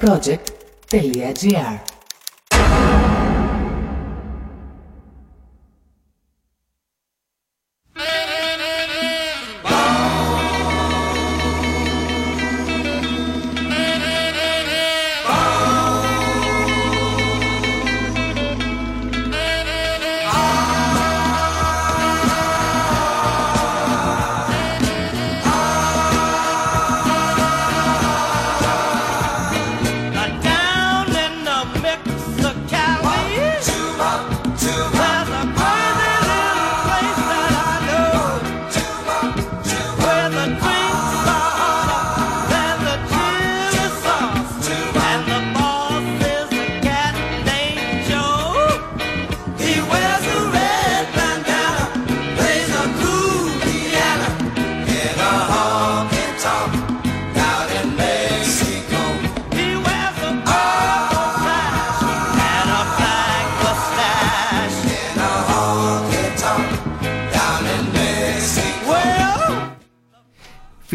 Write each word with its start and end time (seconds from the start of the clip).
project.gr 0.00 1.99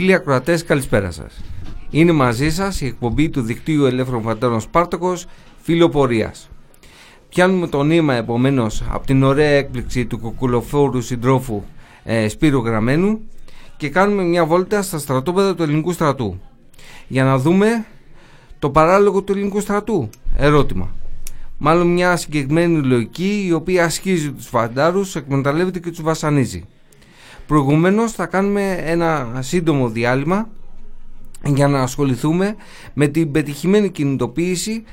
Φίλοι 0.05 0.17
ακροατές 0.17 0.63
καλησπέρα 0.63 1.11
σας 1.11 1.41
Είναι 1.89 2.11
μαζί 2.11 2.49
σας 2.49 2.81
η 2.81 2.85
εκπομπή 2.85 3.29
του 3.29 3.41
δικτύου 3.41 3.85
ελεύθερων 3.85 4.21
φαντάρων 4.21 4.59
Σπάρτοκος 4.59 5.25
Φιλοπορίας 5.61 6.49
Πιάνουμε 7.29 7.67
το 7.67 7.83
νήμα 7.83 8.13
επομένως 8.13 8.83
από 8.89 9.05
την 9.05 9.23
ωραία 9.23 9.49
έκπληξη 9.49 10.05
του 10.05 10.17
κουκουλοφόρου 10.17 11.01
συντρόφου 11.01 11.63
ε, 12.03 12.27
Σπύρου 12.27 12.65
Γραμμένου 12.65 13.19
και 13.77 13.89
κάνουμε 13.89 14.23
μια 14.23 14.45
βόλτα 14.45 14.81
στα 14.81 14.97
στρατόπεδα 14.97 15.55
του 15.55 15.63
ελληνικού 15.63 15.91
στρατού 15.91 16.39
για 17.07 17.23
να 17.23 17.37
δούμε 17.37 17.85
το 18.59 18.69
παράλογο 18.69 19.21
του 19.21 19.31
ελληνικού 19.31 19.59
στρατού. 19.59 20.09
Ερώτημα. 20.37 20.95
Μάλλον 21.57 21.87
μια 21.87 22.15
συγκεκριμένη 22.15 22.85
λογική 22.85 23.45
η 23.47 23.51
οποία 23.51 23.85
ασχίζει 23.85 24.31
τους 24.31 24.47
φαντάρους, 24.47 25.15
εκμεταλλεύεται 25.15 25.79
και 25.79 25.89
τους 25.89 26.01
βασανίζει. 26.01 26.65
Προηγουμένως 27.47 28.11
θα 28.11 28.25
κάνουμε 28.25 28.73
ένα 28.73 29.29
σύντομο 29.39 29.89
διάλειμμα 29.89 30.49
για 31.43 31.67
να 31.67 31.81
ασχοληθούμε 31.81 32.55
με 32.93 33.07
την 33.07 33.31
πετυχημένη 33.31 33.89
κινητοποίηση 33.89 34.83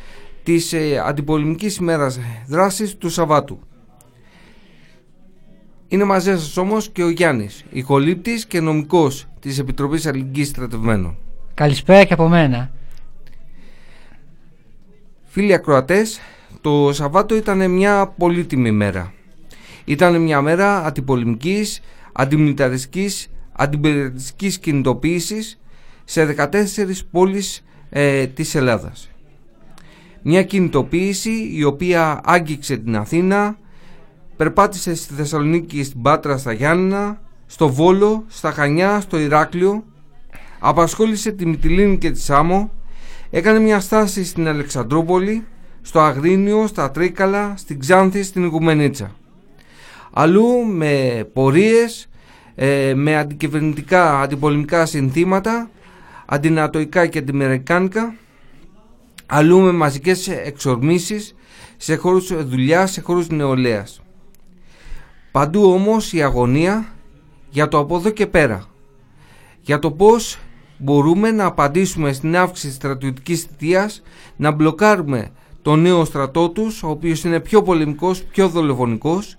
της 0.43 0.73
ε, 0.73 1.03
αντιπολεμικής 1.07 1.77
ημέρας 1.77 2.19
δράσης 2.47 2.97
του 2.97 3.09
Σαββάτου. 3.11 3.61
Είναι 5.89 6.05
μαζί 6.05 6.31
σας 6.31 6.57
όμως 6.57 6.89
και 6.89 7.03
ο 7.03 7.11
Γιάννης, 7.11 7.65
ηχολήπτης 7.71 8.47
και 8.47 8.61
νομικός 8.61 9.29
της 9.41 9.59
Επιτροπής 9.59 10.07
Αλληλεγγύης 10.07 10.49
Στρατευμένων. 10.49 11.17
Καλησπέρα 11.55 12.05
και 12.05 12.13
από 12.13 12.29
μένα. 12.29 12.71
Φίλοι 15.25 15.55
ακροατές, 15.55 16.21
το 16.61 16.93
Σαββάτο 16.93 17.37
ήταν 17.37 17.71
μια 17.71 18.15
πολύτιμη 18.19 18.71
μέρα. 18.71 19.13
Ήταν 19.85 20.23
μια 20.23 20.41
μέρα 20.41 20.85
αντιπολεμικής 20.85 21.81
αντιμιλιταριστικής, 22.13 23.29
αντιπεριοδιστικής 23.53 24.59
κινητοποίησης 24.59 25.61
σε 26.05 26.25
14 26.25 26.49
πόλεις 27.11 27.65
ε, 27.91 28.27
της 28.27 28.55
Ελλάδας. 28.55 29.11
Μια 30.23 30.43
κινητοποίηση 30.43 31.51
η 31.53 31.65
οποία 31.65 32.21
άγγιξε 32.25 32.77
την 32.77 32.97
Αθήνα, 32.97 33.57
περπάτησε 34.37 34.95
στη 34.95 35.15
Θεσσαλονίκη, 35.15 35.85
στην 35.85 36.03
Πάτρα, 36.03 36.37
στα 36.39 36.53
Γιάννηνα, 36.53 37.21
στο 37.47 37.69
Βόλο, 37.69 38.25
στα 38.29 38.51
Χανιά, 38.53 39.01
στο 39.01 39.19
Ηράκλειο, 39.19 39.85
απασχόλησε 40.59 41.31
τη 41.31 41.47
Μυτιλίνη 41.47 41.99
και 41.99 42.11
τη 42.11 42.21
Σάμο, 42.21 42.71
έκανε 43.31 43.59
μια 43.59 43.81
στάση 43.81 44.25
στην 44.25 44.49
Αλεξανδρούπολη, 44.49 45.47
στο 45.83 46.01
Αγρίνιο, 46.01 46.67
στα 46.67 46.91
Τρίκαλα, 46.91 47.55
στην 47.57 47.79
Ξάνθη, 47.79 48.23
στην 48.23 48.45
Οικουμενίτσα 48.45 49.17
αλλού 50.13 50.67
με 50.67 51.25
πορείες, 51.33 52.09
ε, 52.55 52.95
με 52.95 53.17
αντικυβερνητικά 53.17 54.21
αντιπολεμικά 54.21 54.87
συνθήματα, 54.87 55.71
αντινατοϊκά 56.27 57.07
και 57.07 57.19
αντιμερικάνικα, 57.19 58.15
αλλού 59.27 59.61
με 59.61 59.73
μαζικές 59.73 60.29
εξορμήσεις 60.29 61.35
σε 61.77 61.97
χώρους 61.97 62.47
δουλειάς, 62.47 62.93
σε 62.93 63.01
χώρους 63.01 63.29
νεολαίας. 63.29 64.03
Παντού 65.31 65.65
όμως 65.65 66.13
η 66.13 66.23
αγωνία 66.23 66.87
για 67.51 67.69
το 67.69 67.79
από 67.79 67.97
εδώ 67.97 68.11
και 68.11 68.27
πέρα. 68.27 68.65
Για 69.61 69.79
το 69.79 69.91
πώς 69.91 70.39
μπορούμε 70.79 71.31
να 71.31 71.45
απαντήσουμε 71.45 72.13
στην 72.13 72.37
αύξηση 72.37 72.67
της 72.67 72.77
στρατιωτικής 72.77 73.43
θητείας, 73.43 74.03
να 74.37 74.51
μπλοκάρουμε 74.51 75.31
τον 75.63 75.81
νέο 75.81 76.05
στρατό 76.05 76.51
τους, 76.51 76.83
ο 76.83 76.89
οποίος 76.89 77.25
είναι 77.25 77.41
πιο 77.41 77.63
πολεμικός, 77.63 78.23
πιο 78.23 78.49
δολοφονικός 78.49 79.37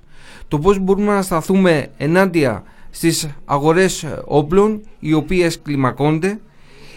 το 0.53 0.59
πώς 0.59 0.79
μπορούμε 0.79 1.13
να 1.13 1.21
σταθούμε 1.21 1.87
ενάντια 1.97 2.63
στις 2.89 3.29
αγορές 3.45 4.05
όπλων 4.25 4.81
οι 4.99 5.13
οποίες 5.13 5.61
κλιμακώνται. 5.61 6.39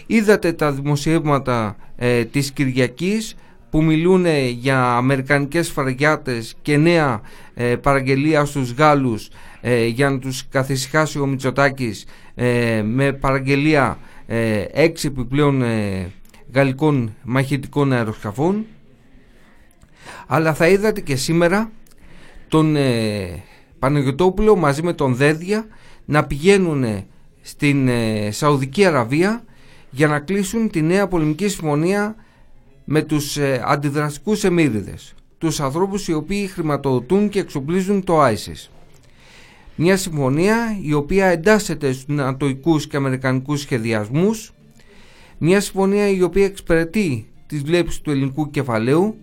Είδατε 0.05 0.53
τα 0.53 0.71
δημοσιεύματα 0.71 1.75
ε, 1.95 2.25
της 2.25 2.51
Κυριακής 2.51 3.35
που 3.69 3.83
μιλούν 3.83 4.25
για 4.49 4.83
αμερικανικές 4.83 5.69
φαραγιάτες 5.69 6.55
και 6.61 6.77
νέα 6.77 7.21
ε, 7.53 7.75
παραγγελία 7.75 8.45
στους 8.45 8.71
Γάλλους 8.71 9.29
ε, 9.61 9.85
για 9.85 10.09
να 10.09 10.19
τους 10.19 10.47
καθησυχάσει 10.49 11.19
ο 11.19 11.25
Μητσοτάκης 11.25 12.05
ε, 12.35 12.81
με 12.85 13.11
παραγγελία 13.11 13.97
έξι 14.73 15.07
επιπλέον 15.07 15.63
γαλλικών 16.53 17.15
μαχητικών 17.23 17.93
αεροσκαφών 17.93 18.65
αλλά 20.27 20.53
θα 20.53 20.67
είδατε 20.67 21.01
και 21.01 21.15
σήμερα 21.15 21.71
τον 22.47 22.75
ε, 22.75 23.43
Παναγιωτόπουλο 23.79 24.55
μαζί 24.55 24.83
με 24.83 24.93
τον 24.93 25.15
Δέδια 25.15 25.65
να 26.05 26.25
πηγαίνουν 26.25 27.05
στην 27.41 27.87
ε, 27.87 28.31
Σαουδική 28.31 28.85
Αραβία 28.85 29.43
για 29.89 30.07
να 30.07 30.19
κλείσουν 30.19 30.69
τη 30.69 30.81
νέα 30.81 31.07
πολεμική 31.07 31.47
συμφωνία 31.47 32.15
με 32.85 33.01
τους 33.01 33.37
ε, 33.37 33.61
αντιδραστικούς 33.65 34.43
εμμύριδες 34.43 35.15
τους 35.37 35.59
ανθρώπους 35.59 36.07
οι 36.07 36.13
οποίοι 36.13 36.47
χρηματοδοτούν 36.47 37.29
και 37.29 37.39
εξοπλίζουν 37.39 38.03
το 38.03 38.25
ISIS. 38.25 38.69
Μια 39.75 39.97
συμφωνία 39.97 40.77
η 40.81 40.93
οποία 40.93 41.25
εντάσσεται 41.25 41.91
στους 41.91 42.15
νατοικούς 42.15 42.87
και 42.87 42.97
αμερικανικούς 42.97 43.61
σχεδιασμούς 43.61 44.53
μια 45.37 45.59
συμφωνία 45.59 46.09
η 46.09 46.21
οποία 46.21 46.45
εξυπηρετεί 46.45 47.27
τις 47.47 47.61
βλέψεις 47.61 48.01
του 48.01 48.11
ελληνικού 48.11 48.49
κεφαλαίου 48.49 49.17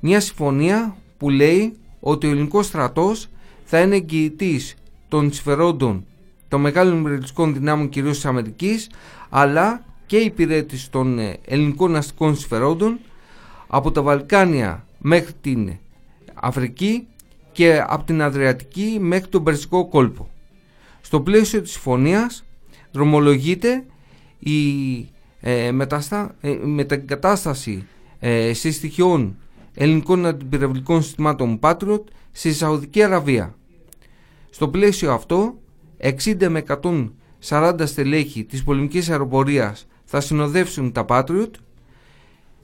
μια 0.00 0.20
συμφωνία 0.20 0.96
που 1.16 1.30
λέει 1.30 1.72
ότι 2.08 2.26
ο 2.26 2.30
ελληνικός 2.30 2.66
στρατός 2.66 3.28
θα 3.64 3.80
είναι 3.80 3.94
εγγυητής 3.94 4.74
των 5.08 5.32
συμφερόντων 5.32 6.04
των 6.48 6.60
μεγάλων 6.60 7.00
υπηρετικών 7.00 7.54
δυνάμων 7.54 7.88
κυρίως 7.88 8.14
της 8.14 8.24
Αμερικής 8.24 8.90
αλλά 9.28 9.84
και 10.06 10.16
υπηρέτης 10.16 10.90
των 10.90 11.18
ε, 11.18 11.36
ελληνικών 11.44 11.96
αστικών 11.96 12.36
συμφερόντων 12.36 12.98
από 13.66 13.92
τα 13.92 14.02
Βαλκάνια 14.02 14.86
μέχρι 14.98 15.32
την 15.40 15.72
Αφρική 16.34 17.06
και 17.52 17.84
από 17.86 18.04
την 18.04 18.22
Αδριατική 18.22 18.98
μέχρι 19.00 19.28
τον 19.28 19.42
Περσικό 19.44 19.88
κόλπο. 19.88 20.30
Στο 21.00 21.20
πλαίσιο 21.20 21.62
της 21.62 21.72
συμφωνίας 21.72 22.44
δρομολογείται 22.92 23.84
η 24.38 24.60
ε, 25.40 25.72
μεταστα, 25.72 26.34
ε, 26.40 26.56
μετακατάσταση 26.62 27.86
ε, 28.18 28.52
συστοιχειών 28.52 29.36
ελληνικών 29.78 30.26
αντιπυραυλικών 30.26 31.02
συστημάτων 31.02 31.58
Patriot 31.62 32.02
στη 32.32 32.52
Σαουδική 32.54 33.02
Αραβία. 33.02 33.54
Στο 34.50 34.68
πλαίσιο 34.68 35.12
αυτό, 35.12 35.58
60 36.00 36.48
με 36.48 36.62
140 37.48 37.74
στελέχη 37.84 38.44
της 38.44 38.64
πολεμικής 38.64 39.10
αεροπορίας 39.10 39.86
θα 40.04 40.20
συνοδεύσουν 40.20 40.92
τα 40.92 41.04
Patriot, 41.08 41.50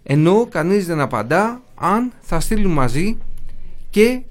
ενώ 0.03 0.47
κανείς 0.51 0.87
δεν 0.87 1.01
απαντά 1.01 1.63
αν 1.75 2.13
θα 2.21 2.41
στείλουν 2.41 2.73
μαζί 2.73 3.19
και 3.91 4.23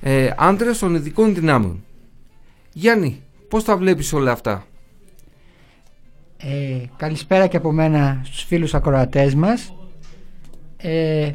ε, 0.00 0.30
άντρες 0.36 0.78
των 0.78 0.94
ειδικών 0.94 1.34
δυνάμεων. 1.34 1.84
Γιάννη, 2.72 3.22
πώς 3.48 3.64
τα 3.64 3.76
βλέπεις 3.76 4.12
όλα 4.12 4.32
αυτά; 4.32 4.66
Ε, 6.36 6.82
καλησπέρα 6.96 7.46
και 7.46 7.56
από 7.56 7.72
μένα 7.72 8.20
στους 8.24 8.42
φίλους 8.42 8.74
ακροατές 8.74 9.34
μας. 9.34 9.74
ε, 10.76 11.32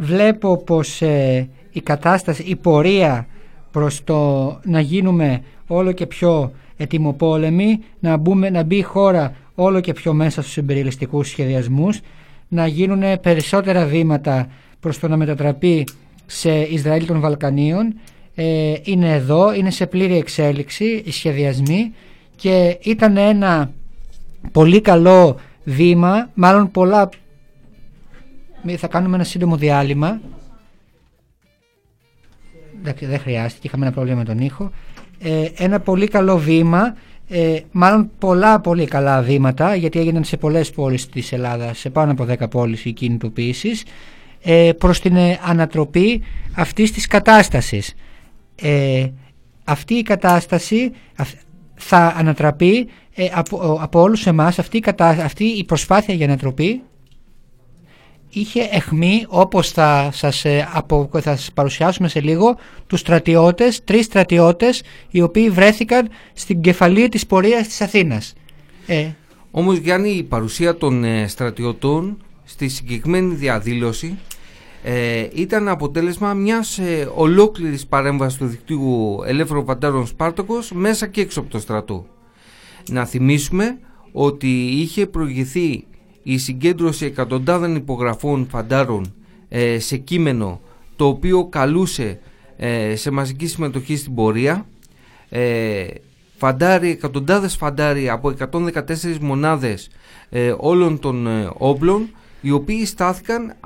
βλέπω 0.00 0.56
πως 0.56 1.02
ε, 1.02 1.48
η 1.70 1.80
κατάσταση, 1.80 2.42
η 2.42 2.56
πορεία 2.56 3.26
προς 3.70 4.04
το 4.04 4.60
να 4.64 4.80
γίνουμε 4.80 5.42
όλο 5.66 5.92
και 5.92 6.06
πιο 6.06 6.52
ετοιμοπόλεμοι, 6.76 7.78
να, 8.00 8.16
μπούμε, 8.16 8.50
να 8.50 8.62
μπει 8.62 8.76
η 8.76 8.82
χώρα 8.82 9.34
όλο 9.54 9.80
και 9.80 9.92
πιο 9.92 10.12
μέσα 10.12 10.42
στους 10.42 10.56
εμπειριλιστικούς 10.56 11.28
σχεδιασμούς, 11.28 12.00
να 12.48 12.66
γίνουν 12.66 13.20
περισσότερα 13.20 13.84
βήματα 13.84 14.48
προς 14.80 14.98
το 14.98 15.08
να 15.08 15.16
μετατραπεί 15.16 15.86
σε 16.26 16.60
Ισραήλ 16.60 17.06
των 17.06 17.20
Βαλκανίων. 17.20 17.94
Ε, 18.34 18.74
είναι 18.82 19.14
εδώ, 19.14 19.54
είναι 19.54 19.70
σε 19.70 19.86
πλήρη 19.86 20.16
εξέλιξη 20.16 21.02
οι 21.04 21.12
σχεδιασμοί 21.12 21.92
και 22.36 22.78
ήταν 22.82 23.16
ένα 23.16 23.70
πολύ 24.52 24.80
καλό 24.80 25.36
βήμα, 25.64 26.30
μάλλον 26.34 26.70
πολλά 26.70 27.08
θα 28.76 28.86
κάνουμε 28.88 29.14
ένα 29.14 29.24
σύντομο 29.24 29.56
διάλειμμα. 29.56 30.20
Δεν 32.82 33.18
χρειάστηκε, 33.18 33.66
είχαμε 33.66 33.84
ένα 33.84 33.94
πρόβλημα 33.94 34.18
με 34.18 34.24
τον 34.24 34.38
ήχο. 34.38 34.70
Ε, 35.18 35.48
ένα 35.56 35.80
πολύ 35.80 36.08
καλό 36.08 36.38
βήμα 36.38 36.94
ε, 37.28 37.60
μάλλον 37.72 38.10
πολλά 38.18 38.60
πολύ 38.60 38.84
καλά 38.84 39.22
βήματα 39.22 39.74
γιατί 39.74 39.98
έγιναν 39.98 40.24
σε 40.24 40.36
πολλές 40.36 40.70
πόλεις 40.70 41.08
της 41.08 41.32
Ελλάδας 41.32 41.78
σε 41.78 41.90
πάνω 41.90 42.12
από 42.12 42.26
10 42.28 42.50
πόλεις 42.50 42.84
οι 42.84 42.92
κινητοποίησεις 42.92 43.84
ε, 44.42 44.70
προς 44.78 45.00
την 45.00 45.16
ε, 45.16 45.38
ανατροπή 45.42 46.22
αυτής 46.54 46.92
της 46.92 47.06
κατάστασης. 47.06 47.94
Ε, 48.54 49.06
αυτή 49.64 49.94
η 49.94 50.02
κατάσταση 50.02 50.92
θα 51.74 52.14
ανατραπεί 52.16 52.88
ε, 53.14 53.28
από, 53.32 53.78
από 53.80 54.00
όλους 54.00 54.26
εμάς 54.26 54.58
αυτή, 54.58 54.82
αυτή 54.98 55.44
η 55.44 55.64
προσπάθεια 55.64 56.14
για 56.14 56.26
ανατροπή 56.26 56.82
είχε 58.30 58.68
εχμή 58.70 59.24
όπως 59.28 59.70
θα 59.70 60.10
σας, 60.12 60.44
ε, 60.44 60.68
απο, 60.72 61.08
θα 61.12 61.36
σας 61.36 61.52
παρουσιάσουμε 61.54 62.08
σε 62.08 62.20
λίγο 62.20 62.58
τους 62.86 63.00
στρατιώτες, 63.00 63.84
τρεις 63.84 64.04
στρατιώτες 64.04 64.82
οι 65.10 65.22
οποίοι 65.22 65.50
βρέθηκαν 65.50 66.08
στην 66.32 66.60
κεφαλή 66.60 67.08
της 67.08 67.26
πορείας 67.26 67.66
της 67.66 67.80
Αθήνας. 67.80 68.32
Ε. 68.86 69.10
Όμως 69.50 69.76
Γιάννη 69.76 70.10
η 70.10 70.22
παρουσία 70.22 70.76
των 70.76 71.04
ε, 71.04 71.26
στρατιωτών 71.28 72.16
στη 72.44 72.68
συγκεκριμένη 72.68 73.34
διαδήλωση 73.34 74.18
ε, 74.82 75.28
ήταν 75.34 75.68
αποτέλεσμα 75.68 76.34
μιας 76.34 76.78
ε, 76.78 77.10
ολόκληρης 77.14 77.86
παρέμβασης 77.86 78.38
του 78.38 78.46
δικτύου 78.46 79.18
Ελεύθερων 79.26 79.64
Φαντάρων 79.64 80.06
Σπάρτοκος 80.06 80.72
μέσα 80.72 81.06
και 81.06 81.20
έξω 81.20 81.40
από 81.40 81.50
το 81.50 81.58
στρατό. 81.58 82.06
Να 82.88 83.04
θυμίσουμε 83.04 83.78
ότι 84.12 84.48
είχε 84.66 85.06
προηγηθεί 85.06 85.84
η 86.22 86.38
συγκέντρωση 86.38 87.04
εκατοντάδων 87.04 87.74
υπογραφών 87.74 88.46
φαντάρων 88.50 89.14
ε, 89.48 89.78
σε 89.78 89.96
κείμενο 89.96 90.60
το 90.96 91.06
οποίο 91.06 91.44
καλούσε 91.44 92.18
ε, 92.56 92.96
σε 92.96 93.10
μαζική 93.10 93.46
συμμετοχή 93.46 93.96
στην 93.96 94.14
πορεία 94.14 94.66
ε, 95.28 95.86
φαντάρι, 96.36 96.90
εκατοντάδες 96.90 97.56
φαντάρι 97.56 98.08
από 98.08 98.34
114 98.52 99.18
μονάδες 99.20 99.90
ε, 100.30 100.54
όλων 100.58 100.98
των 100.98 101.26
όπλων 101.58 102.08
οι 102.40 102.50
οποίοι 102.50 102.86
στάθηκαν 102.86 103.56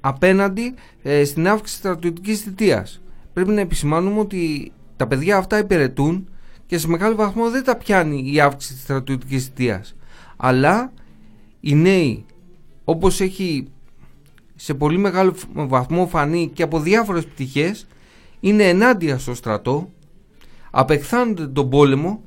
απέναντι 0.00 0.74
στην 1.24 1.48
αύξηση 1.48 1.78
στρατιωτικής 1.78 2.40
θητείας. 2.40 3.00
Πρέπει 3.32 3.50
να 3.50 3.60
επισημάνουμε 3.60 4.20
ότι 4.20 4.72
τα 4.96 5.06
παιδιά 5.06 5.36
αυτά 5.36 5.58
υπηρετούν 5.58 6.28
και 6.66 6.78
σε 6.78 6.88
μεγάλο 6.88 7.14
βαθμό 7.14 7.50
δεν 7.50 7.64
τα 7.64 7.76
πιάνει 7.76 8.32
η 8.32 8.40
αύξηση 8.40 8.72
της 8.72 8.82
στρατιωτικής 8.82 9.44
θητείας 9.44 9.94
αλλά 10.36 10.92
οι 11.66 11.74
νέοι 11.74 12.24
όπως 12.84 13.20
έχει 13.20 13.66
σε 14.54 14.74
πολύ 14.74 14.98
μεγάλο 14.98 15.34
βαθμό 15.52 16.06
φανεί 16.06 16.50
και 16.54 16.62
από 16.62 16.80
διάφορες 16.80 17.26
πτυχές 17.26 17.86
είναι 18.40 18.68
ενάντια 18.68 19.18
στο 19.18 19.34
στρατό 19.34 19.90
απεχθάνονται 20.70 21.46
τον 21.46 21.70
πόλεμο 21.70 22.22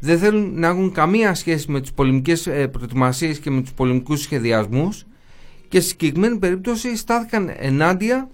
δεν 0.00 0.18
θέλουν 0.18 0.58
να 0.58 0.66
έχουν 0.68 0.92
καμία 0.92 1.34
σχέση 1.34 1.70
με 1.70 1.80
τις 1.80 1.92
πολεμικές 1.92 2.46
ε, 2.46 2.68
προετοιμασίες 2.68 3.38
και 3.38 3.50
με 3.50 3.60
τους 3.62 3.72
πολεμικούς 3.72 4.20
σχεδιασμούς 4.20 5.06
και 5.68 5.80
σε 5.80 5.88
συγκεκριμένη 5.88 6.38
περίπτωση 6.38 6.96
στάθηκαν 6.96 7.52
ενάντια 7.56 8.30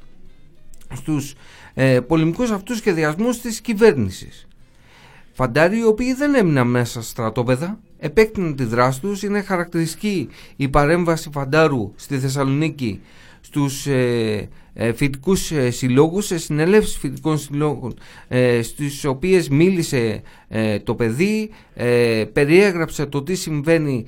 στους 0.93 1.35
ε, 1.75 2.01
πολεμικούς 2.01 2.51
αυτούς 2.51 2.77
σχεδιασμούς 2.77 3.41
της 3.41 3.61
κυβέρνησης. 3.61 4.47
Φαντάροι 5.33 5.79
οι 5.79 5.85
οποίοι 5.85 6.15
δεν 6.15 6.35
έμειναν 6.35 6.67
μέσα 6.67 6.93
στα 6.93 7.11
στρατόπεδα 7.11 7.81
επέκτηναν 8.01 8.57
τη 8.57 8.65
δράση 8.65 9.01
τους. 9.01 9.23
Είναι 9.23 9.43
χαρακτηριστική 9.43 10.29
η 10.57 10.69
παρέμβαση 10.69 11.31
Φαντάρου 11.33 11.93
στη 11.97 12.19
Θεσσαλονίκη 12.19 13.01
στους 13.41 13.87
ε, 13.87 14.49
ε, 14.75 14.93
φοιτικούς 14.93 15.51
ε, 15.51 15.71
συλλόγους, 15.71 16.27
σε 16.27 16.39
συνελεύσεις 16.39 16.97
φοιτικών 16.97 17.39
συλλόγων 17.39 17.95
ε, 18.29 18.63
στις 18.63 19.05
οποίες 19.05 19.49
μίλησε 19.49 20.23
ε, 20.49 20.79
το 20.79 20.95
παιδί, 20.95 21.51
ε, 21.75 22.25
περιέγραψε 22.33 23.07
το 23.07 23.23
τι 23.23 23.35
συμβαίνει, 23.35 24.05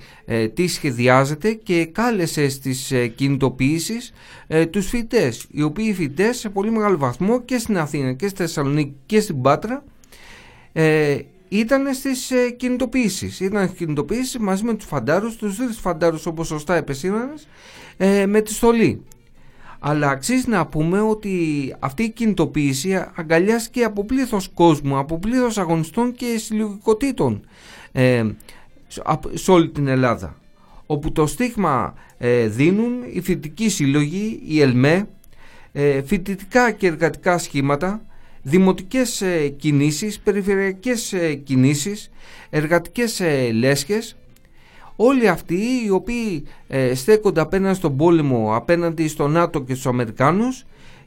τι 0.54 0.66
σχεδιάζεται 0.66 1.52
και 1.52 1.84
κάλεσε 1.92 2.48
στις 2.48 2.92
κινητοποιήσεις 3.14 4.12
τους 4.70 4.88
φοιτές, 4.88 5.46
οι 5.50 5.62
οποίοι 5.62 5.92
φοιτές 5.92 6.38
σε 6.38 6.48
πολύ 6.48 6.70
μεγάλο 6.70 6.98
βαθμό 6.98 7.42
και 7.42 7.58
στην 7.58 7.78
Αθήνα 7.78 8.12
και 8.12 8.28
στη 8.28 8.36
Θεσσαλονίκη 8.36 8.94
και 9.06 9.20
στην 9.20 9.40
Πάτρα 9.40 9.84
ήταν 11.58 11.94
στις 11.94 12.30
ε, 12.30 12.50
κινητοποιήσεις. 12.50 13.40
Ήταν 13.40 13.64
στις 13.66 13.78
κινητοποιήσεις 13.78 14.38
μαζί 14.38 14.64
με 14.64 14.74
τους 14.74 14.86
φαντάρους, 14.86 15.36
τους 15.36 15.56
δύο 15.56 15.68
φαντάρους 15.68 16.26
όπως 16.26 16.46
σωστά 16.46 16.74
επεσήμανες, 16.74 17.48
ε, 17.96 18.26
με 18.26 18.40
τη 18.40 18.52
στολή. 18.52 19.02
Αλλά 19.78 20.08
αξίζει 20.08 20.48
να 20.48 20.66
πούμε 20.66 21.00
ότι 21.00 21.74
αυτή 21.78 22.02
η 22.02 22.10
κινητοποίηση 22.10 23.06
αγκαλιάστηκε 23.14 23.84
από 23.84 24.04
πλήθος 24.04 24.50
κόσμου, 24.54 24.98
από 24.98 25.18
πλήθος 25.18 25.58
αγωνιστών 25.58 26.12
και 26.12 26.38
συλλογικοτήτων 26.38 27.46
ε, 27.92 28.24
σε 29.34 29.50
όλη 29.50 29.68
την 29.68 29.86
Ελλάδα. 29.86 30.36
Όπου 30.86 31.12
το 31.12 31.26
στίγμα 31.26 31.94
ε, 32.18 32.46
δίνουν 32.46 32.92
οι 33.12 33.20
φοιτητικοί 33.20 33.68
σύλλογοι, 33.68 34.42
οι 34.46 34.60
ΕΛΜΕ, 34.60 35.08
ε, 35.72 36.02
φοιτητικά 36.02 36.70
και 36.70 36.86
εργατικά 36.86 37.38
σχήματα, 37.38 38.02
δημοτικές 38.42 39.20
ε, 39.20 39.48
κινήσεις, 39.48 40.20
περιφερειακές 40.20 41.12
ε, 41.12 41.34
κινήσεις, 41.34 42.10
εργατικές 42.50 43.20
ε, 43.20 43.52
λέσχες. 43.52 44.16
Όλοι 44.96 45.28
αυτοί 45.28 45.60
οι 45.86 45.90
οποίοι 45.90 46.44
στέκονται 46.94 47.40
απέναντι 47.40 47.76
στον 47.76 47.96
πόλεμο, 47.96 48.56
απέναντι 48.56 49.08
στο 49.08 49.28
ΝΑΤΟ 49.28 49.60
και 49.60 49.72
στους 49.72 49.86
Αμερικάνους 49.86 50.64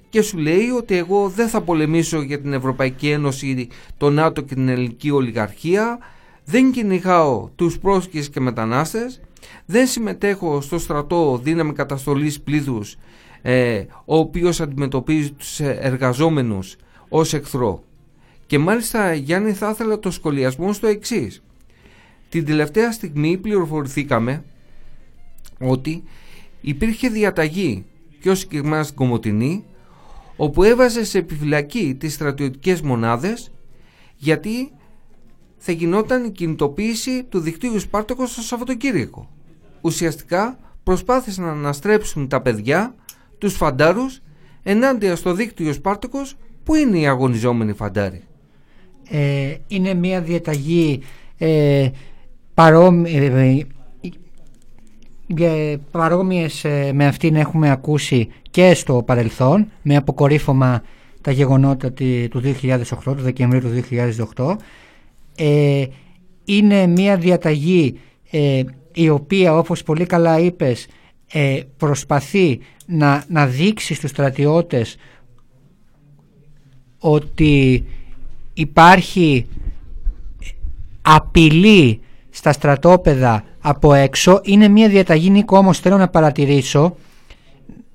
και 0.10 0.22
σου 0.22 0.38
λέει 0.38 0.70
ότι 0.70 0.98
εγώ 0.98 1.30
δεν 1.30 1.48
θα 1.48 1.62
πολεμήσω 1.62 2.22
για 2.22 2.42
την 2.42 2.54
Ευρωπαϊκή 2.54 3.10
Ένωση, 3.10 3.68
το 3.98 4.10
ΝΑΤΟ 4.10 4.42
και 4.42 4.54
την 4.54 4.68
ελληνική 4.68 5.12
ολιγαρχία, 5.12 6.00
δεν 6.46 6.72
κυνηγάω 6.72 7.50
τους 7.56 7.80
πρόσφυγες 7.80 8.30
και 8.30 8.39
μετανάστες, 8.39 9.22
δεν 9.65 9.88
συμμετέχω 9.88 10.62
στο 10.62 10.80
στρατό 10.80 11.39
δύναμη 11.44 11.74
καταστολής 11.74 12.42
πλήθους, 12.42 12.96
ο 14.06 14.18
οποίος 14.18 14.62
αντιμετωπίζει 14.62 15.32
τους 15.32 15.60
εργαζόμενους 15.60 16.75
ως 17.10 17.34
εχθρό. 17.34 17.84
Και 18.46 18.60
μάλιστα 18.60 19.14
Γιάννη 19.14 19.54
θα 19.54 19.70
ήθελα 19.70 20.00
το 20.00 20.12
σχολιασμό 20.12 20.74
στο 20.74 20.88
εξής. 20.88 21.44
Την 22.30 22.46
τελευταία 22.46 22.92
στιγμή 22.92 23.38
πληροφορηθήκαμε 23.38 24.44
ότι 25.60 26.04
υπήρχε 26.62 27.10
διαταγή 27.10 27.86
πιο 28.20 28.36
συγκεκριμένα 28.36 28.84
στην 28.84 28.96
Κομωτινή 28.96 29.66
όπου 30.36 30.64
έβαζε 30.64 31.04
σε 31.04 31.18
επιφυλακή 31.18 31.96
τις 32.00 32.14
στρατιωτικές 32.14 32.82
μονάδες 32.82 33.52
γιατί 34.16 34.72
θα 35.58 35.72
γινόταν 35.72 36.26
η 36.26 36.32
κινητοποίηση 36.32 37.24
του 37.24 37.40
δικτύου 37.40 37.80
Σπάρτοκος 37.80 38.32
στο 38.32 38.42
Σαββατοκύριακο. 38.42 39.30
Ουσιαστικά 39.82 40.60
προσπάθησαν 40.84 41.46
να 41.46 41.52
αναστρέψουν 41.52 42.28
τα 42.28 42.42
παιδιά, 42.42 42.96
τους 43.38 43.54
φαντάρους, 43.54 44.22
ενάντια 44.64 45.16
στο 45.16 45.34
δίκτυο 45.34 45.74
Σπάρτοκος 45.74 46.38
Πού 46.66 46.76
είναι 46.76 47.00
οι 47.00 47.08
αγωνιζόμενοι 47.08 47.74
φαντάροι. 47.74 48.22
Ε, 49.10 49.56
είναι 49.68 49.94
μια 49.94 50.22
διαταγή 50.22 51.00
ε, 51.38 51.90
παρόμοι, 52.54 53.66
ε, 55.38 55.76
παρόμοιες 55.92 56.64
ε, 56.64 56.92
με 56.94 57.06
αυτήν 57.06 57.36
έχουμε 57.36 57.72
ακούσει 57.72 58.28
και 58.52 58.74
στο 58.74 59.04
παρελθόν 59.06 59.72
με 59.82 59.96
αποκορύφωμα 59.96 60.84
τα 61.22 61.32
γεγονότα 61.32 61.92
του 62.30 62.42
2008, 62.62 62.84
του 63.04 63.22
Δεκεμβρίου 63.22 63.60
του 63.60 63.84
2008 64.36 64.56
ε, 65.36 65.86
είναι 66.46 66.88
μια 66.88 67.18
διαταγή 67.18 68.00
ε, 68.32 68.64
η 68.94 69.10
οποία 69.10 69.58
όπως 69.58 69.84
πολύ 69.84 70.06
καλά 70.06 70.40
είπες 70.40 70.88
ε, 71.32 71.60
προσπαθεί 71.78 72.60
να, 72.86 73.24
να 73.28 73.48
δείξει 73.48 73.94
στους 73.94 74.10
στρατιώτες 74.10 74.96
ότι 77.00 77.86
υπάρχει 78.54 79.48
απειλή 81.02 82.00
στα 82.30 82.52
στρατόπεδα 82.52 83.44
από 83.60 83.94
έξω 83.94 84.42
είναι 84.44 84.68
μια 84.68 84.90
διαταγή 84.90 85.30
Νίκο 85.30 85.58
όμως 85.58 85.80
θέλω 85.80 85.98
να 85.98 86.08
παρατηρήσω 86.08 86.96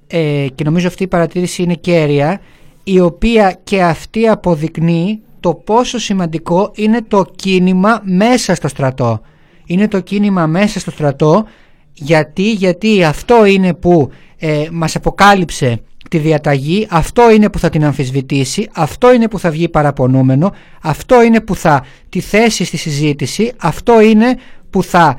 ε, 0.06 0.46
και 0.54 0.64
νομίζω 0.64 0.86
αυτή 0.86 1.02
η 1.02 1.06
παρατήρηση 1.06 1.62
είναι 1.62 1.74
κέρια 1.74 2.40
η 2.84 3.00
οποία 3.00 3.60
και 3.64 3.82
αυτή 3.82 4.28
αποδεικνύει 4.28 5.20
το 5.40 5.54
πόσο 5.54 5.98
σημαντικό 5.98 6.70
είναι 6.74 7.02
το 7.02 7.24
κίνημα 7.36 8.00
μέσα 8.04 8.54
στο 8.54 8.68
στρατό. 8.68 9.20
Είναι 9.66 9.88
το 9.88 10.00
κίνημα 10.00 10.46
μέσα 10.46 10.80
στο 10.80 10.90
στρατό 10.90 11.44
γιατί, 11.92 12.52
γιατί 12.52 13.04
αυτό 13.04 13.44
είναι 13.44 13.74
που 13.74 14.10
ε, 14.40 14.66
μας 14.72 14.96
αποκάλυψε 14.96 15.80
τη 16.10 16.18
διαταγή, 16.18 16.86
αυτό 16.90 17.30
είναι 17.30 17.48
που 17.48 17.58
θα 17.58 17.68
την 17.68 17.84
αμφισβητήσει, 17.84 18.68
αυτό 18.74 19.12
είναι 19.12 19.28
που 19.28 19.38
θα 19.38 19.50
βγει 19.50 19.68
παραπονούμενο, 19.68 20.52
αυτό 20.82 21.22
είναι 21.22 21.40
που 21.40 21.54
θα 21.54 21.84
τη 22.08 22.20
θέσει 22.20 22.64
στη 22.64 22.76
συζήτηση, 22.76 23.52
αυτό 23.56 24.00
είναι 24.00 24.36
που 24.70 24.82
θα 24.82 25.18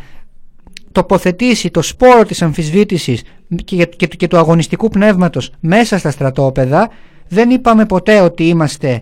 τοποθετήσει 0.92 1.70
το 1.70 1.82
σπόρο 1.82 2.24
της 2.24 2.42
αμφισβήτησης 2.42 3.24
και, 3.66 3.86
και, 3.86 4.08
και 4.08 4.28
του 4.28 4.38
αγωνιστικού 4.38 4.88
πνεύματος 4.88 5.52
μέσα 5.60 5.98
στα 5.98 6.12
στρατόπεδα. 6.12 6.90
Δεν 7.28 7.50
είπαμε 7.50 7.86
ποτέ 7.86 8.20
ότι 8.20 8.44
είμαστε 8.44 9.02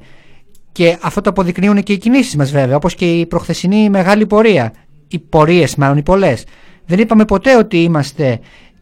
και 0.71 0.97
αυτό 1.01 1.21
το 1.21 1.29
αποδεικνύουν 1.29 1.83
και 1.83 1.93
οι 1.93 1.97
κινήσεις 1.97 2.35
μας 2.35 2.51
βέβαια, 2.51 2.75
όπως 2.75 2.95
και 2.95 3.19
η 3.19 3.25
προχθεσινή 3.25 3.89
μεγάλη 3.89 4.25
πορεία, 4.25 4.73
οι 5.07 5.19
πορείες 5.19 5.75
μάλλον 5.75 5.97
οι 5.97 6.03
πολλές. 6.03 6.43
Δεν 6.85 6.99
είπαμε 6.99 7.25
ποτέ 7.25 7.57
ότι 7.57 7.83
είμαστε 7.83 8.39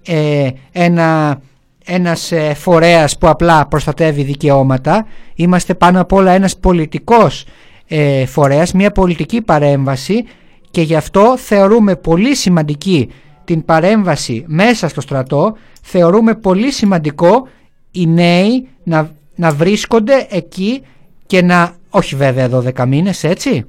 ε, 0.08 0.50
ένα, 0.72 1.40
ένας 1.86 2.32
ε, 2.32 2.54
φορέας 2.54 3.18
που 3.18 3.28
απλά 3.28 3.68
προστατεύει 3.68 4.24
δικαιώματα. 4.24 5.06
Είμαστε 5.36 5.74
πάνω 5.74 6.02
απ' 6.02 6.14
όλα 6.14 6.32
ένας 6.32 6.58
πολιτικός 6.58 7.46
ε, 7.88 8.26
φορέας, 8.26 8.74
μια 8.74 8.92
πολιτική 8.92 9.42
παρέμβαση 9.42 10.26
και 10.72 10.82
γι' 10.82 10.96
αυτό 10.96 11.38
θεωρούμε 11.38 11.96
πολύ 11.96 12.36
σημαντική 12.36 13.10
την 13.46 13.66
παρέμβαση 13.66 14.44
μέσα 14.48 14.88
στο 14.88 15.02
στρατό, 15.02 15.56
θεωρούμε 15.82 16.36
πολύ 16.36 16.72
σημαντικό 16.72 17.48
οι 17.92 18.08
νέοι 18.08 18.68
να, 18.84 19.12
να 19.36 19.52
βρίσκονται 19.52 20.28
εκεί 20.30 20.82
και 21.26 21.42
να, 21.42 21.76
όχι 21.90 22.16
βέβαια 22.16 22.50
12 22.52 22.86
μήνες 22.88 23.24
έτσι, 23.24 23.66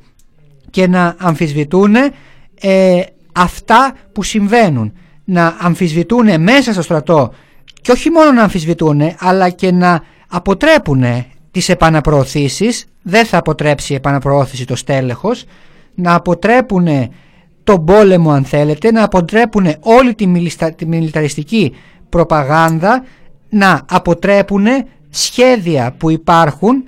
και 0.70 0.86
να 0.86 1.14
αμφισβητούν 1.18 1.94
ε, 2.60 3.00
αυτά 3.32 3.94
που 4.12 4.22
συμβαίνουν. 4.22 4.92
Να 5.30 5.56
αμφισβητούν 5.58 6.40
μέσα 6.40 6.72
στο 6.72 6.82
στρατό 6.82 7.32
και 7.80 7.92
όχι 7.92 8.10
μόνο 8.10 8.32
να 8.32 8.42
αμφισβητούν 8.42 9.00
αλλά 9.18 9.50
και 9.50 9.72
να 9.72 10.02
αποτρέπουν 10.28 11.04
τις 11.50 11.68
επαναπροωθήσεις. 11.68 12.84
Δεν 13.02 13.24
θα 13.26 13.38
αποτρέψει 13.38 13.92
η 13.92 13.96
επαναπροώθηση 13.96 14.64
το 14.64 14.76
στέλεχος. 14.76 15.44
Να 15.94 16.14
αποτρέπουν 16.14 16.88
τον 17.64 17.84
πόλεμο 17.84 18.30
αν 18.30 18.44
θέλετε, 18.44 18.92
να 18.92 19.02
αποτρέπουν 19.02 19.74
όλη 19.80 20.14
τη 20.14 20.26
μιλιταριστική 20.86 21.74
προπαγάνδα, 22.08 23.04
να 23.48 23.82
αποτρέπουν 23.88 24.66
σχέδια 25.10 25.94
που 25.98 26.10
υπάρχουν 26.10 26.84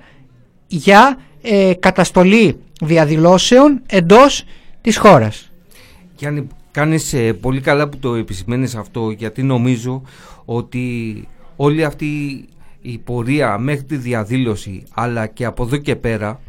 για 0.66 1.18
ε, 1.42 1.72
καταστολή 1.74 2.60
διαδηλώσεων 2.80 3.82
εντός 3.86 4.44
της 4.80 4.96
χώρας. 4.96 5.50
Γιάννη, 6.16 6.46
κάνεις 6.70 7.12
ε, 7.12 7.32
πολύ 7.32 7.60
καλά 7.60 7.88
που 7.88 7.98
το 7.98 8.14
επισημαίνεις 8.14 8.74
αυτό 8.74 9.10
γιατί 9.10 9.42
νομίζω 9.42 10.02
ότι 10.44 11.28
όλη 11.56 11.84
αυτή 11.84 12.44
η 12.82 12.98
πορεία 12.98 13.58
μέχρι 13.58 13.84
τη 13.84 13.96
διαδήλωση 13.96 14.82
αλλά 14.94 15.26
και 15.26 15.44
από 15.44 15.62
εδώ 15.62 15.76
και 15.76 15.96
πέρα 15.96 16.40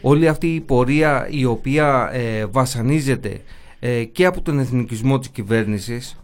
όλη 0.00 0.28
αυτή 0.28 0.54
η 0.54 0.60
πορεία 0.60 1.28
η 1.30 1.44
οποία 1.44 2.10
ε, 2.12 2.46
βασανίζεται 2.46 3.40
ε, 3.80 4.04
και 4.04 4.24
από 4.26 4.40
τον 4.40 4.58
εθνικισμό 4.58 5.18
της 5.18 5.28
κυβέρνησης 5.28 6.16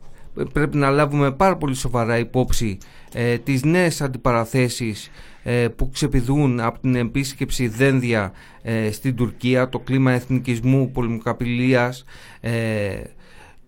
πρέπει 0.52 0.76
να 0.76 0.90
λάβουμε 0.90 1.32
πάρα 1.32 1.56
πολύ 1.56 1.74
σοβαρά 1.74 2.18
υπόψη 2.18 2.78
ε, 3.12 3.38
τις 3.38 3.64
νέες 3.64 4.00
αντιπαραθέσεις 4.00 5.10
ε, 5.42 5.68
που 5.68 5.90
ξεπηδούν 5.90 6.60
από 6.60 6.78
την 6.78 6.94
επίσκεψη 6.94 7.68
δένδια 7.68 8.32
ε, 8.62 8.90
στην 8.90 9.16
Τουρκία, 9.16 9.68
το 9.68 9.78
κλίμα 9.78 10.12
εθνικισμού, 10.12 10.90
πολεμοκαπηλείας, 10.90 12.04
ε, 12.40 13.00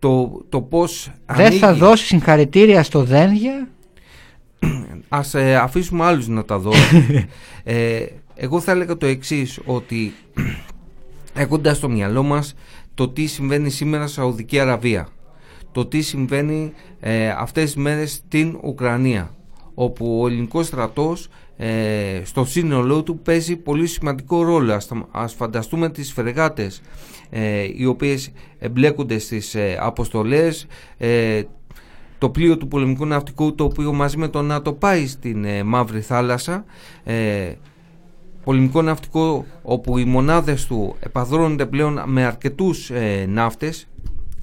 το, 0.00 0.45
το 0.49 0.61
πώς 0.61 1.11
Δεν 1.26 1.52
θα 1.52 1.75
δώσει 1.75 2.04
συγχαρητήρια 2.04 2.83
στο 2.83 3.02
δένδια; 3.02 3.69
Ας 5.09 5.35
αφήσουμε 5.35 6.04
άλλους 6.04 6.28
να 6.28 6.45
τα 6.45 6.59
δώσουν. 6.59 7.04
εγώ 8.35 8.61
θα 8.61 8.73
έλεγα 8.73 8.97
το 8.97 9.07
εξής, 9.07 9.61
ότι 9.64 10.14
έχοντας 11.35 11.76
στο 11.76 11.88
μυαλό 11.88 12.23
μας 12.23 12.54
το 12.95 13.09
τι 13.09 13.26
συμβαίνει 13.26 13.71
σήμερα 13.71 14.07
στη 14.07 14.14
Σαουδική 14.14 14.59
Αραβία, 14.59 15.09
το 15.73 15.87
τι 15.87 16.00
συμβαίνει 16.00 16.73
αυτές 17.38 17.64
τις 17.64 17.76
μέρες 17.76 18.12
στην 18.12 18.59
Ουκρανία, 18.62 19.35
όπου 19.75 20.21
ο 20.23 20.26
ελληνικός 20.26 20.66
στρατός 20.66 21.28
ε, 21.62 22.23
στο 22.25 22.45
σύνολό 22.45 23.02
του 23.02 23.19
παίζει 23.19 23.57
πολύ 23.57 23.87
σημαντικό 23.87 24.43
ρόλο. 24.43 24.73
Ας, 24.73 24.88
ας 25.11 25.35
φανταστούμε 25.35 25.90
τις 25.90 26.12
φρεγάτες 26.12 26.83
ε, 27.31 27.69
οι 27.76 27.87
οποίες 27.87 28.33
εμπλέκονται 28.59 29.19
στις 29.19 29.55
ε, 29.55 29.79
αποστολές, 29.81 30.67
ε, 30.99 31.43
το 32.19 32.31
πλοίο 32.31 32.57
του 32.57 32.69
πολεμικού 32.69 33.07
ναυτικού 33.07 33.55
το 33.55 33.64
οποίο 33.64 33.93
μαζί 33.93 34.17
με 34.17 34.29
τον 34.29 34.45
ΝΑΤΟ 34.45 34.73
πάει 34.73 35.07
στην 35.07 35.45
ε, 35.45 35.62
Μαύρη 35.62 36.00
Θάλασσα, 36.00 36.64
πολεμικό 38.45 38.83
ναυτικό 38.83 39.45
όπου 39.62 39.99
οι 39.99 40.05
μονάδες 40.05 40.67
του 40.67 40.97
επαδρώνονται 41.00 41.67
πλέον 41.67 42.02
με 42.07 42.25
αρκετούς 42.25 42.90
ναύτες, 43.29 43.88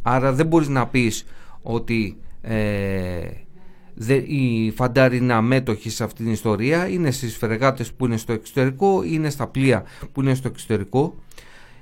άρα 0.02 0.34
δεν 0.34 0.46
μπορείς 0.46 0.68
να 0.68 0.88
πεις 0.88 1.26
ότι 1.62 2.18
οι 4.06 4.72
φαντάροι 4.76 5.18
είναι 5.18 5.34
αμέτωχοι 5.34 5.90
σε 5.90 6.04
αυτήν 6.04 6.26
την 6.26 6.34
ιστορία, 6.34 6.88
είναι 6.88 7.12
στις 7.12 7.38
φρεγάτες 7.38 7.94
που 7.94 8.06
είναι 8.06 8.18
στο 8.18 8.34
εξωτερικό, 8.34 9.04
είναι 9.04 9.30
στα 9.30 9.48
πλοία 9.48 9.84
που 10.12 10.22
είναι 10.22 10.34
στο 10.34 10.48
εξωτερικό. 10.48 11.16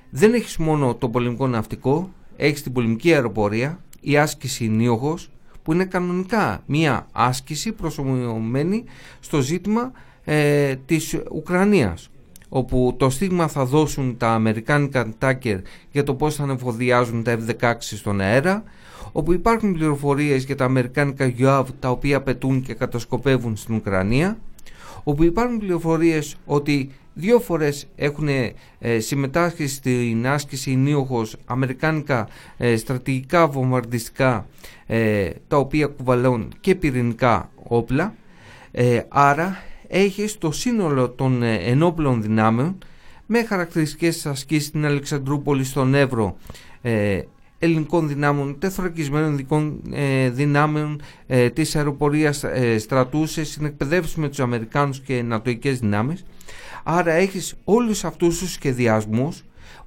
Δεν 0.10 0.34
έχεις 0.34 0.57
μόνο 0.57 0.95
το 0.95 1.10
πολεμικό 1.10 1.48
ναυτικό, 1.48 2.13
έχεις 2.38 2.63
την 2.63 2.72
πολεμική 2.72 3.13
αεροπορία, 3.13 3.79
η 4.01 4.17
άσκηση 4.17 4.67
νίωχος, 4.67 5.29
που 5.63 5.74
είναι 5.74 5.86
κανονικά 5.86 6.63
μία 6.65 7.07
άσκηση 7.12 7.72
προσωμιωμένη 7.72 8.84
στο 9.19 9.41
ζήτημα 9.41 9.91
ε, 10.24 10.75
της 10.75 11.19
Ουκρανίας 11.31 12.10
όπου 12.55 12.95
το 12.97 13.09
στίγμα 13.09 13.47
θα 13.47 13.65
δώσουν 13.65 14.17
τα 14.17 14.33
αμερικάνικα 14.33 15.13
τάκερ 15.17 15.59
για 15.91 16.03
το 16.03 16.13
πώς 16.13 16.35
θα 16.35 16.43
ανεφοδιάζουν 16.43 17.24
τα 17.24 17.38
F-16 17.38 17.74
στον 17.79 18.21
αέρα 18.21 18.63
όπου 19.12 19.33
υπάρχουν 19.33 19.74
πληροφορίες 19.74 20.43
για 20.43 20.55
τα 20.55 20.65
αμερικάνικα 20.65 21.33
UAV 21.39 21.65
τα 21.79 21.89
οποία 21.89 22.21
πετούν 22.21 22.62
και 22.62 22.74
κατασκοπεύουν 22.74 23.55
στην 23.55 23.75
Ουκρανία, 23.75 24.38
όπου 25.03 25.24
υπάρχουν 25.24 25.57
πληροφορίες 25.57 26.35
ότι 26.45 26.91
δύο 27.13 27.39
φορές 27.39 27.88
έχουν 27.95 28.27
ε, 28.27 29.00
συμμετάσχει 29.00 29.67
στην 29.67 30.27
άσκηση 30.27 30.75
νίωχος 30.75 31.35
αμερικάνικα 31.45 32.27
ε, 32.57 32.75
στρατηγικά 32.75 33.47
βομβαρδιστικά 33.47 34.47
ε, 34.85 35.29
τα 35.47 35.57
οποία 35.57 35.88
κουβαλούν 35.88 36.53
και 36.59 36.75
πυρηνικά 36.75 37.50
όπλα 37.63 38.15
άρα 39.09 39.57
έχει 39.88 40.38
το 40.38 40.51
σύνολο 40.51 41.10
των 41.10 41.44
ενόπλων 41.44 42.22
δυνάμεων 42.22 42.77
με 43.25 43.44
χαρακτηριστικές 43.44 44.25
ασκήσεις 44.25 44.68
στην 44.68 44.86
Αλεξανδρούπολη 44.86 45.63
στον 45.63 45.94
Εύρο 45.94 46.38
ελληνικών 47.60 48.08
δυνάμεων, 48.08 48.60
τεθωρακισμένων 48.60 49.34
ειδικών 49.34 49.82
ε, 49.92 50.30
δυνάμεων 50.30 51.01
ε, 51.27 51.50
της 51.50 51.75
αεροπορίας 51.75 52.44
ε, 52.44 52.77
στρατούς 52.77 53.32
σε 53.32 53.44
συνεκπαιδεύσεις 53.44 54.15
με 54.15 54.30
τους 54.30 54.39
Αμερικάνους 54.39 55.00
και 55.00 55.22
νατοικές 55.22 55.80
δυνάμεις. 55.80 56.25
Άρα 56.84 57.12
έχεις 57.12 57.56
όλους 57.63 58.04
αυτούς 58.04 58.38
τους 58.38 58.51
σχεδιασμούς 58.51 59.44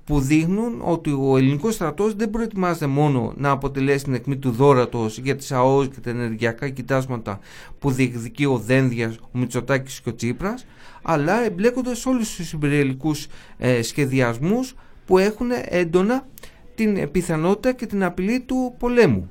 που 0.09 0.21
δείχνουν 0.21 0.81
ότι 0.85 1.11
ο 1.11 1.37
ελληνικός 1.37 1.75
στρατός 1.75 2.15
δεν 2.15 2.31
προετοιμάζεται 2.31 2.87
μόνο 2.87 3.33
να 3.37 3.51
αποτελέσει 3.51 4.05
την 4.05 4.15
εκμή 4.15 4.37
του 4.37 4.51
δόρατος 4.51 5.19
για 5.19 5.37
τις 5.37 5.53
ΑΟΣ 5.53 5.89
και 5.89 6.01
τα 6.01 6.11
ενεργειακά 6.11 6.69
κοιτάσματα 6.69 7.39
που 7.79 7.91
διεκδικεί 7.91 8.45
ο 8.45 8.59
Δένδιας, 8.59 9.17
ο 9.17 9.39
Μητσοτάκης 9.39 10.01
και 10.01 10.09
ο 10.09 10.15
Τσίπρας, 10.15 10.67
αλλά 11.03 11.45
εμπλέκοντας 11.45 12.07
όλους 12.07 12.35
τους 12.35 12.49
συμπεριελικούς 12.49 13.27
ε, 13.59 13.83
σχεδιασμούς 13.83 14.75
που 15.07 15.19
έχουν 15.19 15.51
έντονα 15.65 16.27
την 16.75 17.11
πιθανότητα 17.11 17.73
και 17.73 17.87
την 17.87 18.05
απειλή 18.05 18.41
του 18.41 18.75
πολέμου. 18.79 19.31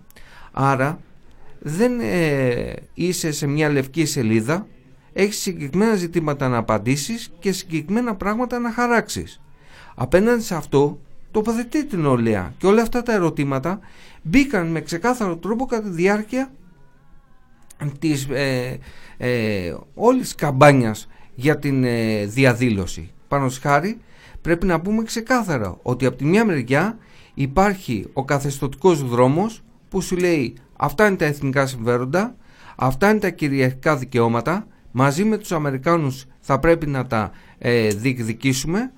Άρα 0.51 0.99
δεν 1.59 1.99
ε, 1.99 2.73
είσαι 2.93 3.31
σε 3.31 3.47
μια 3.47 3.69
λευκή 3.69 4.05
σελίδα, 4.05 4.67
έχεις 5.13 5.37
συγκεκριμένα 5.37 5.95
ζητήματα 5.95 6.47
να 6.47 6.57
απαντήσεις 6.57 7.31
και 7.39 7.51
συγκεκριμένα 7.51 8.15
πράγματα 8.15 8.59
να 8.59 8.71
χαράξεις. 8.71 9.41
Απέναντι 9.99 10.41
σε 10.41 10.55
αυτό 10.55 10.99
τοποθετεί 11.31 11.85
την 11.85 12.05
ολέα 12.05 12.53
και 12.57 12.67
όλα 12.67 12.81
αυτά 12.81 13.03
τα 13.03 13.13
ερωτήματα 13.13 13.79
μπήκαν 14.21 14.67
με 14.67 14.81
ξεκάθαρο 14.81 15.37
τρόπο 15.37 15.65
κατά 15.65 15.81
τη 15.83 15.89
διάρκεια 15.89 16.51
της 17.99 18.27
ε, 18.29 18.79
ε, 19.17 19.75
όλης 19.93 20.35
καμπάνιας 20.35 21.07
για 21.35 21.59
την 21.59 21.83
ε, 21.83 22.25
διαδήλωση. 22.25 23.11
Πάνω 23.27 23.49
χάρη 23.61 23.99
πρέπει 24.41 24.65
να 24.65 24.81
πούμε 24.81 25.03
ξεκάθαρα 25.03 25.77
ότι 25.81 26.05
από 26.05 26.17
τη 26.17 26.25
μια 26.25 26.45
μεριά 26.45 26.97
υπάρχει 27.33 28.09
ο 28.13 28.25
καθεστωτικός 28.25 29.03
δρόμος 29.03 29.63
που 29.89 30.01
σου 30.01 30.15
λέει 30.15 30.53
αυτά 30.75 31.07
είναι 31.07 31.15
τα 31.15 31.25
εθνικά 31.25 31.65
συμφέροντα, 31.65 32.35
Αυτά 32.79 33.09
είναι 33.09 33.19
τα 33.19 33.29
κυριαρχικά 33.29 33.97
δικαιώματα. 33.97 34.67
Μαζί 34.91 35.23
με 35.23 35.37
τους 35.37 35.51
Αμερικάνους 35.51 36.25
θα 36.39 36.59
πρέπει 36.59 36.87
να 36.87 37.07
τα 37.07 37.31
ε, 37.57 37.87
διεκδικήσουμε. 37.87 38.91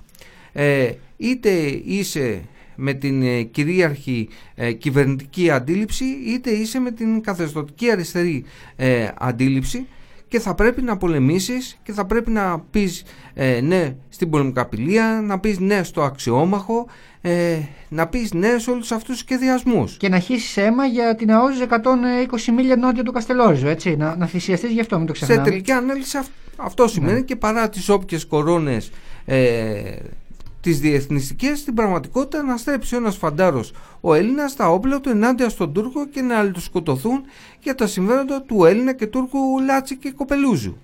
Ε, 0.51 0.91
είτε 1.17 1.49
είσαι 1.85 2.41
με 2.79 2.93
την 2.93 3.21
ε, 3.21 3.41
κυρίαρχη 3.41 4.29
ε, 4.55 4.71
κυβερνητική 4.71 5.49
αντίληψη 5.49 6.05
είτε 6.05 6.49
είσαι 6.49 6.79
με 6.79 6.91
την 6.91 7.21
καθεστωτική 7.21 7.91
αριστερή 7.91 8.45
ε, 8.75 9.07
αντίληψη 9.17 9.87
και 10.27 10.39
θα 10.39 10.55
πρέπει 10.55 10.81
να 10.81 10.97
πολεμήσεις 10.97 11.77
και 11.83 11.91
θα 11.91 12.05
πρέπει 12.05 12.31
να 12.31 12.59
πεις 12.59 13.03
ναι 13.61 13.95
στην 14.09 14.29
πολεμικαπηλεία, 14.29 15.21
να 15.23 15.39
πεις 15.39 15.59
ναι 15.59 15.83
στο 15.83 16.01
αξιόμαχο, 16.03 16.87
να 17.89 18.07
πεις 18.07 18.33
ναι 18.33 18.57
σε 18.57 18.71
όλους 18.71 18.91
αυτούς 18.91 19.09
τους 19.09 19.19
σχεδιασμούς. 19.19 19.97
Και 19.97 20.09
να 20.09 20.19
χύσεις 20.19 20.57
αίμα 20.57 20.85
για 20.85 21.15
την 21.15 21.31
ΑΟΖ 21.31 21.61
120 21.69 22.53
μίλια 22.55 22.75
νότια 22.75 23.03
του 23.03 23.11
Καστελόριζου, 23.11 23.67
έτσι, 23.67 23.95
να, 23.95 24.15
να 24.15 24.25
θυσιαστείς 24.25 24.71
γι' 24.71 24.79
αυτό, 24.79 24.97
μην 24.97 25.07
το 25.07 25.13
ξεχνάμε. 25.13 25.43
Σε 25.43 25.49
τελική 25.49 25.71
ανάλυση 25.71 26.19
αυτό 26.55 26.87
σημαίνει 26.87 27.13
ναι. 27.13 27.21
και 27.21 27.35
παρά 27.35 27.69
τις 27.69 27.89
όποιες 27.89 28.25
κορώνες 28.25 28.91
τις 30.61 30.79
διεθνιστικές 30.79 31.59
στην 31.59 31.73
πραγματικότητα 31.73 32.43
να 32.43 32.57
στρέψει 32.57 32.95
ένας 32.95 33.17
φαντάρος 33.17 33.73
ο 34.01 34.13
Έλληνας 34.13 34.55
τα 34.55 34.69
όπλα 34.69 34.99
του 34.99 35.09
ενάντια 35.09 35.49
στον 35.49 35.73
Τούρκο 35.73 36.07
και 36.07 36.21
να 36.21 36.37
αλληλοσκοτωθούν 36.37 37.21
για 37.59 37.75
τα 37.75 37.87
συμφέροντα 37.87 38.41
του 38.41 38.65
Έλληνα 38.65 38.93
και 38.93 39.07
Τούρκου 39.07 39.59
Λάτσι 39.65 39.97
και 39.97 40.11
Κοπελούζου. 40.11 40.77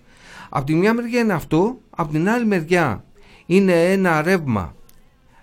Από 0.50 0.66
τη 0.66 0.76
μια 0.76 0.94
μεριά 0.94 1.20
είναι 1.20 1.34
αυτό, 1.34 1.78
από 1.90 2.12
την 2.12 2.30
άλλη 2.30 2.46
μεριά 2.46 3.04
είναι 3.46 3.92
ένα 3.92 4.22
ρεύμα 4.22 4.76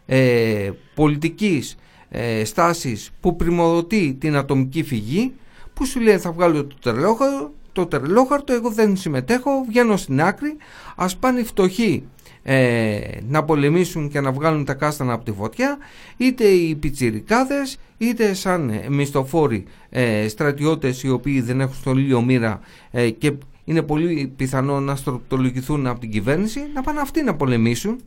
ε, 0.07 0.71
πολιτικής 0.95 1.77
ε, 2.09 2.45
στάσης 2.45 3.11
που 3.21 3.37
πρημοδοτεί 3.37 4.17
την 4.21 4.37
ατομική 4.37 4.83
φυγή 4.83 5.33
που 5.75 5.87
σου 5.87 6.01
λέει 6.01 6.19
θα 6.19 6.33
βγάλω 6.33 6.65
το 6.65 6.77
τερλόχαρτο, 6.83 7.53
το 7.73 7.87
τερλόχαρτο 7.87 8.53
εγώ 8.53 8.71
δεν 8.71 8.97
συμμετέχω, 8.97 9.65
βγαίνω 9.69 9.97
στην 9.97 10.23
άκρη, 10.23 10.57
ας 10.97 11.17
πάνε 11.17 11.41
οι 11.41 11.45
φτωχοί 11.45 12.05
ε, 12.43 13.01
να 13.29 13.45
πολεμήσουν 13.45 14.09
και 14.09 14.21
να 14.21 14.33
βγάλουν 14.33 14.65
τα 14.65 14.75
κάστανα 14.75 15.13
από 15.13 15.25
τη 15.25 15.33
φωτιά 15.33 15.79
είτε 16.17 16.45
οι 16.45 16.75
πιτσιρικάδες 16.75 17.79
είτε 17.99 18.35
σαν 18.35 18.81
μισθοφόροι 18.89 19.65
ε, 19.91 20.29
στρατιώτες 20.29 21.03
οι 21.03 21.11
οποίοι 21.11 21.41
δεν 21.41 21.61
έχουν 21.61 21.75
στο 21.75 21.93
λίλιο 21.93 22.23
μοίρα 22.23 22.61
ε, 22.91 23.11
και 23.11 23.33
είναι 23.65 23.83
πολύ 23.83 24.33
πιθανό 24.37 24.81
να 24.81 24.97
στροπτολογηθούν 24.97 25.87
από 25.87 26.01
την 26.01 26.11
κυβέρνηση 26.11 26.61
να 26.75 26.83
πάνε 26.83 27.01
αυτοί 27.01 27.23
να 27.23 27.35
πολεμήσουν. 27.35 28.01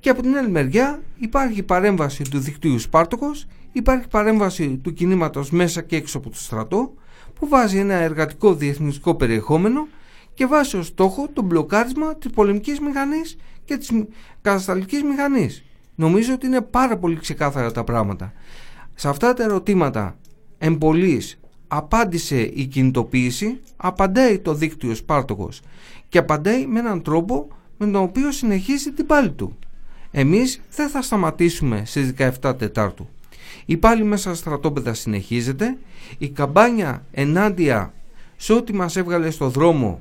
Και 0.00 0.10
από 0.10 0.22
την 0.22 0.36
άλλη 0.36 0.50
μεριά 0.50 1.02
υπάρχει 1.18 1.62
παρέμβαση 1.62 2.22
του 2.30 2.38
δικτύου 2.38 2.78
Σπάρτοκος 2.78 3.46
υπάρχει 3.72 4.08
παρέμβαση 4.08 4.80
του 4.82 4.92
κινήματος 4.92 5.50
μέσα 5.50 5.82
και 5.82 5.96
έξω 5.96 6.18
από 6.18 6.30
το 6.30 6.36
στρατό 6.36 6.94
που 7.38 7.48
βάζει 7.48 7.78
ένα 7.78 7.94
εργατικό 7.94 8.54
διεθνιστικό 8.54 9.14
περιεχόμενο 9.14 9.86
και 10.34 10.46
βάζει 10.46 10.76
ως 10.76 10.86
στόχο 10.86 11.28
το 11.32 11.42
μπλοκάρισμα 11.42 12.16
της 12.16 12.30
πολεμικής 12.30 12.80
μηχανής 12.80 13.36
και 13.66 13.76
της 13.76 13.90
κατασταλτικής 14.42 15.02
μηχανής. 15.02 15.64
Νομίζω 15.94 16.34
ότι 16.34 16.46
είναι 16.46 16.60
πάρα 16.60 16.96
πολύ 16.96 17.16
ξεκάθαρα 17.16 17.72
τα 17.72 17.84
πράγματα. 17.84 18.32
Σε 18.94 19.08
αυτά 19.08 19.34
τα 19.34 19.42
ερωτήματα 19.42 20.16
εμπολής 20.58 21.38
απάντησε 21.68 22.40
η 22.40 22.64
κινητοποίηση, 22.64 23.60
απαντάει 23.76 24.38
το 24.38 24.54
δίκτυο 24.54 24.94
Σπάρτοκος 24.94 25.60
και 26.08 26.18
απαντάει 26.18 26.66
με 26.66 26.78
έναν 26.78 27.02
τρόπο 27.02 27.48
με 27.76 27.86
τον 27.86 28.02
οποίο 28.02 28.32
συνεχίζει 28.32 28.92
την 28.92 29.06
πάλη 29.06 29.30
του. 29.30 29.58
Εμείς 30.10 30.60
δεν 30.70 30.88
θα 30.88 31.02
σταματήσουμε 31.02 31.82
στις 31.84 32.14
17 32.42 32.58
Τετάρτου. 32.58 33.08
Η 33.66 33.76
πάλη 33.76 34.04
μέσα 34.04 34.22
στα 34.22 34.34
στρατόπεδα 34.34 34.94
συνεχίζεται, 34.94 35.76
η 36.18 36.28
καμπάνια 36.28 37.04
ενάντια 37.10 37.94
σε 38.36 38.52
ό,τι 38.52 38.72
μας 38.72 38.96
έβγαλε 38.96 39.30
στο 39.30 39.48
δρόμο 39.48 40.00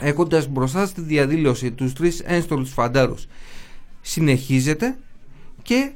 έχοντας 0.00 0.48
μπροστά 0.48 0.86
στη 0.86 1.00
διαδήλωση 1.00 1.72
τους 1.72 1.92
τρεις 1.92 2.20
ένστολους 2.20 2.72
φαντάρους 2.72 3.26
συνεχίζεται 4.00 4.96
και 5.62 5.90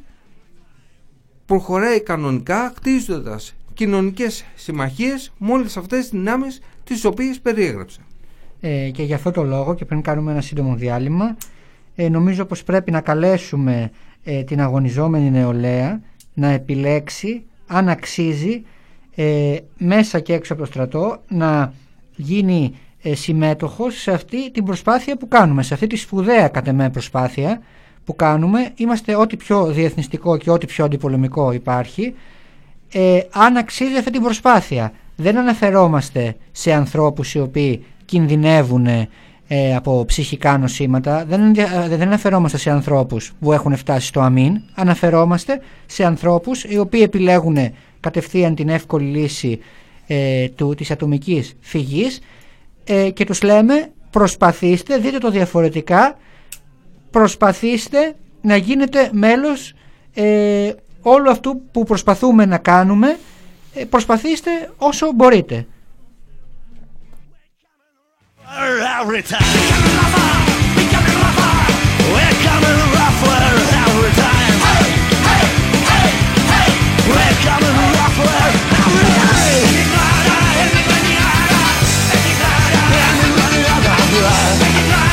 προχωράει 1.46 2.00
κανονικά 2.00 2.72
χτίζοντας 2.76 3.54
κοινωνικές 3.74 4.44
συμμαχίες 4.54 5.32
με 5.38 5.52
όλες 5.52 5.76
αυτές 5.76 6.00
τις 6.00 6.10
δυνάμεις 6.10 6.60
τις 6.84 7.04
οποίες 7.04 7.40
περιέγραψε. 7.40 8.00
Ε, 8.60 8.90
και 8.90 9.02
για 9.02 9.16
αυτό 9.16 9.30
το 9.30 9.42
λόγο 9.42 9.74
και 9.74 9.84
πριν 9.84 10.02
κάνουμε 10.02 10.32
ένα 10.32 10.40
σύντομο 10.40 10.74
διάλειμμα 10.74 11.36
ε, 11.94 12.08
νομίζω 12.08 12.44
πως 12.44 12.62
πρέπει 12.64 12.90
να 12.90 13.00
καλέσουμε 13.00 13.90
ε, 14.24 14.42
την 14.42 14.60
αγωνιζόμενη 14.60 15.30
νεολαία 15.30 16.00
να 16.34 16.48
επιλέξει 16.48 17.44
αν 17.66 17.88
αξίζει 17.88 18.62
ε, 19.14 19.56
μέσα 19.78 20.20
και 20.20 20.32
έξω 20.32 20.52
από 20.52 20.62
το 20.62 20.68
στρατό 20.68 21.22
να 21.28 21.72
γίνει 22.16 22.74
ε, 22.74 22.83
συμμέτοχος 23.12 24.00
σε 24.00 24.10
αυτή 24.10 24.50
την 24.50 24.64
προσπάθεια 24.64 25.16
που 25.16 25.28
κάνουμε, 25.28 25.62
σε 25.62 25.74
αυτή 25.74 25.86
τη 25.86 25.96
σπουδαία 25.96 26.48
κατ' 26.48 26.68
εμέ 26.68 26.90
προσπάθεια 26.90 27.60
που 28.04 28.16
κάνουμε. 28.16 28.70
Είμαστε 28.76 29.16
ό,τι 29.16 29.36
πιο 29.36 29.66
διεθνιστικό 29.66 30.36
και 30.36 30.50
ό,τι 30.50 30.66
πιο 30.66 30.84
αντιπολεμικό 30.84 31.52
υπάρχει. 31.52 32.14
Ε, 32.92 33.20
αν 33.30 33.56
αξίζει 33.56 33.96
αυτή 33.96 34.10
την 34.10 34.22
προσπάθεια. 34.22 34.92
Δεν 35.16 35.38
αναφερόμαστε 35.38 36.36
σε 36.52 36.72
ανθρώπους 36.72 37.34
οι 37.34 37.40
οποίοι 37.40 37.84
κινδυνεύουν 38.04 38.86
ε, 39.48 39.76
από 39.76 40.04
ψυχικά 40.06 40.58
νοσήματα. 40.58 41.24
Δεν, 41.24 41.54
ε, 41.56 41.88
δεν 41.88 42.02
αναφερόμαστε 42.02 42.58
σε 42.58 42.70
ανθρώπους 42.70 43.32
που 43.40 43.52
έχουν 43.52 43.76
φτάσει 43.76 44.06
στο 44.06 44.20
αμήν. 44.20 44.60
Αναφερόμαστε 44.74 45.60
σε 45.86 46.04
ανθρώπους 46.04 46.64
οι 46.64 46.78
οποίοι 46.78 47.00
επιλέγουν 47.04 47.56
κατευθείαν 48.00 48.54
την 48.54 48.68
εύκολη 48.68 49.04
λύση 49.04 49.58
ε, 50.06 50.48
του, 50.48 50.74
της 50.74 50.90
ατομικής 50.90 51.56
φυγής 51.60 52.20
ε, 52.84 53.10
και 53.10 53.24
τους 53.24 53.42
λέμε 53.42 53.92
προσπαθήστε, 54.10 54.98
δείτε 54.98 55.18
το 55.18 55.30
διαφορετικά, 55.30 56.16
προσπαθήστε 57.10 58.14
να 58.40 58.56
γίνετε 58.56 59.08
μέλος 59.12 59.74
ε, 60.14 60.72
όλου 61.02 61.30
αυτού 61.30 61.62
που 61.72 61.84
προσπαθούμε 61.84 62.46
να 62.46 62.58
κάνουμε, 62.58 63.18
ε, 63.74 63.84
προσπαθήστε 63.84 64.50
όσο 64.76 65.12
μπορείτε. 65.12 65.66
you 84.14 84.22
are. 84.22 85.03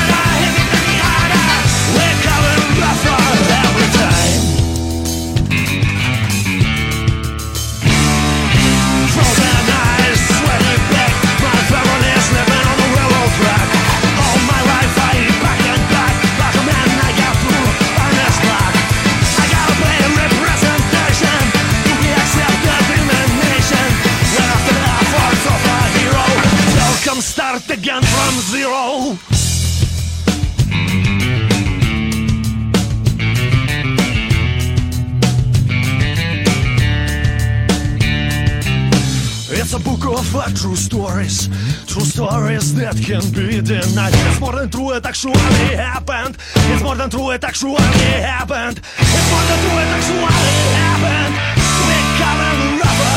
Again 27.70 28.02
from 28.02 28.34
zero. 28.50 29.16
It's 39.54 39.74
a 39.74 39.80
book 39.80 40.06
of 40.06 40.36
uh, 40.36 40.50
true 40.56 40.76
stories, 40.76 41.48
true 41.86 42.02
stories 42.02 42.74
that 42.76 42.96
can 42.98 43.22
be 43.32 43.62
denied. 43.62 44.14
It's 44.14 44.40
more 44.40 44.54
than 44.54 44.70
true, 44.72 44.92
it 44.94 45.06
actually 45.06 45.38
happened. 45.78 46.38
It's 46.56 46.82
more 46.82 46.96
than 46.96 47.10
true, 47.12 47.30
it 47.30 47.44
actually 47.44 47.76
happened. 47.76 48.82
It's 48.98 49.32
more 49.32 49.46
than 49.46 49.60
true, 49.62 49.78
it 49.78 49.92
actually 49.98 50.26
happened. 50.74 51.36
Coming 52.18 52.80
rougher 52.80 53.02
every 53.02 53.11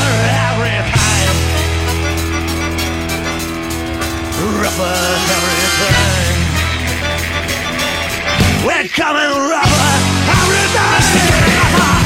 rubber 4.64 4.96
everything. 5.36 6.36
We're 8.64 8.88
coming 8.88 9.30
rubber 9.50 9.90
everything. 10.32 12.00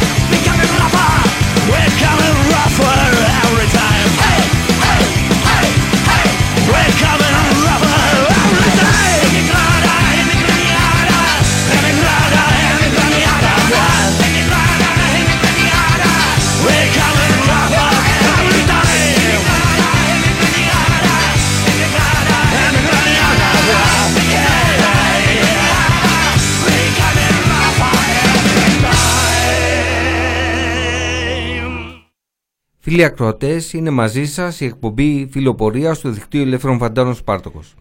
Φίλοι 32.91 33.05
ακροατές, 33.05 33.73
είναι 33.73 33.91
μαζί 33.91 34.27
σας 34.27 34.61
η 34.61 34.65
εκπομπή 34.65 35.29
φιλοπορία 35.31 35.95
του 35.95 36.11
δικτύου 36.11 36.41
Ελεύθερων 36.41 36.79
Φαντάρων 36.79 37.15
Σπάρτοκος. 37.15 37.75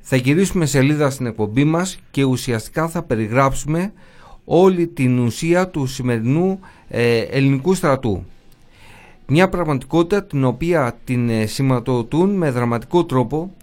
Θα 0.00 0.16
γυρίσουμε 0.16 0.66
σελίδα 0.66 1.10
στην 1.10 1.26
εκπομπή 1.26 1.64
μας 1.64 1.98
και 2.10 2.24
ουσιαστικά 2.24 2.88
θα 2.88 3.02
περιγράψουμε 3.02 3.92
όλη 4.44 4.86
την 4.86 5.18
ουσία 5.18 5.68
του 5.68 5.86
σημερινού 5.86 6.60
ε, 6.88 7.18
ελληνικού 7.18 7.74
στρατού. 7.74 8.24
Μια 9.26 9.48
πραγματικότητα 9.48 10.24
την 10.24 10.44
οποία 10.44 10.98
την 11.04 11.28
ε, 11.28 11.46
σηματοδοτούν 11.46 12.30
με 12.30 12.50
δραματικό 12.50 13.04
τρόπο 13.04 13.54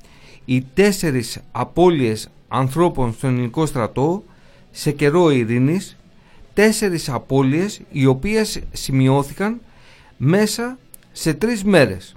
οι 0.46 0.66
τέσσερις 0.74 1.40
απώλειες 1.52 2.30
ανθρώπων 2.48 3.14
στον 3.14 3.30
ελληνικό 3.30 3.66
στρατό 3.66 4.24
σε 4.72 4.92
καιρό 4.92 5.30
ειρήνης, 5.30 5.98
τέσσερις 6.54 7.10
απώλειες 7.10 7.82
οι 7.92 8.06
οποίες 8.06 8.62
σημειώθηκαν 8.72 9.62
μέσα 10.24 10.78
σε 11.12 11.34
τρεις 11.34 11.64
μέρες. 11.64 12.16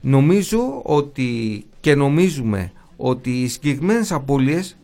Νομίζω 0.00 0.80
ότι 0.84 1.64
και 1.80 1.94
νομίζουμε 1.94 2.72
ότι 2.96 3.42
οι 3.42 3.48
συγκεκριμένες 3.48 4.12
απώλειες 4.12 4.76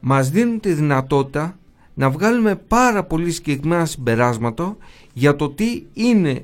μας 0.00 0.30
δίνουν 0.30 0.60
τη 0.60 0.72
δυνατότητα 0.72 1.58
να 1.94 2.10
βγάλουμε 2.10 2.56
πάρα 2.56 3.04
πολύ 3.04 3.30
συγκεκριμένα 3.30 3.84
συμπεράσματα 3.84 4.76
για 5.12 5.36
το 5.36 5.50
τι 5.50 5.82
είναι 5.92 6.40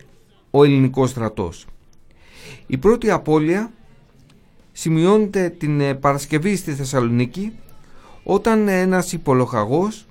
ο 0.51 0.65
ελληνικός 0.65 1.11
στρατός. 1.11 1.67
Η 2.67 2.77
πρώτη 2.77 3.11
απώλεια 3.11 3.73
σημειώνεται 4.73 5.49
την 5.49 5.81
ε, 5.81 5.95
Παρασκευή 5.95 6.57
στη 6.57 6.73
Θεσσαλονίκη 6.73 7.53
όταν 8.25 8.69
ένας 8.69 9.13
υπολοχαγός 9.13 10.07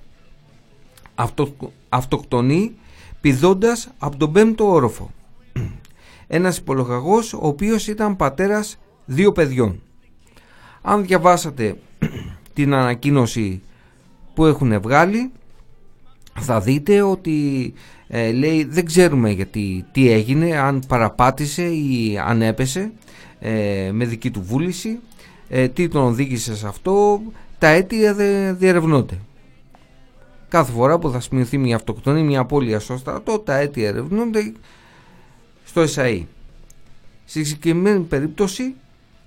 αυτο, 1.16 1.54
αυτοκτονεί 1.90 2.76
πηδώντας 3.24 3.90
από 3.98 4.18
τον 4.18 4.32
πέμπτο 4.32 4.70
όροφο. 4.72 5.12
Ένας 6.28 6.58
υπολοχαγός 6.58 7.34
ο 7.34 7.40
οποίος 7.42 7.88
ήταν 7.88 8.16
πατέρας 8.16 8.78
δύο 9.06 9.32
παιδιών. 9.32 9.82
Αν 10.82 11.06
διαβάσατε 11.06 11.76
την 12.54 12.74
ανακοίνωση 12.74 13.62
που 14.34 14.46
έχουν 14.46 14.82
βγάλει 14.82 15.32
θα 16.40 16.60
δείτε 16.60 17.02
ότι 17.02 17.74
ε, 18.08 18.32
λέει 18.32 18.64
δεν 18.64 18.86
ξέρουμε 18.86 19.30
γιατί 19.30 19.86
τι 19.92 20.12
έγινε 20.12 20.58
αν 20.58 20.84
παραπάτησε 20.88 21.64
ή 21.64 22.18
αν 22.26 22.42
έπεσε 22.42 22.92
ε, 23.40 23.90
με 23.94 24.06
δική 24.06 24.32
του 24.32 24.42
βούληση 24.42 25.00
ε, 25.50 25.68
τι 25.68 25.88
τον 25.88 26.04
οδήγησε 26.04 26.56
σε 26.56 26.68
αυτό 26.68 27.22
τα 27.58 27.68
αίτια 27.68 28.14
δεν 28.14 28.58
διερευνώνται 28.58 29.20
κάθε 30.54 30.72
φορά 30.72 31.00
που 31.00 31.10
θα 31.10 31.20
σημειωθεί 31.20 31.58
μια 31.58 31.76
αυτοκτονία 31.76 32.24
μια 32.24 32.40
απώλεια 32.40 32.80
στο 32.80 32.98
στρατό 32.98 33.40
τα 33.40 33.56
αίτια 33.56 33.88
ερευνούνται 33.88 34.54
στο 35.64 35.82
ΕΣΑΗ 35.82 36.28
στη 37.26 37.44
συγκεκριμένη 37.44 38.00
περίπτωση 38.00 38.76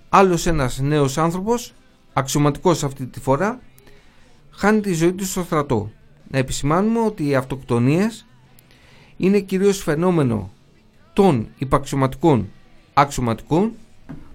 άλλος 0.08 0.46
ένας 0.46 0.78
νέος 0.78 1.18
άνθρωπος 1.18 1.72
αξιωματικός 2.12 2.84
αυτή 2.84 3.06
τη 3.06 3.20
φορά 3.20 3.60
χάνει 4.50 4.80
τη 4.80 4.92
ζωή 4.92 5.12
του 5.12 5.24
στο 5.24 5.42
στρατό 5.42 5.90
να 6.30 6.38
επισημάνουμε 6.38 7.00
ότι 7.00 7.26
οι 7.28 7.34
αυτοκτονίες 7.34 8.26
είναι 9.16 9.40
κυρίως 9.40 9.82
φαινόμενο 9.82 10.50
των 11.12 11.48
υπαξιωματικών 11.58 12.48
αξιωματικών 12.94 13.72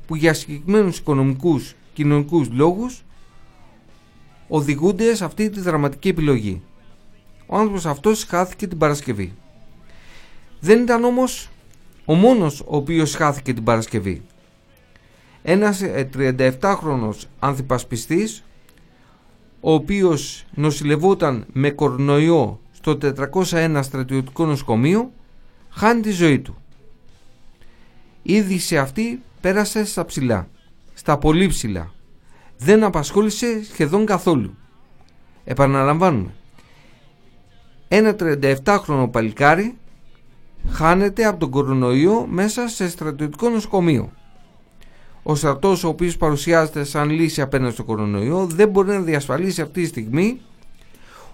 που 0.08 0.16
για 0.16 0.34
συγκεκριμένους 0.34 0.98
οικονομικούς 0.98 1.76
κοινωνικούς 1.94 2.50
λόγους 2.52 3.04
οδηγούνται 4.48 5.16
σε 5.16 5.26
αυτή 5.26 5.50
τη 5.50 5.60
δραματική 5.60 6.08
επιλογή. 6.08 6.62
Ο 7.54 7.58
άνθρωπος 7.58 7.86
αυτός 7.86 8.24
χάθηκε 8.24 8.68
την 8.68 8.78
Παρασκευή. 8.78 9.34
Δεν 10.60 10.82
ήταν 10.82 11.04
όμως 11.04 11.50
ο 12.06 12.14
μόνος 12.14 12.60
ο 12.60 12.76
οποίος 12.76 13.16
χάθηκε 13.16 13.54
την 13.54 13.64
Παρασκευή. 13.64 14.22
Ένας 15.44 15.82
37χρονος 16.18 17.24
ε, 17.24 17.28
ανθιπασπιστής 17.40 18.44
ο 19.60 19.74
οποίος 19.74 20.46
νοσηλευόταν 20.54 21.46
με 21.54 21.70
κορονοϊό 21.70 22.60
στο 22.72 22.98
401 23.02 23.80
στρατιωτικό 23.84 24.46
νοσοκομείο 24.46 25.12
χάνει 25.70 26.02
τη 26.02 26.12
ζωή 26.12 26.40
του. 26.40 26.58
Η 28.22 28.34
είδηση 28.34 28.78
αυτή 28.78 29.22
πέρασε 29.42 29.86
στα 29.86 30.06
ψηλά, 30.06 30.48
στα 30.94 31.18
πολύ 31.18 31.48
ψηλά. 31.48 31.92
Δεν 32.58 32.84
απασχόλησε 32.84 33.64
σχεδόν 33.64 34.06
καθόλου. 34.06 34.56
Επαναλαμβάνουμε. 35.44 36.32
Ένα 37.94 38.16
37χρονο 38.20 39.08
παλικάρι 39.12 39.78
χάνεται 40.70 41.26
από 41.26 41.40
τον 41.40 41.50
κορονοϊό 41.50 42.26
μέσα 42.30 42.68
σε 42.68 42.90
στρατιωτικό 42.90 43.50
νοσοκομείο. 43.50 44.12
Ο 45.24 45.36
στρατός 45.36 45.84
ο 45.84 45.88
οποίος 45.88 46.18
παρουσιάζεται 46.18 46.84
σαν 46.84 47.10
λύση 47.10 47.42
απέναντι 47.42 47.74
στο 47.74 47.84
κορονοϊό 47.84 48.46
δεν 48.46 48.70
μπορεί 48.70 48.88
να 48.90 49.00
διασφαλίσει 49.00 49.62
αυτή 49.62 49.82
τη 49.82 49.88
στιγμή 49.88 50.42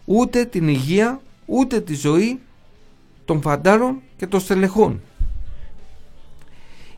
ούτε 0.05 0.45
την 0.45 0.67
υγεία 0.67 1.21
ούτε 1.45 1.81
τη 1.81 1.93
ζωή 1.93 2.39
των 3.25 3.41
φαντάρων 3.41 4.01
και 4.17 4.27
των 4.27 4.39
στελεχών. 4.39 5.01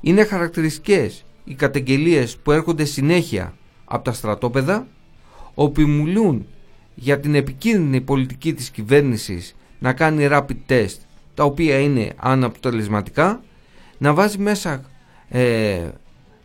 Είναι 0.01 0.23
χαρακτηριστικές 0.23 1.25
οι 1.43 1.53
καταγγελίες 1.53 2.37
που 2.37 2.51
έρχονται 2.51 2.85
συνέχεια 2.85 3.53
από 3.85 4.03
τα 4.03 4.13
στρατόπεδα 4.13 4.87
όπου 5.53 5.81
μιλούν 5.81 6.45
για 7.01 7.19
την 7.19 7.35
επικίνδυνη 7.35 8.01
πολιτική 8.01 8.53
της 8.53 8.69
κυβέρνησης 8.69 9.55
να 9.79 9.93
κάνει 9.93 10.27
rapid 10.31 10.57
test 10.67 10.97
τα 11.33 11.43
οποία 11.43 11.79
είναι 11.79 12.13
αναποτελεσματικά 12.15 13.41
να 13.97 14.13
βάζει 14.13 14.38
μέσα 14.38 14.83
ε, 15.29 15.88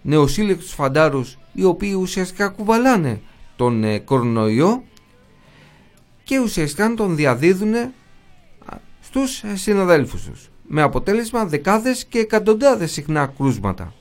νεοσύλλεκτους 0.02 0.72
φαντάρους 0.72 1.38
οι 1.52 1.64
οποίοι 1.64 1.94
ουσιαστικά 1.98 2.48
κουβαλάνε 2.48 3.20
τον 3.56 3.84
ε, 3.84 3.98
κορονοϊό 3.98 4.82
και 6.24 6.38
ουσιαστικά 6.38 6.94
τον 6.94 7.16
διαδίδουν 7.16 7.74
στους 9.00 9.42
ε, 9.42 9.56
συναδέλφους 9.56 10.22
τους. 10.22 10.50
Με 10.68 10.82
αποτέλεσμα 10.82 11.46
δεκάδες 11.46 12.04
και 12.04 12.18
εκατοντάδες 12.18 12.92
συχνά 12.92 13.32
κρούσματα. 13.36 13.92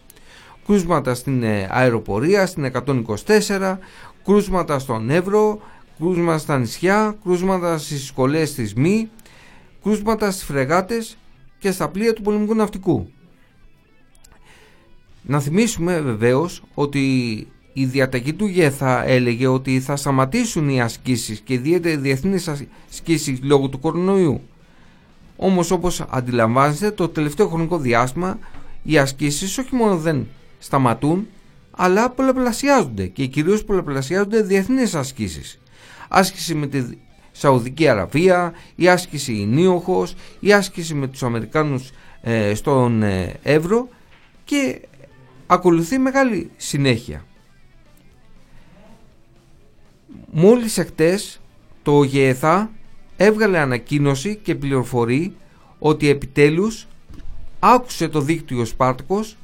Κρούσματα 0.65 1.13
στην 1.13 1.43
ε, 1.43 1.67
αεροπορία, 1.71 2.45
στην 2.45 2.71
124 3.25 3.77
κρούσματα 4.23 4.79
στον 4.79 5.09
Εύρο 5.09 5.61
κρούσματα 5.97 6.37
στα 6.37 6.57
νησιά, 6.57 7.17
κρούσματα 7.23 7.77
στις 7.77 8.05
σχολές 8.05 8.53
της 8.53 8.73
ΜΗ 8.73 9.09
κρούσματα 9.83 10.31
στις 10.31 10.43
φρεγάτες 10.43 11.17
και 11.59 11.71
στα 11.71 11.89
πλοία 11.89 12.13
του 12.13 12.21
πολεμικού 12.21 12.55
ναυτικού 12.55 13.09
να 15.23 15.39
θυμίσουμε 15.39 15.99
βεβαίως 15.99 16.63
ότι 16.73 17.01
η 17.73 17.85
διαταγή 17.85 18.33
του 18.33 18.45
ΓΕΘΑ 18.45 19.07
έλεγε 19.07 19.47
ότι 19.47 19.79
θα 19.79 19.95
σταματήσουν 19.95 20.69
οι 20.69 20.81
ασκήσεις 20.81 21.39
και 21.39 21.53
ιδιαίτερα 21.53 21.93
οι 21.93 21.97
διεθνείς 21.97 22.49
ασκήσεις 22.89 23.39
λόγω 23.43 23.67
του 23.67 23.79
κορονοϊού. 23.79 24.41
Όμως 25.37 25.71
όπως 25.71 26.01
αντιλαμβάνεστε 26.09 26.91
το 26.91 27.09
τελευταίο 27.09 27.47
χρονικό 27.47 27.77
διάστημα 27.77 28.39
οι 28.83 28.97
ασκήσεις 28.97 29.57
όχι 29.57 29.75
μόνο 29.75 29.97
δεν 29.97 30.27
σταματούν 30.59 31.27
αλλά 31.71 32.09
πολλαπλασιάζονται 32.09 33.07
και 33.07 33.25
κυρίως 33.25 33.63
πολλαπλασιάζονται 33.63 34.41
διεθνείς 34.41 34.95
ασκήσεις. 34.95 35.59
Άσκηση 36.15 36.55
με 36.55 36.67
τη 36.67 36.83
Σαουδική 37.31 37.87
Αραβία, 37.87 38.53
η 38.75 38.87
άσκηση 38.87 39.33
Ινίοχος, 39.33 40.15
η 40.39 40.53
άσκηση 40.53 40.93
με 40.93 41.07
τους 41.07 41.23
Αμερικάνους 41.23 41.91
ε, 42.21 42.53
στον 42.53 43.03
ε, 43.03 43.33
Εύρο 43.43 43.87
και 44.43 44.81
ακολουθεί 45.47 45.97
μεγάλη 45.97 46.51
συνέχεια. 46.57 47.25
Μόλις 50.31 50.77
εκτές 50.77 51.41
το 51.83 52.03
ΓΕΘΑ 52.03 52.71
έβγαλε 53.17 53.59
ανακοίνωση 53.59 54.35
και 54.35 54.55
πληροφορεί 54.55 55.35
ότι 55.79 56.09
επιτέλους 56.09 56.87
άκουσε 57.59 58.07
το 58.07 58.21
δίκτυο 58.21 58.65
Σπάρτακος, 58.65 59.37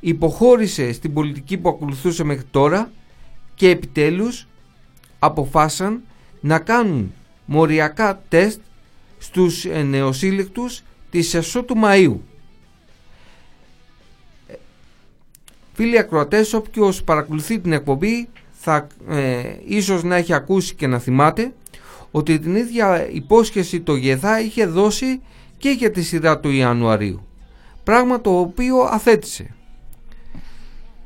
υποχώρησε 0.00 0.92
στην 0.92 1.12
πολιτική 1.12 1.56
που 1.58 1.68
ακολουθούσε 1.68 2.24
μέχρι 2.24 2.44
τώρα 2.50 2.90
και 3.54 3.68
επιτέλους 3.68 4.44
αποφάσισαν 5.20 6.02
να 6.40 6.58
κάνουν 6.58 7.12
μοριακά 7.44 8.22
τεστ 8.28 8.60
στους 9.18 9.66
νεοσύλλεκτους 9.84 10.82
της 11.10 11.34
ΕΣΟ 11.34 11.62
του 11.62 11.76
Μαΐου. 11.84 12.16
Φίλοι 15.72 15.98
ακροατές, 15.98 16.52
όποιος 16.52 17.02
παρακολουθεί 17.02 17.58
την 17.58 17.72
εκπομπή 17.72 18.28
θα 18.50 18.86
ε, 19.08 19.42
ίσως 19.66 20.02
να 20.02 20.16
έχει 20.16 20.32
ακούσει 20.32 20.74
και 20.74 20.86
να 20.86 20.98
θυμάται 20.98 21.52
ότι 22.10 22.38
την 22.38 22.56
ίδια 22.56 23.10
υπόσχεση 23.10 23.80
το 23.80 23.94
ΓΕΘΑ 23.94 24.40
είχε 24.40 24.66
δώσει 24.66 25.20
και 25.58 25.70
για 25.70 25.90
τη 25.90 26.02
σειρά 26.02 26.40
του 26.40 26.50
Ιανουαρίου. 26.50 27.26
Πράγμα 27.84 28.20
το 28.20 28.38
οποίο 28.38 28.78
αθέτησε. 28.78 29.54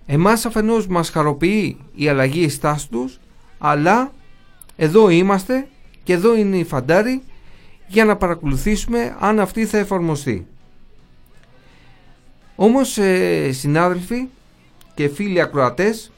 Εμάς 0.06 0.46
αφενός 0.46 0.86
μας 0.86 1.10
χαροποιεί 1.10 1.76
η 1.94 2.08
αλλαγή 2.08 2.48
στάσης 2.48 2.88
τους, 2.88 3.18
αλλά 3.66 4.12
εδώ 4.76 5.08
είμαστε 5.08 5.68
και 6.02 6.12
εδώ 6.12 6.36
είναι 6.36 6.56
η 6.56 6.64
φαντάρη 6.64 7.22
για 7.86 8.04
να 8.04 8.16
παρακολουθήσουμε 8.16 9.16
αν 9.20 9.40
αυτή 9.40 9.66
θα 9.66 9.78
εφαρμοστεί. 9.78 10.46
Όμως 12.56 12.98
ε, 12.98 13.52
συνάδελφοι 13.52 14.28
και 14.94 15.08
φίλοι 15.08 15.40
ακροατές 15.40 16.12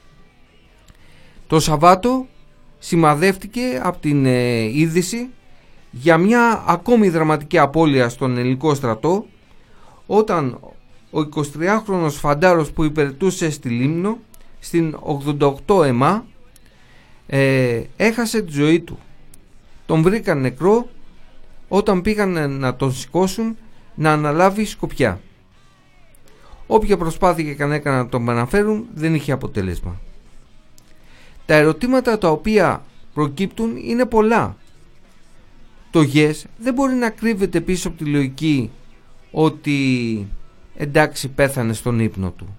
το 1.46 1.60
Σαββάτο 1.60 2.26
σημαδεύτηκε 2.78 3.80
από 3.82 3.98
την 3.98 4.26
ε, 4.26 4.62
είδηση 4.62 5.28
για 5.90 6.18
μια 6.18 6.64
ακόμη 6.66 7.08
δραματική 7.08 7.58
απώλεια 7.58 8.08
στον 8.08 8.38
ελληνικό 8.38 8.74
στρατό 8.74 9.26
όταν 10.06 10.58
ο 11.10 11.18
23χρονος 11.34 12.10
φαντάρος 12.10 12.70
που 12.70 12.84
υπηρετούσε 12.84 13.50
στη 13.50 13.68
Λίμνο 13.68 14.18
στην 14.58 14.98
88 15.66 15.84
ΕΜΑ 15.84 16.24
ε, 17.26 17.82
έχασε 17.96 18.42
τη 18.42 18.52
ζωή 18.52 18.80
του. 18.80 18.98
Τον 19.86 20.02
βρήκαν 20.02 20.40
νεκρό 20.40 20.88
όταν 21.68 22.02
πήγαν 22.02 22.58
να 22.58 22.76
τον 22.76 22.92
σηκώσουν 22.92 23.56
να 23.94 24.12
αναλάβει 24.12 24.64
σκοπιά. 24.64 25.20
Όποια 26.66 26.96
προσπάθεια 26.96 27.54
και 27.54 27.62
έκανα 27.62 27.96
να 27.96 28.08
τον 28.08 28.28
αναφέρουν 28.28 28.86
δεν 28.94 29.14
είχε 29.14 29.32
αποτέλεσμα. 29.32 30.00
Τα 31.46 31.54
ερωτήματα 31.54 32.18
τα 32.18 32.30
οποία 32.30 32.84
προκύπτουν 33.14 33.76
είναι 33.76 34.04
πολλά. 34.04 34.56
Το 35.90 36.00
yes 36.14 36.34
δεν 36.58 36.74
μπορεί 36.74 36.94
να 36.94 37.10
κρύβεται 37.10 37.60
πίσω 37.60 37.88
από 37.88 37.96
τη 37.96 38.04
λογική 38.04 38.70
ότι 39.30 40.26
εντάξει 40.76 41.28
πέθανε 41.28 41.72
στον 41.72 42.00
ύπνο 42.00 42.30
του. 42.30 42.56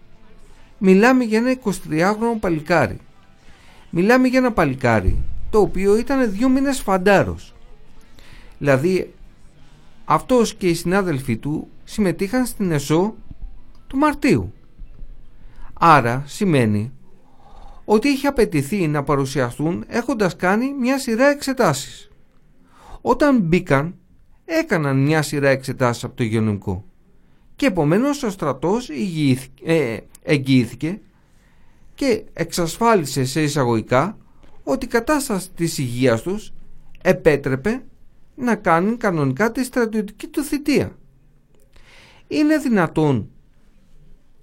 Μιλάμε 0.77 1.23
για 1.23 1.37
ένα 1.37 1.57
23χρονο 1.63 2.39
παλικάρι. 2.39 2.97
Μιλάμε 3.89 4.27
για 4.27 4.39
ένα 4.39 4.51
παλικάρι 4.51 5.23
το 5.49 5.59
οποίο 5.59 5.97
ήταν 5.97 6.31
δύο 6.31 6.49
μήνες 6.49 6.79
φαντάρος. 6.79 7.55
Δηλαδή 8.57 9.13
αυτός 10.05 10.55
και 10.55 10.67
οι 10.67 10.73
συνάδελφοί 10.73 11.37
του 11.37 11.67
συμμετείχαν 11.83 12.45
στην 12.45 12.71
ΕΣΟ 12.71 13.15
του 13.87 13.97
Μαρτίου. 13.97 14.53
Άρα 15.73 16.23
σημαίνει 16.25 16.91
ότι 17.85 18.07
είχε 18.07 18.27
απαιτηθεί 18.27 18.87
να 18.87 19.03
παρουσιαστούν 19.03 19.83
έχοντας 19.87 20.35
κάνει 20.35 20.73
μια 20.73 20.99
σειρά 20.99 21.27
εξετάσεις. 21.27 22.09
Όταν 23.01 23.39
μπήκαν 23.39 23.95
έκαναν 24.45 25.03
μια 25.03 25.21
σειρά 25.21 25.49
εξετάσεις 25.49 26.03
από 26.03 26.15
το 26.15 26.23
υγειονομικό 26.23 26.85
και 27.55 27.65
επομένως 27.65 28.23
ο 28.23 28.29
στρατός 28.29 28.89
ε, 29.63 29.97
εγγυήθηκε 30.23 30.99
και 31.97 32.23
εξασφάλισε 32.33 33.25
σε 33.25 33.41
εισαγωγικά 33.41 34.17
ότι 34.63 34.85
η 34.85 34.89
κατάσταση 34.89 35.49
της 35.51 35.77
υγείας 35.77 36.21
τους 36.21 36.53
επέτρεπε 37.01 37.83
να 38.35 38.55
κάνουν 38.55 38.97
κανονικά 38.97 39.51
τη 39.51 39.63
στρατιωτική 39.63 40.27
του 40.27 40.43
θητεία. 40.43 40.97
Είναι 42.27 42.57
δυνατόν 42.57 43.29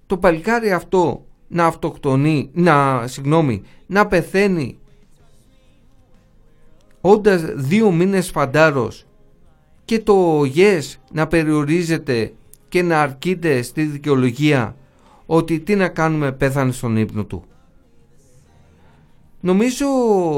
το 0.07 0.19
παλικάρι 0.19 0.73
αυτό 0.73 1.27
να 1.49 1.67
αυτοκτονεί, 1.67 2.51
να, 2.53 3.07
συγγνώμη, 3.07 3.63
να 3.87 4.07
πεθαίνει 4.07 4.79
όντας 7.01 7.43
δύο 7.55 7.91
μήνες 7.91 8.31
φαντάρος 8.31 9.07
και 9.85 9.99
το 10.01 10.41
yes 10.41 10.83
να 11.13 11.27
περιορίζεται 11.27 12.33
και 12.69 12.83
να 12.83 13.01
αρκείται 13.01 13.63
στη 13.63 13.83
δικαιολογία 13.83 14.77
ότι 15.27 15.61
τι 15.61 15.75
να 15.75 15.89
κάνουμε 15.89 16.33
πέθανε 16.33 16.73
στον 16.73 16.97
ύπνο 16.97 17.25
του. 17.25 17.45
Νομίζω 19.41 19.87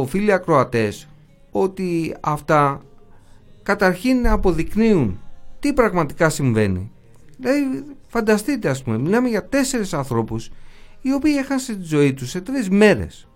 φίλοι 0.09 0.33
ακροατές 0.33 1.09
ότι 1.51 2.17
αυτά 2.21 2.83
καταρχήν 3.63 4.29
αποδεικνύουν 4.29 5.21
τι 5.61 5.73
πραγματικά 5.73 6.29
συμβαίνει. 6.29 6.91
Δηλαδή 7.39 7.85
φανταστείτε 8.09 8.69
ας 8.69 8.83
πούμε 8.83 8.99
μιλάμε 8.99 9.29
για 9.29 9.45
τέσσερις 9.45 9.95
ανθρώπους 9.95 10.51
οι 11.01 11.13
οποίοι 11.13 11.35
έχασαν 11.39 11.79
τη 11.79 11.85
ζωή 11.85 12.15
τους 12.15 12.31
σε 12.31 12.41
τρεις 12.41 12.71
μέρες. 12.71 13.29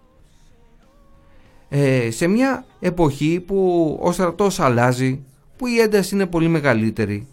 Ε, 1.69 2.11
σε 2.11 2.27
μια 2.27 2.65
εποχή 2.81 3.41
που 3.47 3.99
ο 4.03 4.13
στρατός 4.13 4.61
αλλάζει, 4.61 5.25
που 5.57 5.67
η 5.67 5.79
ένταση 5.79 6.15
είναι 6.15 6.27
πολύ 6.27 6.49
μεγαλύτερη, 6.49 7.27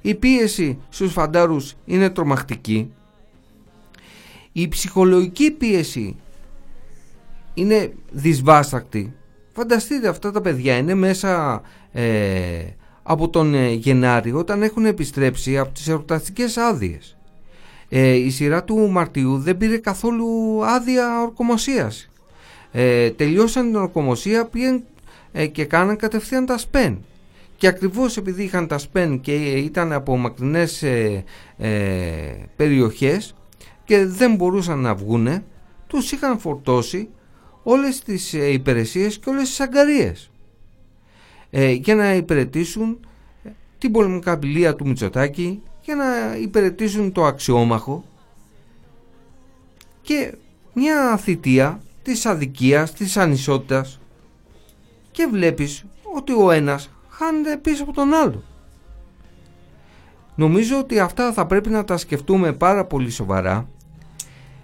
η 0.00 0.14
πίεση 0.14 0.78
στους 0.88 1.12
φαντάρους 1.12 1.76
είναι 1.84 2.10
τρομακτική, 2.10 2.92
η 4.60 4.68
ψυχολογική 4.68 5.50
πίεση 5.50 6.16
είναι 7.54 7.92
δυσβάστακτη. 8.10 9.14
Φανταστείτε 9.52 10.08
αυτά 10.08 10.30
τα 10.30 10.40
παιδιά 10.40 10.76
είναι 10.76 10.94
μέσα 10.94 11.62
ε, 11.92 12.62
από 13.02 13.28
τον 13.28 13.54
ε, 13.54 13.68
Γενάρη 13.68 14.32
όταν 14.32 14.62
έχουν 14.62 14.84
επιστρέψει 14.84 15.58
από 15.58 15.70
τις 15.72 15.88
ερωταστικές 15.88 16.56
άδειες. 16.56 17.16
Ε, 17.88 18.12
η 18.12 18.30
σειρά 18.30 18.64
του 18.64 18.90
Μαρτίου 18.90 19.38
δεν 19.38 19.56
πήρε 19.56 19.78
καθόλου 19.78 20.60
άδεια 20.64 21.22
ορκομοσίας. 21.22 22.10
Ε, 22.72 23.10
τελειώσαν 23.10 23.66
την 23.66 23.76
ορκομοσία, 23.76 24.44
πήγαν 24.44 24.84
ε, 25.32 25.46
και 25.46 25.64
κάναν 25.64 25.96
κατευθείαν 25.96 26.46
τα 26.46 26.58
σπεν. 26.58 27.04
Και 27.56 27.66
ακριβώς 27.66 28.16
επειδή 28.16 28.42
είχαν 28.42 28.66
τα 28.66 28.78
σπεν 28.78 29.20
και 29.20 29.34
ήταν 29.50 29.92
από 29.92 30.16
μακρινές 30.16 30.82
ε, 30.82 31.24
περιοχές 32.56 33.34
και 33.90 34.06
δεν 34.06 34.34
μπορούσαν 34.34 34.78
να 34.78 34.94
βγούνε, 34.94 35.44
τους 35.86 36.12
είχαν 36.12 36.38
φορτώσει 36.38 37.08
όλες 37.62 38.00
τις 38.00 38.32
υπηρεσίες 38.32 39.18
και 39.18 39.30
όλες 39.30 39.48
τις 39.48 39.60
αγκαρίες 39.60 40.30
για 41.72 41.94
να 41.94 42.14
υπηρετήσουν 42.14 43.06
την 43.78 43.92
πολεμικabilia 43.92 44.74
του 44.76 44.86
Μητσοτάκη 44.86 45.62
για 45.80 45.94
να 45.94 46.36
υπηρετήσουν 46.36 47.12
το 47.12 47.24
αξιόμαχο 47.24 48.04
και 50.02 50.34
μια 50.72 51.16
θητεία 51.16 51.80
της 52.02 52.26
αδικίας, 52.26 52.92
της 52.92 53.16
ανισότητας 53.16 54.00
και 55.10 55.28
βλέπεις 55.30 55.84
ότι 56.14 56.32
ο 56.32 56.50
ένας 56.50 56.90
χάνεται 57.08 57.56
πίσω 57.56 57.82
από 57.82 57.92
τον 57.92 58.14
άλλο. 58.14 58.42
Νομίζω 60.34 60.78
ότι 60.78 60.98
αυτά 60.98 61.32
θα 61.32 61.46
πρέπει 61.46 61.68
να 61.68 61.84
τα 61.84 61.96
σκεφτούμε 61.96 62.52
πάρα 62.52 62.84
πολύ 62.84 63.10
σοβαρά. 63.10 63.68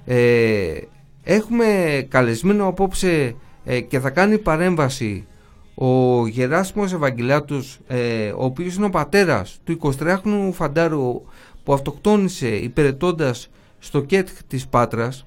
Ε, 0.08 0.80
έχουμε 1.22 1.66
καλεσμένο 2.08 2.66
απόψε 2.66 3.34
ε, 3.64 3.80
και 3.80 4.00
θα 4.00 4.10
κάνει 4.10 4.38
παρέμβαση 4.38 5.26
ο 5.74 6.26
Γεράσιμος 6.26 6.92
Ευαγγελάτος, 6.92 7.78
ε, 7.86 8.28
ο 8.28 8.44
οποίος 8.44 8.74
είναι 8.74 8.86
ο 8.86 8.90
πατέρας 8.90 9.60
του 9.64 9.78
23χρονου 9.82 10.50
φαντάρου 10.52 11.22
που 11.64 11.72
αυτοκτόνησε 11.72 12.48
υπηρετώντας 12.48 13.50
στο 13.78 14.00
ΚΕΤ 14.00 14.28
της 14.46 14.66
Πάτρας, 14.66 15.26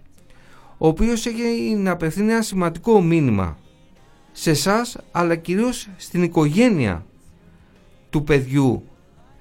ο 0.77 0.87
οποίος 0.87 1.25
έχει 1.25 1.75
να 1.75 1.91
απευθύνει 1.91 2.31
ένα 2.31 2.41
σημαντικό 2.41 3.01
μήνυμα 3.01 3.57
σε 4.31 4.49
εσάς 4.49 4.97
αλλά 5.11 5.35
κυρίως 5.35 5.89
στην 5.97 6.23
οικογένεια 6.23 7.05
του 8.09 8.23
παιδιού 8.23 8.83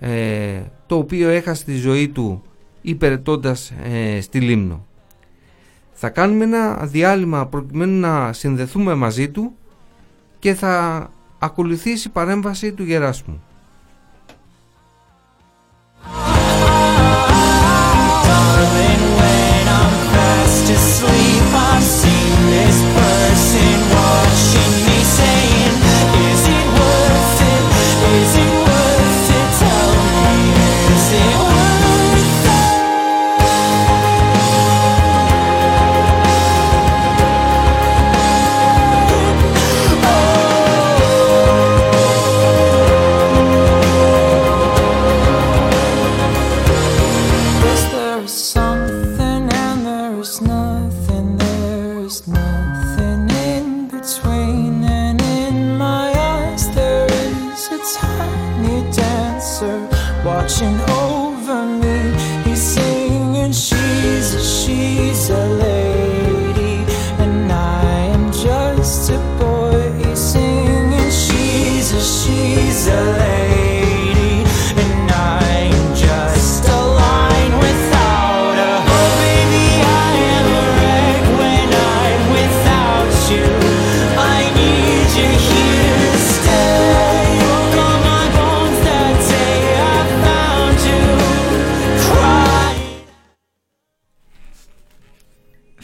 ε, 0.00 0.62
το 0.86 0.96
οποίο 0.96 1.28
έχασε 1.28 1.64
τη 1.64 1.76
ζωή 1.76 2.08
του 2.08 2.42
υπηρετώντας 2.80 3.72
ε, 3.82 4.20
στη 4.20 4.40
Λίμνο. 4.40 4.86
Θα 6.00 6.08
κάνουμε 6.08 6.44
ένα 6.44 6.74
διάλειμμα 6.86 7.46
προκειμένου 7.46 8.00
να 8.00 8.32
συνδεθούμε 8.32 8.94
μαζί 8.94 9.30
του 9.30 9.56
και 10.38 10.54
θα 10.54 11.06
ακολουθήσει 11.38 12.08
η 12.08 12.10
παρέμβαση 12.10 12.72
του 12.72 12.82
Γεράσμου. 12.82 13.42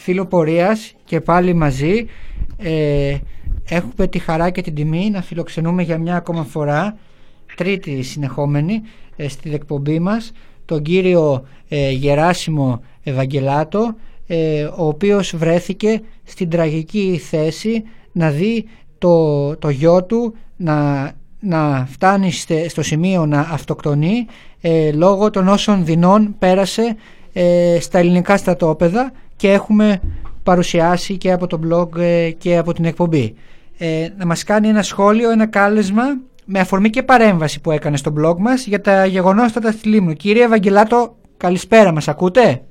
Φίλο 0.05 0.25
πορείας 0.25 0.93
και 1.05 1.21
πάλι 1.21 1.53
μαζί. 1.53 2.05
Ε, 2.57 3.17
έχουμε 3.69 4.07
τη 4.07 4.19
χαρά 4.19 4.49
και 4.49 4.61
την 4.61 4.75
τιμή 4.75 5.09
να 5.09 5.21
φιλοξενούμε 5.21 5.83
για 5.83 5.97
μια 5.97 6.15
ακόμα 6.15 6.43
φορά 6.43 6.97
τρίτη 7.55 8.01
συνεχόμενη 8.01 8.81
ε, 9.15 9.27
στη 9.27 9.53
εκπομπή 9.53 9.99
μας 9.99 10.31
τον 10.65 10.81
κύριο 10.81 11.45
ε, 11.67 11.89
Γεράσιμο 11.89 12.81
Ευαγγελάτο 13.03 13.95
ε, 14.27 14.63
ο 14.63 14.87
οποίος 14.87 15.35
βρέθηκε 15.35 16.01
στην 16.23 16.49
τραγική 16.49 17.21
θέση 17.23 17.83
να 18.11 18.29
δει 18.29 18.65
το, 18.97 19.55
το 19.55 19.69
γιο 19.69 20.03
του 20.03 20.35
να, 20.55 21.11
να 21.39 21.87
φτάνει 21.91 22.31
στο 22.67 22.83
σημείο 22.83 23.25
να 23.25 23.39
αυτοκτονεί 23.39 24.25
ε, 24.61 24.91
λόγω 24.91 25.29
των 25.29 25.47
όσων 25.47 25.85
δεινών 25.85 26.35
πέρασε 26.39 26.95
ε, 27.33 27.77
στα 27.79 27.99
ελληνικά 27.99 28.37
στρατόπεδα 28.37 29.11
και 29.35 29.51
έχουμε 29.51 30.01
παρουσιάσει 30.43 31.17
και 31.17 31.31
από 31.31 31.47
το 31.47 31.59
blog 31.69 31.99
ε, 31.99 32.31
και 32.31 32.57
από 32.57 32.73
την 32.73 32.85
εκπομπή. 32.85 33.35
Ε, 33.77 34.07
να 34.17 34.25
μας 34.25 34.43
κάνει 34.43 34.67
ένα 34.67 34.83
σχόλιο, 34.83 35.31
ένα 35.31 35.47
κάλεσμα 35.47 36.03
με 36.45 36.59
αφορμή 36.59 36.89
και 36.89 37.03
παρέμβαση 37.03 37.61
που 37.61 37.71
έκανε 37.71 37.97
στο 37.97 38.13
blog 38.19 38.37
μας 38.37 38.65
για 38.65 38.81
τα 38.81 39.05
γεγονότα 39.05 39.71
στη 39.71 39.87
Λίμνου. 39.87 40.13
Κύριε 40.13 40.43
Ευαγγελάτο, 40.43 41.15
καλησπέρα, 41.37 41.91
μας 41.91 42.07
ακούτε; 42.07 42.61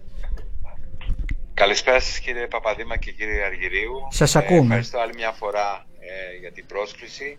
Καλησπέρα 1.55 2.01
σας 2.01 2.19
κύριε 2.19 2.47
Παπαδήμα 2.47 2.97
και 2.97 3.11
κύριε 3.11 3.45
Αργυρίου. 3.45 3.93
Σας 4.11 4.37
ακούμε. 4.37 4.61
ευχαριστώ 4.61 4.99
άλλη 4.99 5.13
μια 5.17 5.33
φορά 5.33 5.87
για 6.41 6.53
την 6.53 6.67
πρόσκληση. 6.67 7.39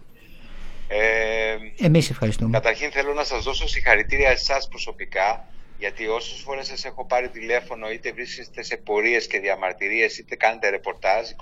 Ε, 0.88 1.86
Εμείς 1.86 2.10
ευχαριστούμε. 2.10 2.50
Καταρχήν 2.52 2.92
θέλω 2.92 3.14
να 3.14 3.24
σας 3.24 3.44
δώσω 3.44 3.68
συγχαρητήρια 3.68 4.30
εσάς 4.30 4.68
προσωπικά 4.68 5.48
γιατί 5.78 6.08
όσες 6.08 6.40
φορές 6.42 6.68
σας 6.68 6.86
έχω 6.86 7.06
πάρει 7.06 7.30
τηλέφωνο 7.30 7.90
είτε 7.90 8.12
βρίσκεστε 8.12 8.64
σε 8.64 8.78
πορείες 8.78 9.28
και 9.28 9.40
διαμαρτυρίες 9.40 10.18
είτε 10.18 10.36
κάνετε 10.36 10.70
ρεπορτάζ 10.70 11.30
24 11.30 11.36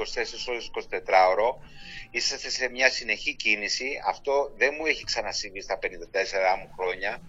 ώρες 0.47 0.71
24 0.89 1.29
ώρο 1.29 1.59
είσαστε 2.15 2.49
σε 2.49 2.69
μια 2.69 2.89
συνεχή 2.89 3.35
κίνηση. 3.35 4.01
Αυτό 4.07 4.53
δεν 4.57 4.73
μου 4.77 4.85
έχει 4.85 5.03
ξανασύμβει 5.03 5.61
στα 5.61 5.79
54 5.81 5.85
μου 6.59 6.69
χρόνια. 6.77 7.21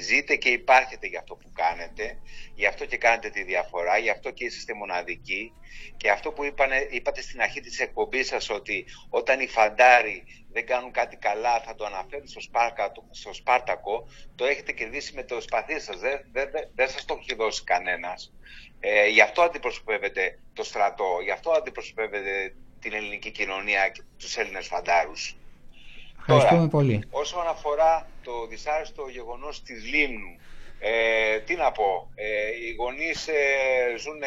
Ζείτε 0.00 0.36
και 0.36 0.48
υπάρχετε 0.48 1.06
για 1.06 1.18
αυτό 1.18 1.34
που 1.34 1.52
κάνετε 1.52 2.18
γι' 2.54 2.66
αυτό 2.66 2.84
και 2.84 2.96
κάνετε 2.96 3.30
τη 3.30 3.42
διαφορά 3.42 3.98
γι' 3.98 4.10
αυτό 4.10 4.30
και 4.30 4.44
είσαστε 4.44 4.74
μοναδικοί. 4.74 5.52
Και 5.96 6.10
αυτό 6.10 6.32
που 6.32 6.44
είπανε, 6.44 6.86
είπατε 6.90 7.20
στην 7.22 7.40
αρχή 7.40 7.60
της 7.60 7.80
εκπομπής 7.80 8.26
σας 8.26 8.50
ότι 8.50 8.84
όταν 9.08 9.40
οι 9.40 9.46
φαντάροι 9.46 10.24
δεν 10.52 10.66
κάνουν 10.66 10.92
κάτι 10.92 11.16
καλά 11.16 11.60
θα 11.60 11.74
το 11.74 11.84
αναφέρουν 11.84 12.28
στο, 12.28 12.40
Σπάρκα, 12.40 12.92
στο 13.10 13.32
Σπάρτακο. 13.32 14.08
Το 14.34 14.44
έχετε 14.44 14.72
κερδίσει 14.72 15.14
με 15.14 15.22
το 15.22 15.40
σπαθί 15.40 15.80
σας. 15.80 15.98
Δεν, 15.98 16.20
δεν, 16.32 16.50
δεν 16.74 16.88
σας 16.88 17.04
το 17.04 17.18
έχει 17.20 17.34
δώσει 17.34 17.64
κανένας. 17.64 18.32
Ε, 18.80 19.06
γι' 19.08 19.20
αυτό 19.20 19.42
αντιπροσωπεύετε 19.42 20.38
το 20.52 20.64
στρατό 20.64 21.18
γι' 21.22 21.30
αυτό 21.30 21.50
αντιπροσωπεύετε 21.50 22.54
την 22.82 22.92
ελληνική 22.92 23.30
κοινωνία 23.30 23.88
και 23.88 24.02
τους 24.18 24.36
Έλληνες 24.36 24.66
φαντάρους 24.66 25.36
Ευχαριστούμε 26.18 26.56
Τώρα, 26.56 26.70
πολύ. 26.70 27.04
Όσον 27.10 27.46
αφορά 27.46 28.08
το 28.22 28.46
δυσάρεστο 28.46 29.08
γεγονός 29.08 29.62
της 29.62 29.84
Λίμνου, 29.84 30.36
ε, 30.80 31.38
τι 31.38 31.54
να 31.54 31.72
πω, 31.72 32.10
ε, 32.14 32.26
οι 32.66 32.74
γονείς 32.74 33.28
ε, 33.28 33.96
ζουν 33.98 34.22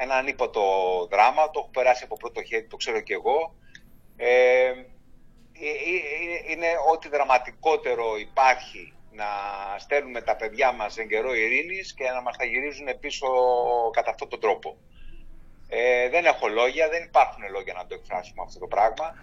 ένα 0.00 0.14
ανίποτο 0.14 0.62
δράμα, 1.10 1.50
το 1.50 1.58
έχω 1.58 1.68
περάσει 1.72 2.04
από 2.04 2.16
πρώτο 2.16 2.42
χέρι, 2.42 2.66
το 2.66 2.76
ξέρω 2.76 3.00
και 3.00 3.14
εγώ. 3.14 3.54
Ε, 4.16 4.66
ε, 4.66 4.72
ε, 4.72 6.52
είναι 6.52 6.66
ό,τι 6.92 7.08
δραματικότερο 7.08 8.18
υπάρχει 8.18 8.92
να 9.12 9.26
στέλνουμε 9.78 10.20
τα 10.20 10.36
παιδιά 10.36 10.72
μας 10.72 10.98
εν 10.98 11.08
καιρό 11.08 11.34
ειρήνης 11.34 11.94
και 11.94 12.04
να 12.04 12.22
μας 12.22 12.36
τα 12.36 12.44
γυρίζουν 12.44 12.86
πίσω 13.00 13.26
κατά 13.92 14.10
αυτόν 14.10 14.28
τον 14.28 14.40
τρόπο. 14.40 14.76
Ε, 15.74 16.08
δεν 16.08 16.24
έχω 16.24 16.48
λόγια, 16.48 16.88
δεν 16.88 17.02
υπάρχουν 17.02 17.42
λόγια 17.50 17.72
να 17.72 17.86
το 17.86 17.94
εκφράσουμε 17.94 18.42
αυτό 18.42 18.58
το 18.58 18.66
πράγμα. 18.66 19.14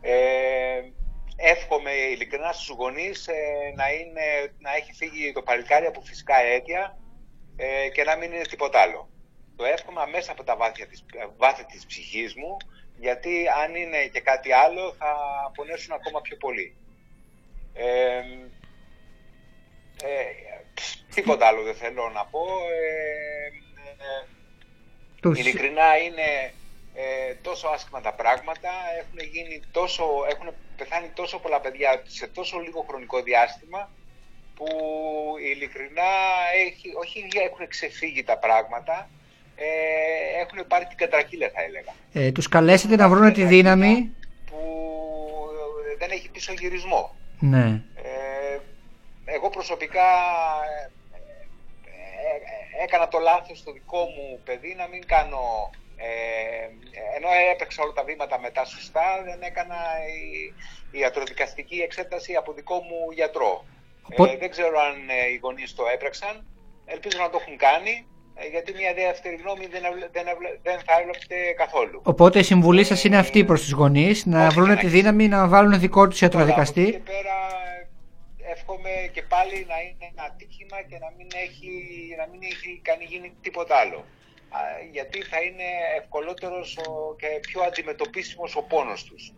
Ε, 0.00 0.80
εύχομαι 1.36 1.90
ειλικρινά 1.90 2.52
στους 2.52 2.68
γονείς 2.68 3.28
ε, 3.28 3.72
να, 3.74 3.92
είναι, 3.92 4.54
να 4.58 4.74
έχει 4.74 4.92
φύγει 4.92 5.32
το 5.32 5.42
παλικάρι 5.42 5.86
από 5.86 6.00
φυσικά 6.00 6.36
αίτια 6.36 6.98
ε, 7.56 7.88
και 7.88 8.04
να 8.04 8.16
μην 8.16 8.32
είναι 8.32 8.42
τίποτα 8.42 8.80
άλλο. 8.80 9.10
Το 9.56 9.64
εύχομαι 9.64 10.06
μέσα 10.06 10.32
από 10.32 10.44
τα 10.44 10.56
βάθη 10.56 10.86
της, 10.86 11.04
βάθη 11.36 11.64
της 11.64 11.86
ψυχής 11.86 12.34
μου, 12.34 12.56
γιατί 12.98 13.48
αν 13.62 13.74
είναι 13.74 14.06
και 14.06 14.20
κάτι 14.20 14.52
άλλο 14.52 14.94
θα 14.98 15.16
πονέσουν 15.54 15.92
ακόμα 15.92 16.20
πιο 16.20 16.36
πολύ. 16.36 16.76
Ε, 17.74 18.22
τίποτα 21.14 21.46
άλλο 21.46 21.62
δεν 21.62 21.74
θέλω 21.74 22.08
να 22.08 22.26
πω. 22.26 22.40
Ειλικρινά 25.22 25.96
είναι 25.96 26.52
ε, 26.94 27.34
τόσο 27.42 27.68
άσχημα 27.68 28.00
τα 28.00 28.12
πράγματα, 28.12 28.70
έχουν, 29.00 29.18
γίνει 29.32 29.62
τόσο, 29.70 30.04
έχουν 30.30 30.54
πεθάνει 30.76 31.10
τόσο 31.14 31.38
πολλά 31.38 31.60
παιδιά 31.60 32.02
σε 32.06 32.26
τόσο 32.26 32.58
λίγο 32.58 32.84
χρονικό 32.88 33.22
διάστημα 33.22 33.90
που 34.54 34.66
ειλικρινά 35.52 36.10
έχει, 36.66 36.88
όχι 37.02 37.28
έχουν 37.46 37.68
ξεφύγει 37.68 38.22
τα 38.24 38.38
πράγματα, 38.38 39.08
ε, 39.56 39.66
έχουν 40.40 40.66
πάρει 40.68 40.84
την 40.84 40.96
κατρακύλα 40.96 41.50
θα 41.54 41.62
έλεγα. 41.62 41.92
Ε, 42.12 42.32
τους 42.32 42.48
καλέσετε 42.48 42.96
να 42.96 43.08
βρουν 43.08 43.32
τη 43.32 43.44
δύναμη 43.44 44.14
που 44.50 44.58
δεν 45.98 46.10
έχει 46.10 46.28
πίσω 46.30 46.52
γυρισμό. 46.52 47.16
Ναι. 47.38 47.82
Ε, 47.94 48.58
εγώ 49.24 49.50
προσωπικά 49.50 50.08
ε, 50.80 50.84
ε, 50.84 50.88
έκανα 52.84 53.08
το 53.08 53.18
λάθος 53.18 53.58
στο 53.58 53.72
δικό 53.72 53.98
μου 53.98 54.40
παιδί 54.44 54.74
να 54.78 54.86
μην 54.86 55.06
κάνω 55.06 55.70
ε, 55.96 56.68
ενώ 57.16 57.28
έπαιξα 57.52 57.82
όλα 57.82 57.92
τα 57.92 58.04
βήματα 58.04 58.40
μετά 58.40 58.64
σωστά, 58.64 59.22
δεν 59.24 59.38
έκανα 59.42 59.80
η, 60.20 60.54
η 60.90 60.98
ιατροδικαστική 60.98 61.78
εξέταση 61.78 62.34
από 62.34 62.52
δικό 62.52 62.74
μου 62.74 62.98
γιατρό. 63.14 63.64
Ε, 64.08 64.36
δεν 64.36 64.50
ξέρω 64.50 64.78
αν 64.88 64.94
ε, 65.08 65.30
οι 65.32 65.36
γονείς 65.42 65.74
το 65.74 65.84
έπρεξαν. 65.94 66.46
Ελπίζω 66.84 67.18
να 67.20 67.30
το 67.30 67.38
έχουν 67.40 67.56
κάνει, 67.56 68.06
ε, 68.34 68.46
γιατί 68.48 68.72
μια 68.72 68.94
δεύτερη 68.94 69.36
γνώμη 69.36 69.66
δεν, 69.66 69.82
δεν, 70.12 70.24
δεν 70.62 70.78
θα 70.86 70.92
έβλεπτε 71.00 71.36
καθόλου. 71.56 72.00
Οπότε 72.04 72.38
η 72.38 72.42
συμβουλή 72.42 72.84
σας 72.84 73.04
είναι 73.04 73.18
αυτή 73.18 73.44
προς 73.44 73.60
τους 73.60 73.70
γονείς, 73.70 74.26
να 74.26 74.48
βρουν 74.48 74.78
τη 74.78 74.86
δύναμη 74.86 75.28
να 75.28 75.48
βάλουν 75.48 75.80
δικό 75.80 76.08
τους 76.08 76.20
ιατροδικαστή. 76.20 76.84
Και 76.84 76.98
πέρα 76.98 77.36
εύχομαι 78.54 79.10
και 79.12 79.22
πάλι 79.22 79.66
να 79.68 79.80
είναι 79.80 80.06
ένα 80.12 80.22
ατύχημα 80.22 80.82
και 80.82 80.98
να 80.98 81.10
μην 81.16 81.28
έχει, 81.34 81.70
να 82.18 82.26
μην 82.26 82.40
έχει 82.42 82.80
κάνει 82.82 83.04
γίνει 83.04 83.32
τίποτα 83.40 83.76
άλλο. 83.76 84.04
Γιατί 84.92 85.22
θα 85.22 85.40
είναι 85.40 85.68
ευκολότερος 85.98 86.78
και 87.16 87.26
πιο 87.40 87.62
αντιμετωπίσιμος 87.62 88.56
ο 88.56 88.62
πόνος 88.62 89.04
τους. 89.04 89.32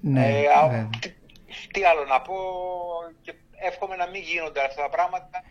Ναι, 0.00 0.40
ε, 0.40 0.88
τι, 1.72 1.84
άλλο 1.84 2.04
να 2.04 2.20
πω 2.20 2.34
και 3.22 3.34
εύχομαι 3.56 3.96
να 3.96 4.06
μην 4.06 4.22
γίνονται 4.22 4.64
αυτά 4.64 4.82
τα 4.82 4.88
πράγματα. 4.88 5.44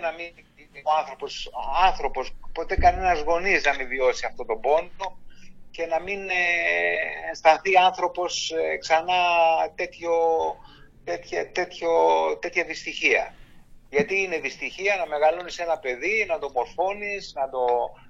Να 0.00 0.12
μην 0.12 0.32
ο 0.84 0.90
άνθρωπος, 0.98 1.50
άνθρωπος 1.84 2.34
ποτέ 2.52 2.76
κανένας 2.76 3.20
γονείς 3.20 3.64
να 3.64 3.76
μην 3.76 3.88
βιώσει 3.88 4.26
αυτό 4.26 4.44
τον 4.44 4.60
πόνο 4.60 5.18
και 5.72 5.86
να 5.86 6.00
μην 6.00 6.28
ε, 6.28 7.30
αισθανθεί 7.30 7.76
άνθρωπος 7.76 8.50
ε, 8.50 8.76
ξανά 8.76 9.20
τέτοιο, 9.74 10.14
τέτοια, 11.04 11.52
τέτοιο, 11.52 11.90
τέτοια 12.40 12.64
δυστυχία. 12.64 13.34
Γιατί 13.90 14.22
είναι 14.22 14.38
δυστυχία 14.38 14.96
να 14.96 15.06
μεγαλώνεις 15.06 15.58
ένα 15.58 15.78
παιδί, 15.78 16.24
να 16.28 16.38
το 16.38 16.50
μορφώνεις, 16.54 17.32
να, 17.34 17.48
το, 17.50 17.66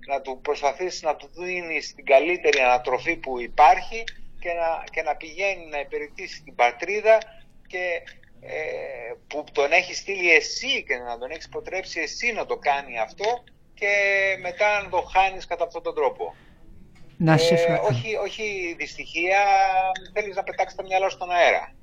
να 0.08 0.20
του 0.20 0.40
προσπαθείς 0.42 1.02
να 1.02 1.16
του 1.16 1.30
δίνεις 1.32 1.94
την 1.94 2.04
καλύτερη 2.04 2.58
ανατροφή 2.58 3.16
που 3.16 3.40
υπάρχει 3.40 4.04
και 4.40 4.52
να, 4.52 4.84
και 4.92 5.02
να 5.02 5.16
πηγαίνει 5.16 5.66
να 5.66 5.80
υπηρετήσει 5.80 6.42
την 6.42 6.54
πατρίδα 6.54 7.18
και 7.66 8.02
ε, 8.40 9.12
που 9.26 9.44
τον 9.52 9.72
έχεις 9.72 9.98
στείλει 9.98 10.32
εσύ 10.32 10.84
και 10.86 10.96
να 10.96 11.18
τον 11.18 11.30
έχεις 11.30 11.48
προτρέψει 11.48 12.00
εσύ 12.00 12.32
να 12.32 12.46
το 12.46 12.56
κάνει 12.56 12.98
αυτό 12.98 13.44
και 13.74 13.92
μετά 14.40 14.82
να 14.82 14.88
το 14.88 15.00
χάνεις 15.00 15.46
κατά 15.46 15.64
αυτόν 15.64 15.82
τον 15.82 15.94
τρόπο. 15.94 16.34
Να 17.24 17.36
σε 17.36 17.54
ε, 17.54 17.80
όχι, 17.90 18.16
όχι 18.16 18.74
δυστυχία, 18.78 19.40
θέλεις 20.12 20.36
να 20.36 20.42
πετάξεις 20.42 20.76
τα 20.76 20.82
μυαλά 20.82 21.08
στον 21.08 21.30
αέρα. 21.30 21.74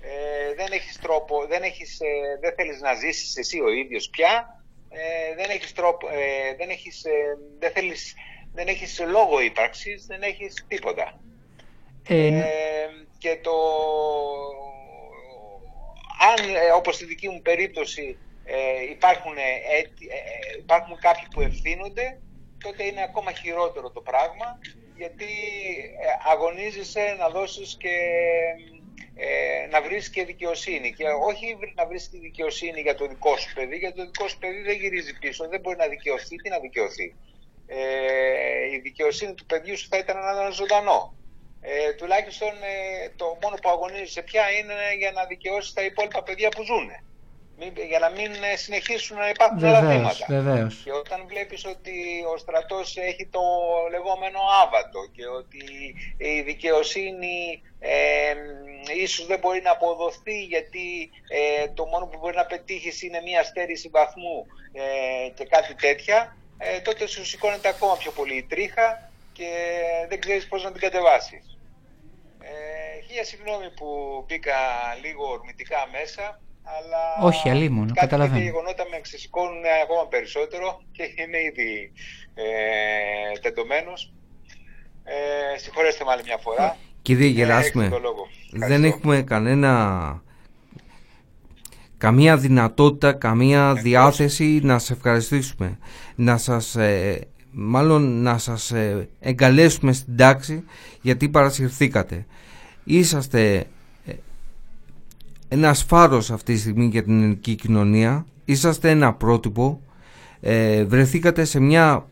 Ε, 0.00 0.54
δεν 0.54 0.72
έχεις 0.72 0.98
τρόπο, 0.98 1.46
δεν, 1.46 1.62
έχεις, 1.62 2.00
ε, 2.00 2.38
δεν 2.40 2.54
θέλεις 2.56 2.80
να 2.80 2.94
ζήσεις 2.94 3.36
εσύ 3.36 3.60
ο 3.60 3.70
ίδιος 3.70 4.08
πια, 4.08 4.62
ε, 4.90 5.34
δεν 5.34 5.50
έχεις 5.50 5.72
τρόπο, 5.72 6.08
ε, 6.08 6.54
δεν, 6.56 6.70
έχεις, 6.70 7.04
ε, 7.04 7.38
δεν, 7.58 7.70
θέλεις, 7.70 8.14
δεν 8.52 8.68
έχεις 8.68 9.00
λόγο 9.00 9.40
ύπαρξης, 9.40 10.06
δεν 10.06 10.22
έχεις 10.22 10.64
τίποτα. 10.68 11.20
και 13.18 13.38
το, 13.42 13.56
αν 16.32 16.54
όπως 16.76 16.94
στη 16.94 17.04
δική 17.04 17.28
μου 17.28 17.42
περίπτωση 17.42 18.18
υπάρχουν, 18.90 19.34
υπάρχουν 20.58 20.98
κάποιοι 21.00 21.24
που 21.30 21.40
ευθύνονται, 21.40 22.20
τότε 22.66 22.84
είναι 22.84 23.02
ακόμα 23.02 23.32
χειρότερο 23.32 23.90
το 23.90 24.00
πράγμα, 24.00 24.58
γιατί 24.96 25.26
αγωνίζεσαι 26.32 27.16
να 27.18 27.28
δώσεις 27.28 27.76
και 27.82 27.96
ε, 29.14 29.66
να 29.70 29.82
βρεις 29.82 30.10
και 30.10 30.24
δικαιοσύνη. 30.24 30.92
Και 30.92 31.04
όχι 31.28 31.58
να 31.74 31.86
βρεις 31.86 32.10
τη 32.10 32.18
δικαιοσύνη 32.18 32.80
για 32.80 32.94
το 32.94 33.06
δικό 33.06 33.36
σου 33.36 33.54
παιδί, 33.54 33.76
γιατί 33.76 33.96
το 33.96 34.04
δικό 34.04 34.28
σου 34.28 34.38
παιδί 34.38 34.60
δεν 34.62 34.76
γυρίζει 34.76 35.18
πίσω, 35.18 35.48
δεν 35.48 35.60
μπορεί 35.60 35.76
να 35.76 35.88
δικαιωθεί. 35.88 36.36
Τι 36.36 36.48
να 36.48 36.58
δικαιωθεί; 36.58 37.14
Ε, 37.66 37.78
η 38.74 38.78
δικαιοσύνη 38.78 39.34
του 39.34 39.46
παιδιού 39.46 39.78
σου 39.78 39.88
θα 39.90 39.98
ήταν 39.98 40.16
να 40.18 40.42
είναι 40.42 40.52
ζωντανό. 40.52 41.14
Ε, 41.60 41.92
τουλάχιστον 41.92 42.54
ε, 42.62 43.08
το 43.16 43.38
μόνο 43.42 43.56
που 43.62 43.68
αγωνίζεσαι 43.68 44.22
πια 44.22 44.50
είναι 44.50 44.74
για 44.98 45.12
να 45.12 45.24
δικαιώσεις 45.24 45.72
τα 45.72 45.82
υπόλοιπα 45.84 46.22
παιδιά 46.22 46.48
που 46.48 46.62
ζουν 46.62 46.90
για 47.88 47.98
να 47.98 48.08
μην 48.10 48.30
ε, 48.52 48.56
συνεχίσουν 48.56 49.16
να 49.16 49.28
υπάρχουν 49.28 49.58
βεβαίως, 49.58 49.78
άλλα 49.78 49.90
θύματα. 49.90 50.26
Βεβαίως. 50.28 50.80
Και 50.84 50.92
όταν 50.92 51.26
βλέπεις 51.26 51.64
ότι 51.64 52.24
ο 52.34 52.36
στρατός 52.36 52.96
έχει 52.96 53.26
το 53.26 53.40
λεγόμενο 53.90 54.38
άβατο 54.64 54.98
και 55.12 55.26
ότι 55.26 55.94
η 56.16 56.40
δικαιοσύνη 56.42 57.62
ε, 57.78 58.34
ίσως 58.96 59.26
δεν 59.26 59.38
μπορεί 59.38 59.60
να 59.62 59.70
αποδοθεί 59.70 60.42
γιατί 60.42 61.10
ε, 61.28 61.68
το 61.68 61.84
μόνο 61.86 62.06
που 62.06 62.18
μπορεί 62.18 62.36
να 62.36 62.46
πετύχεις 62.46 63.02
είναι 63.02 63.20
μια 63.24 63.42
στέρηση 63.44 63.88
βαθμού 63.88 64.46
ε, 64.72 65.28
και 65.28 65.44
κάτι 65.44 65.74
τέτοια, 65.74 66.36
ε, 66.58 66.80
τότε 66.80 67.06
σου 67.06 67.24
σηκώνεται 67.26 67.68
ακόμα 67.68 67.96
πιο 67.96 68.10
πολύ 68.10 68.36
η 68.36 68.42
τρίχα 68.42 69.10
και 69.32 69.50
δεν 70.08 70.20
ξέρεις 70.20 70.48
πώς 70.48 70.62
να 70.62 70.72
την 70.72 70.80
κατεβάσεις. 70.80 71.58
Ε, 72.40 73.00
χίλια 73.06 73.24
συγγνώμη 73.24 73.70
που 73.70 73.86
μπήκα 74.26 74.56
λίγο 75.02 75.30
ορμητικά 75.30 75.88
μέσα. 75.92 76.40
Αλλά 76.74 77.26
Όχι, 77.28 77.48
αλίμονο, 77.50 77.86
κάτι 77.86 78.00
καταλαβαίνω. 78.00 78.34
Κάτι 78.38 78.44
γεγονότα 78.50 78.84
με 78.90 79.00
ξεσηκώνουν 79.00 79.62
ακόμα 79.82 80.06
περισσότερο 80.08 80.80
και 80.92 81.02
είμαι 81.02 81.38
ήδη 81.38 81.92
ε, 82.34 83.38
τεντωμένος. 83.40 84.12
Ε, 85.04 85.58
συγχωρέστε 85.58 86.04
με 86.04 86.10
άλλη 86.10 86.22
μια 86.24 86.38
φορά. 86.38 86.76
Κύριε 87.02 87.26
Ε, 87.26 87.30
Γεράσιμε, 87.30 87.82
έχετε 87.84 87.96
το 88.00 88.02
λόγο. 88.02 88.28
δεν 88.50 88.62
Ευχαριστώ. 88.62 88.86
έχουμε 88.96 89.22
κανένα 89.22 90.22
καμία 91.98 92.36
δυνατότητα, 92.36 93.12
καμία 93.12 93.74
διάθεση 93.74 94.60
να 94.62 94.78
σε 94.78 94.92
ευχαριστήσουμε. 94.92 95.78
Να 96.14 96.36
σας, 96.36 96.76
ε, 96.76 97.20
μάλλον 97.50 98.22
να 98.22 98.38
σας 98.38 98.70
ε, 98.70 99.08
εγκαλέσουμε 99.20 99.92
στην 99.92 100.16
τάξη 100.16 100.64
γιατί 101.00 101.28
παρασυρθήκατε. 101.28 102.26
Είσαστε 102.84 103.66
ε, 105.48 105.54
ένας 105.54 105.82
φάρος 105.82 106.30
αυτή 106.30 106.52
τη 106.52 106.58
στιγμή 106.58 106.86
για 106.86 107.02
την 107.02 107.18
ελληνική 107.18 107.54
κοινωνία. 107.54 108.26
Είσαστε 108.44 108.90
ένα 108.90 109.12
πρότυπο. 109.12 109.80
Ε, 110.40 110.84
βρεθήκατε 110.84 111.44
σε 111.44 111.60
μια 111.60 112.06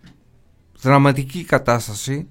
δραματική 0.81 1.45
κατάσταση 1.45 2.29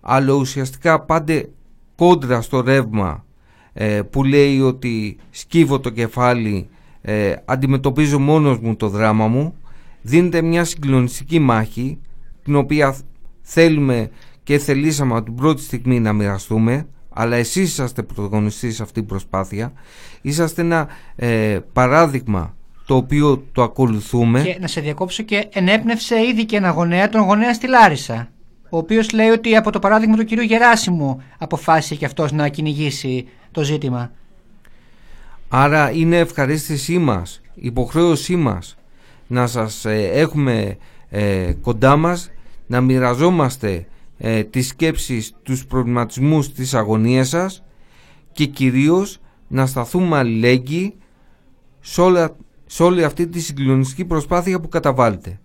αλλά 0.00 0.32
ουσιαστικά 0.32 1.00
πάντε 1.00 1.48
κόντρα 1.96 2.40
στο 2.40 2.60
ρεύμα 2.60 3.24
ε, 3.72 4.02
που 4.02 4.24
λέει 4.24 4.60
ότι 4.60 5.16
σκύβω 5.30 5.80
το 5.80 5.90
κεφάλι 5.90 6.68
ε, 7.00 7.34
αντιμετωπίζω 7.44 8.18
μόνος 8.18 8.58
μου 8.58 8.76
το 8.76 8.88
δράμα 8.88 9.26
μου 9.26 9.54
δίνεται 10.02 10.42
μια 10.42 10.64
συγκλονιστική 10.64 11.38
μάχη 11.38 11.98
την 12.42 12.56
οποία 12.56 12.96
θέλουμε 13.42 14.10
και 14.42 14.58
θελήσαμε 14.58 15.14
από 15.14 15.24
την 15.24 15.34
πρώτη 15.34 15.62
στιγμή 15.62 16.00
να 16.00 16.12
μοιραστούμε 16.12 16.86
αλλά 17.18 17.36
εσείς 17.36 17.70
είσαστε 17.70 18.02
πρωταγωνιστής 18.02 18.76
σε 18.76 18.82
αυτή 18.82 18.94
την 19.00 19.08
προσπάθεια 19.08 19.72
είσαστε 20.22 20.62
ένα 20.62 20.88
ε, 21.16 21.58
παράδειγμα 21.72 22.56
το 22.86 22.96
οποίο 22.96 23.44
το 23.52 23.62
ακολουθούμε 23.62 24.42
Και 24.42 24.56
να 24.60 24.66
σε 24.66 24.80
διακόψω 24.80 25.22
και 25.22 25.48
ενέπνευσε 25.52 26.26
ήδη 26.26 26.44
και 26.44 26.56
ένα 26.56 26.70
γονέα, 26.70 27.08
τον 27.08 27.20
γονέα 27.20 27.54
στη 27.54 27.68
Λάρισα. 27.68 28.28
Ο 28.70 28.76
οποίος 28.76 29.12
λέει 29.12 29.28
ότι 29.28 29.56
από 29.56 29.70
το 29.70 29.78
παράδειγμα 29.78 30.16
του 30.16 30.24
κυρίου 30.24 30.44
Γεράσιμου 30.44 31.22
αποφάσισε 31.38 31.94
και 31.94 32.04
αυτός 32.04 32.32
να 32.32 32.48
κυνηγήσει 32.48 33.28
το 33.50 33.62
ζήτημα. 33.62 34.10
Άρα 35.48 35.90
είναι 35.90 36.18
ευχαρίστησή 36.18 36.98
μας, 36.98 37.40
υποχρέωσή 37.54 38.36
μας 38.36 38.76
να 39.26 39.46
σας 39.46 39.84
ε, 39.84 40.10
έχουμε 40.12 40.76
ε, 41.10 41.52
κοντά 41.60 41.96
μας, 41.96 42.30
να 42.66 42.80
μοιραζόμαστε 42.80 43.86
ε, 44.18 44.44
τις 44.44 44.68
σκέψεις, 44.68 45.34
τους 45.42 45.66
προβληματισμούς, 45.66 46.52
τις 46.52 46.74
αγωνίες 46.74 47.28
σας 47.28 47.64
και 48.32 48.46
κυρίως 48.46 49.18
να 49.48 49.66
σταθούμε 49.66 50.16
αλληλέγγυοι 50.16 50.94
σε, 51.80 52.00
όλα, 52.00 52.36
σε 52.66 52.82
όλη 52.82 53.04
αυτή 53.04 53.26
τη 53.26 53.40
συγκλονιστική 53.40 54.04
προσπάθεια 54.04 54.60
που 54.60 54.68
καταβάλλετε. 54.68 55.40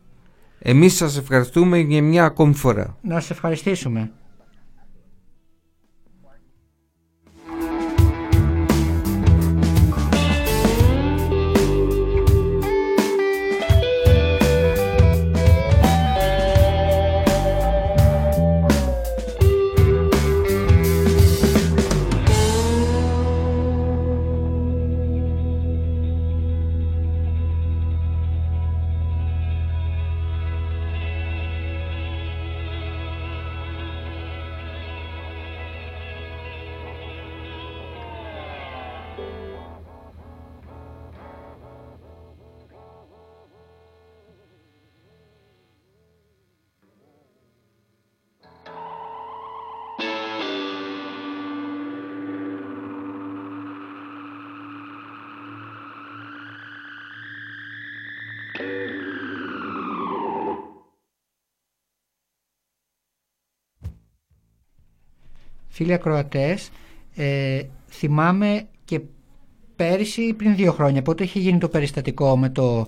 Εμείς 0.60 0.96
σας 0.96 1.18
ευχαριστούμε 1.18 1.78
για 1.78 2.04
μια 2.04 2.26
ακόμη 2.26 2.54
φορά. 2.54 2.98
Να 3.02 3.20
σε 3.20 3.34
ευχαριστήσουμε. 3.34 4.12
Φίλοι 65.82 65.94
ακροατές, 65.94 66.70
ε, 67.16 67.62
θυμάμαι 67.90 68.68
και 68.86 69.02
πέρυσι 69.76 70.34
πριν 70.34 70.56
δύο 70.56 70.72
χρόνια 70.72 71.02
πότε 71.02 71.24
είχε 71.24 71.40
γίνει 71.40 71.58
το 71.58 71.68
περιστατικό 71.68 72.38
με 72.38 72.50
το, 72.50 72.88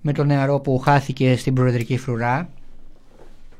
με 0.00 0.12
το 0.12 0.24
νεαρό 0.24 0.60
που 0.60 0.78
χάθηκε 0.78 1.36
στην 1.36 1.54
Προεδρική 1.54 1.96
Φρουρά. 1.96 2.48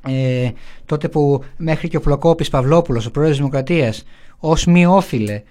Ε, 0.08 0.50
τότε 0.84 1.08
που 1.08 1.44
μέχρι 1.56 1.88
και 1.88 1.96
ο 1.96 2.00
Πλοκόπης 2.00 2.48
Παυλόπουλος, 2.48 3.06
ο 3.06 3.10
πρόεδρος 3.10 3.36
της 3.36 3.46
Δημοκρατίας 3.46 4.04
ως 4.38 4.64
μη 4.64 4.86
όφιλε 4.86 5.42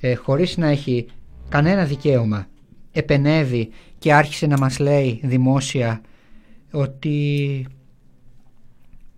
ε, 0.00 0.14
χωρίς 0.14 0.56
να 0.56 0.68
έχει 0.68 1.06
κανένα 1.48 1.84
δικαίωμα 1.84 2.46
επενεύει 2.92 3.70
και 3.98 4.12
άρχισε 4.12 4.46
να 4.46 4.58
μας 4.58 4.78
λέει 4.78 5.20
δημόσια 5.22 6.00
ότι 6.70 7.66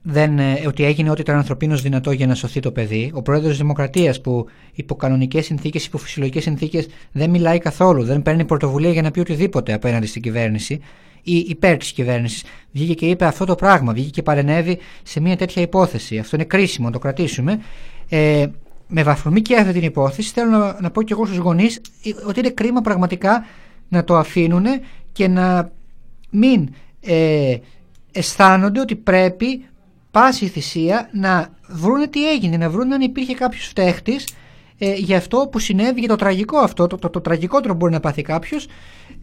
δεν, 0.09 0.39
ε, 0.39 0.63
ότι 0.67 0.85
έγινε 0.85 1.11
ό,τι 1.11 1.21
ήταν 1.21 1.37
ανθρωπίνως 1.37 1.83
δυνατό 1.83 2.11
για 2.11 2.27
να 2.27 2.35
σωθεί 2.35 2.61
το 2.61 2.73
παιδί. 2.73 3.11
Ο 3.15 3.23
πρόεδρος 3.23 3.51
της 3.51 3.59
Δημοκρατίας 3.59 4.21
που 4.21 4.47
υπό 4.73 4.95
κανονικές 4.95 5.45
συνθήκες, 5.45 5.87
υπό 5.87 5.99
φυσιολογικές 5.99 6.43
συνθήκες 6.43 6.87
δεν 7.13 7.31
μιλάει 7.31 7.59
καθόλου, 7.59 8.05
δεν 8.05 8.23
παίρνει 8.23 8.45
πρωτοβουλία 8.45 8.91
για 8.91 9.03
να 9.03 9.11
πει 9.11 9.21
οτιδήποτε 9.21 9.73
απέναντι 9.73 10.07
στην 10.07 10.23
κυβέρνηση 10.23 10.81
ή 11.23 11.37
υπέρ 11.37 11.77
της 11.77 11.93
κυβέρνησης. 11.93 12.45
Βγήκε 12.73 12.95
και 12.95 13.07
είπε 13.07 13.25
αυτό 13.25 13.45
το 13.45 13.55
πράγμα, 13.55 13.93
βγήκε 13.93 14.11
και 14.11 14.23
παρενέβη 14.23 14.79
σε 15.03 15.21
μια 15.21 15.37
τέτοια 15.37 15.63
υπόθεση. 15.63 16.19
Αυτό 16.19 16.37
είναι 16.37 16.45
κρίσιμο, 16.45 16.87
να 16.87 16.93
το 16.93 16.99
κρατήσουμε. 16.99 17.59
Ε, 18.09 18.47
με 18.89 19.03
βαθμομή 19.03 19.43
και 19.43 19.57
αυτή 19.57 19.73
την 19.73 19.83
υπόθεση 19.83 20.33
θέλω 20.33 20.51
να, 20.51 20.81
να 20.81 20.91
πω 20.91 21.03
και 21.03 21.13
εγώ 21.13 21.27
στους 21.27 21.39
γονείς 21.39 21.77
ε, 21.77 22.11
ότι 22.27 22.41
είναι 22.41 22.51
κρίμα 22.51 22.81
πραγματικά 22.81 23.45
να 23.89 24.05
το 24.05 24.17
αφήνουν 24.17 24.65
και 25.13 25.29
να 25.29 25.71
μην 26.31 26.69
ε, 27.01 27.57
αισθάνονται 28.13 28.81
ότι 28.81 28.97
πρέπει 28.97 29.65
πάση 30.17 30.47
θυσία 30.47 31.09
να 31.13 31.49
βρούνε 31.69 32.07
τι 32.07 32.31
έγινε, 32.31 32.57
να 32.57 32.71
βρούνε 32.71 32.95
αν 32.95 33.01
υπήρχε 33.01 33.35
κάποιος 33.35 33.67
φταίχτης 33.67 34.29
ε, 34.79 34.95
για 34.95 35.17
αυτό 35.17 35.49
που 35.53 35.59
συνέβη, 35.59 36.01
για 36.01 36.09
το 36.09 36.17
τραγικό 36.17 36.59
αυτό, 36.59 36.87
το, 36.87 36.97
το, 36.97 37.11
το 37.11 37.21
τραγικότερο 37.21 37.75
μπορεί 37.75 37.93
να 37.93 38.01
πάθει 38.01 38.23
κάποιος 38.23 38.69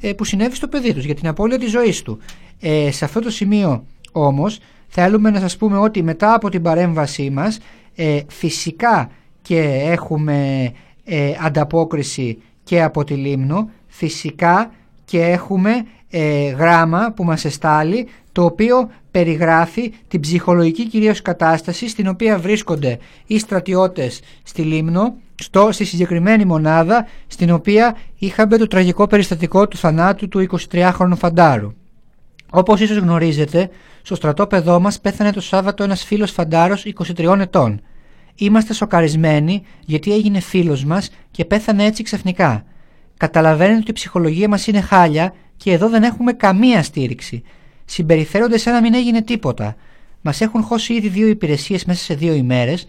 ε, 0.02 0.14
που 0.14 0.24
συνέβη 0.24 0.56
στο 0.56 0.68
παιδί 0.68 0.94
τους, 0.94 1.06
για 1.06 1.16
την 1.16 1.28
απώλεια 1.28 1.60
της 1.60 1.72
ζωής 1.72 2.02
του. 2.02 2.20
Ε, 2.60 2.92
σε 2.92 3.06
αυτό 3.06 3.20
το 3.20 3.30
σημείο 3.30 3.86
όμως 4.12 4.60
θέλουμε 4.88 5.30
να 5.30 5.40
σας 5.40 5.58
πούμε 5.58 5.78
ότι 5.78 6.04
μετά 6.04 6.34
από 6.34 6.50
την 6.50 6.62
παρέμβασή 6.62 7.30
μας 7.30 7.60
ε, 7.96 8.20
φυσικά 8.28 9.12
και 9.42 9.60
έχουμε 9.86 10.72
ε, 11.04 11.34
ανταπόκριση 11.42 12.42
και 12.64 12.84
από 12.84 13.04
τη 13.04 13.14
Λίμνο, 13.14 13.70
φυσικά 13.88 14.72
και 15.06 15.20
έχουμε 15.20 15.86
ε, 16.10 16.50
γράμμα 16.50 17.12
που 17.16 17.24
μας 17.24 17.46
εστάλει 17.46 18.08
το 18.32 18.44
οποίο 18.44 18.90
περιγράφει 19.14 19.94
την 20.08 20.20
ψυχολογική 20.20 20.88
κυρίως 20.88 21.22
κατάσταση 21.22 21.90
στην 21.90 22.08
οποία 22.08 22.40
βρίσκονται 22.40 22.98
οι 23.26 23.40
στρατιώτες 23.40 24.22
στη 24.44 24.62
Λίμνο, 24.62 25.16
στο, 25.36 25.72
στη 25.72 25.86
συγκεκριμένη 25.86 26.46
μονάδα 26.46 27.08
στην 27.28 27.52
οποία 27.52 27.98
είχαμε 28.18 28.58
το 28.58 28.68
τραγικό 28.68 29.08
περιστατικό 29.08 29.68
του 29.68 29.78
θανάτου 29.78 30.28
του 30.28 30.48
23χρονου 30.72 31.16
Φαντάρου. 31.18 31.74
Όπως 32.50 32.80
ίσως 32.80 32.98
γνωρίζετε, 32.98 33.70
στο 34.02 34.16
στρατόπεδό 34.16 34.80
μας 34.80 35.00
πέθανε 35.00 35.32
το 35.32 35.42
Σάββατο 35.42 35.84
ένας 35.84 36.04
φίλος 36.04 36.32
Φαντάρος 36.32 36.86
23 37.16 37.40
ετών. 37.40 37.82
Είμαστε 38.36 38.74
σοκαρισμένοι 38.74 39.64
γιατί 39.86 40.14
έγινε 40.14 40.40
φίλος 40.40 40.86
μας 40.86 41.10
και 41.32 41.46
πέθανε 41.46 41.86
έτσι 41.86 42.04
ξαφνικά. 42.04 42.64
Καταλαβαίνετε 43.18 43.80
ότι 43.80 43.90
η 43.90 43.94
ψυχολογία 43.94 44.48
μας 44.48 44.68
είναι 44.68 44.82
χάλια 44.82 45.34
και 45.58 45.72
εδώ 45.72 45.90
δεν 45.90 46.04
έχουμε 46.04 46.34
καμία 46.34 46.84
στήριξη. 46.84 47.44
Συμπεριφέρονται 47.86 48.58
σαν 48.58 48.74
να 48.74 48.82
μην 48.82 48.94
έγινε 48.94 49.22
τίποτα. 49.22 49.76
Μας 50.22 50.42
έχουν 50.42 50.64
χώσει 50.64 50.94
ήδη 50.94 51.08
δύο 51.08 51.28
υπηρεσίες 51.28 51.86
μέσα 51.86 52.04
σε 52.04 52.14
δύο 52.14 52.34
ημέρες 52.34 52.88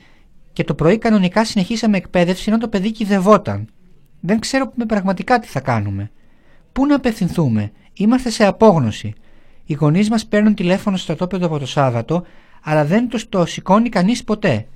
και 0.53 0.65
το 0.65 0.75
πρωί 0.75 0.99
κανονικά 0.99 1.45
συνεχίσαμε 1.45 1.97
εκπαίδευση 1.97 2.45
ενώ 2.49 2.59
το 2.59 2.69
παιδί 2.69 2.93
κυδευόταν. 2.93 3.69
Δεν 4.21 4.39
ξέρουμε 4.39 4.87
πραγματικά 4.87 5.39
τι 5.39 5.47
θα 5.47 5.61
κάνουμε. 5.61 6.11
Πού 6.73 6.87
να 6.87 6.95
απευθυνθούμε, 6.95 7.73
είμαστε 7.95 8.31
σε 8.31 8.45
απόγνωση. 8.45 9.15
Οι 9.65 9.75
γονείς 9.75 10.11
μας 10.11 10.27
παίρνουν 10.27 10.55
τηλέφωνο 10.55 10.97
στο 10.97 11.05
στρατόπεδο 11.05 11.47
από 11.47 11.59
το 11.59 11.67
Σάββατο, 11.67 12.25
αλλά 12.63 12.85
δεν 12.85 13.09
τους 13.09 13.29
το 13.29 13.47
σηκώνει 13.47 13.89
κανείς 13.89 14.25
ποτέ. 14.25 14.67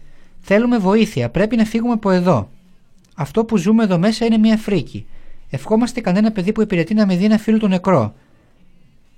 Θέλουμε 0.41 0.79
βοήθεια, 0.79 1.31
πρέπει 1.31 1.57
να 1.57 1.65
φύγουμε 1.65 1.93
από 1.93 2.11
εδώ. 2.11 2.51
Αυτό 3.15 3.45
που 3.45 3.57
ζούμε 3.57 3.85
εδώ 3.85 3.99
μέσα 3.99 4.25
είναι 4.25 4.39
μια 4.39 4.57
φρίκη. 4.57 5.07
Ευχόμαστε 5.51 6.01
κανένα 6.01 6.33
παιδί 6.33 6.53
που 6.53 6.63
υπηρετεί 6.63 6.95
να 6.95 7.07
με 7.07 7.17
δει 7.17 7.25
ένα 7.25 7.39
φίλο 7.39 7.59
του 7.59 7.69
νεκρό. 7.69 8.15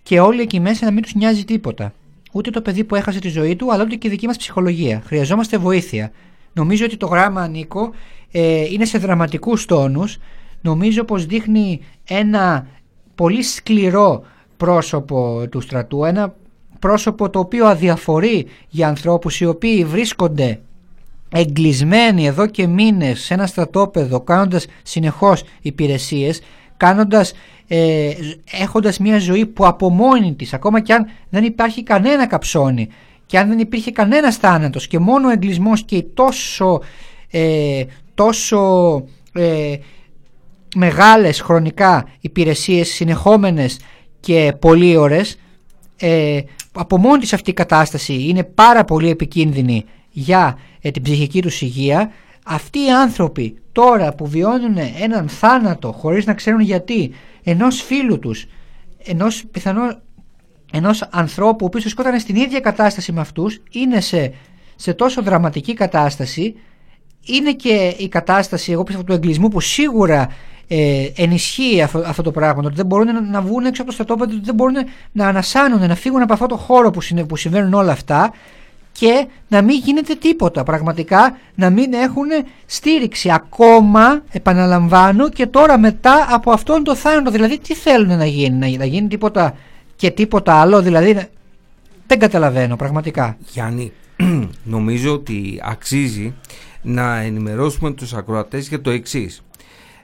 Και 0.03 0.21
όλοι 0.21 0.41
εκεί 0.41 0.61
μέσα 0.61 0.85
να 0.85 0.91
μην 0.91 1.03
τους 1.03 1.15
νοιάζει 1.15 1.45
τίποτα. 1.45 1.93
Ούτε 2.33 2.51
το 2.51 2.61
παιδί 2.61 2.85
που 2.85 2.95
έχασε 2.95 3.19
τη 3.19 3.29
ζωή 3.29 3.57
του, 3.57 3.73
αλλά 3.73 3.83
ούτε 3.83 3.95
και 3.95 4.07
η 4.07 4.11
δική 4.11 4.27
μας 4.27 4.37
ψυχολογία. 4.37 5.03
Χρειαζόμαστε 5.07 5.59
βοήθεια. 5.59 6.13
Νομίζω 6.53 6.85
ότι 6.85 6.97
το 6.97 7.07
γράμμα, 7.07 7.49
Νίκο, 7.49 7.91
ε, 8.31 8.65
είναι 8.65 8.85
σε 8.85 8.99
δραματικούς 8.99 9.65
τόνους. 9.65 10.19
Νομίζω 10.61 11.05
πως 11.05 11.27
δείχνει 11.27 11.81
ένα 12.09 12.67
πολύ 13.15 13.43
σκληρό 13.43 14.25
πρόσωπο 14.57 15.47
του 15.51 15.61
στρατού, 15.61 16.05
ένα 16.05 16.35
πρόσωπο 16.79 17.31
το 17.31 17.39
οποίο 17.39 17.67
αδιαφορεί 17.67 18.47
για 18.69 18.89
ανθρώπους 18.89 19.41
οι 19.41 19.47
οποίοι 19.47 19.85
βρίσκονται 19.85 20.61
εγκλισμένοι 21.31 22.27
εδώ 22.27 22.47
και 22.47 22.67
μήνες 22.67 23.21
σε 23.21 23.35
ένα 23.35 23.47
στρατόπεδο 23.47 24.21
κάνοντας 24.21 24.67
συνεχώς 24.83 25.43
υπηρεσίες, 25.61 26.41
κάνοντας, 26.77 27.33
ε, 27.73 28.13
έχοντας 28.51 28.99
μια 28.99 29.19
ζωή 29.19 29.47
που 29.47 29.67
από 29.67 29.91
μόνη 29.91 30.35
της, 30.35 30.53
ακόμα 30.53 30.81
και 30.81 30.93
αν 30.93 31.07
δεν 31.29 31.45
υπάρχει 31.45 31.83
κανένα 31.83 32.27
καψόνι 32.27 32.89
και 33.27 33.39
αν 33.39 33.49
δεν 33.49 33.59
υπήρχε 33.59 33.91
κανένα 33.91 34.33
θάνατος 34.33 34.87
και 34.87 34.99
μόνο 34.99 35.29
ο 35.29 35.31
εγκλισμός 35.31 35.83
και 35.85 36.03
τόσο, 36.15 36.83
ε, 37.31 37.83
τόσο 38.15 38.93
ε, 39.33 39.77
μεγάλες 40.77 41.41
χρονικά 41.41 42.09
υπηρεσίες 42.21 42.89
συνεχόμενες 42.89 43.81
και 44.21 44.55
πολύ 44.59 44.97
ώρες 44.97 45.39
ε, 45.97 46.41
από 46.73 46.99
μόνη 46.99 47.21
της 47.21 47.33
αυτή 47.33 47.51
η 47.51 47.55
κατάσταση 47.55 48.29
είναι 48.29 48.45
πάρα 48.45 48.85
πολύ 48.85 49.11
επικίνδυνη 49.11 49.85
για 50.11 50.59
ε, 50.81 50.91
την 50.91 51.03
ψυχική 51.03 51.43
τους 51.43 51.61
υγεία. 51.61 52.11
Αυτοί 52.45 52.79
οι 52.79 52.91
άνθρωποι 52.91 53.57
τώρα 53.73 54.15
που 54.15 54.27
βιώνουν 54.27 54.77
έναν 55.01 55.29
θάνατο 55.29 55.93
χωρίς 55.93 56.27
να 56.27 56.35
ξέρουν 56.35 56.61
γιατί 56.61 57.13
ενός 57.43 57.83
φίλου 57.83 58.19
τους 58.19 58.47
ενός 59.05 59.45
πιθανό 59.51 60.01
ενός 60.73 61.03
ανθρώπου 61.11 61.59
ο 61.63 61.67
οποίος 61.67 61.83
βρισκόταν 61.83 62.21
στην 62.21 62.37
ίδια 62.37 62.61
κατάσταση 62.61 63.13
με 63.13 63.21
αυτούς 63.21 63.63
είναι 63.71 64.01
σε, 64.01 64.33
σε 64.77 64.95
τόσο 64.95 65.23
δραματική 65.23 65.75
κατάσταση 65.75 66.55
είναι 67.25 67.53
και 67.53 67.95
η 67.99 68.09
κατάσταση 68.09 68.73
εγώ 68.73 68.83
πιστεύω 68.83 69.07
του 69.07 69.13
εγκλισμού 69.13 69.49
που 69.49 69.61
σίγουρα 69.61 70.29
ε, 70.73 71.09
ενισχύει 71.17 71.83
αυτό, 71.83 71.99
αυτό 71.99 72.23
το 72.23 72.31
πράγμα. 72.31 72.63
Ότι 72.65 72.75
δεν 72.75 72.87
μπορούν 72.87 73.07
να, 73.07 73.21
να 73.21 73.41
βγουν 73.41 73.65
έξω 73.65 73.83
από 73.83 73.91
το 73.91 73.97
στρατόπεδο, 73.97 74.33
ότι 74.37 74.45
δεν 74.45 74.55
μπορούν 74.55 74.77
να 75.13 75.29
ανασάνουν, 75.29 75.87
να 75.89 75.95
φύγουν 75.95 76.23
από 76.23 76.33
αυτό 76.33 76.47
το 76.47 76.57
χώρο 76.57 76.91
που, 76.91 77.01
που 77.29 77.37
συμβαίνουν 77.37 77.75
όλα 77.75 77.93
αυτά 77.93 78.33
και 78.93 79.27
να 79.49 79.63
μην 79.63 79.81
γίνεται 79.85 80.15
τίποτα. 80.15 80.63
Πραγματικά 80.63 81.39
να 81.55 81.71
μην 81.71 81.93
έχουν 81.93 82.27
στήριξη. 82.67 83.31
Ακόμα, 83.31 84.23
επαναλαμβάνω, 84.31 85.29
και 85.29 85.47
τώρα 85.47 85.79
μετά 85.79 86.27
από 86.31 86.51
αυτόν 86.51 86.85
το 86.85 86.95
θάνατο. 86.95 87.31
Δηλαδή, 87.31 87.59
τι 87.59 87.75
θέλουν 87.75 88.17
να 88.17 88.27
γίνει, 88.27 88.77
να, 88.77 88.85
γίνει 88.85 89.09
τίποτα 89.09 89.57
και 89.97 90.11
τίποτα 90.11 90.55
άλλο; 90.55 90.83
Δηλαδή, 90.83 91.29
δεν 92.07 92.19
καταλαβαίνω 92.19 92.77
πραγματικά. 92.77 93.37
Γιάννη, 93.53 93.93
νομίζω 94.65 95.13
ότι 95.13 95.61
αξίζει 95.63 96.35
να 96.83 97.17
ενημερώσουμε 97.17 97.91
τους 97.91 98.15
ακροατές 98.15 98.69
για 98.69 98.81
το 98.81 98.91
εξής. 98.91 99.43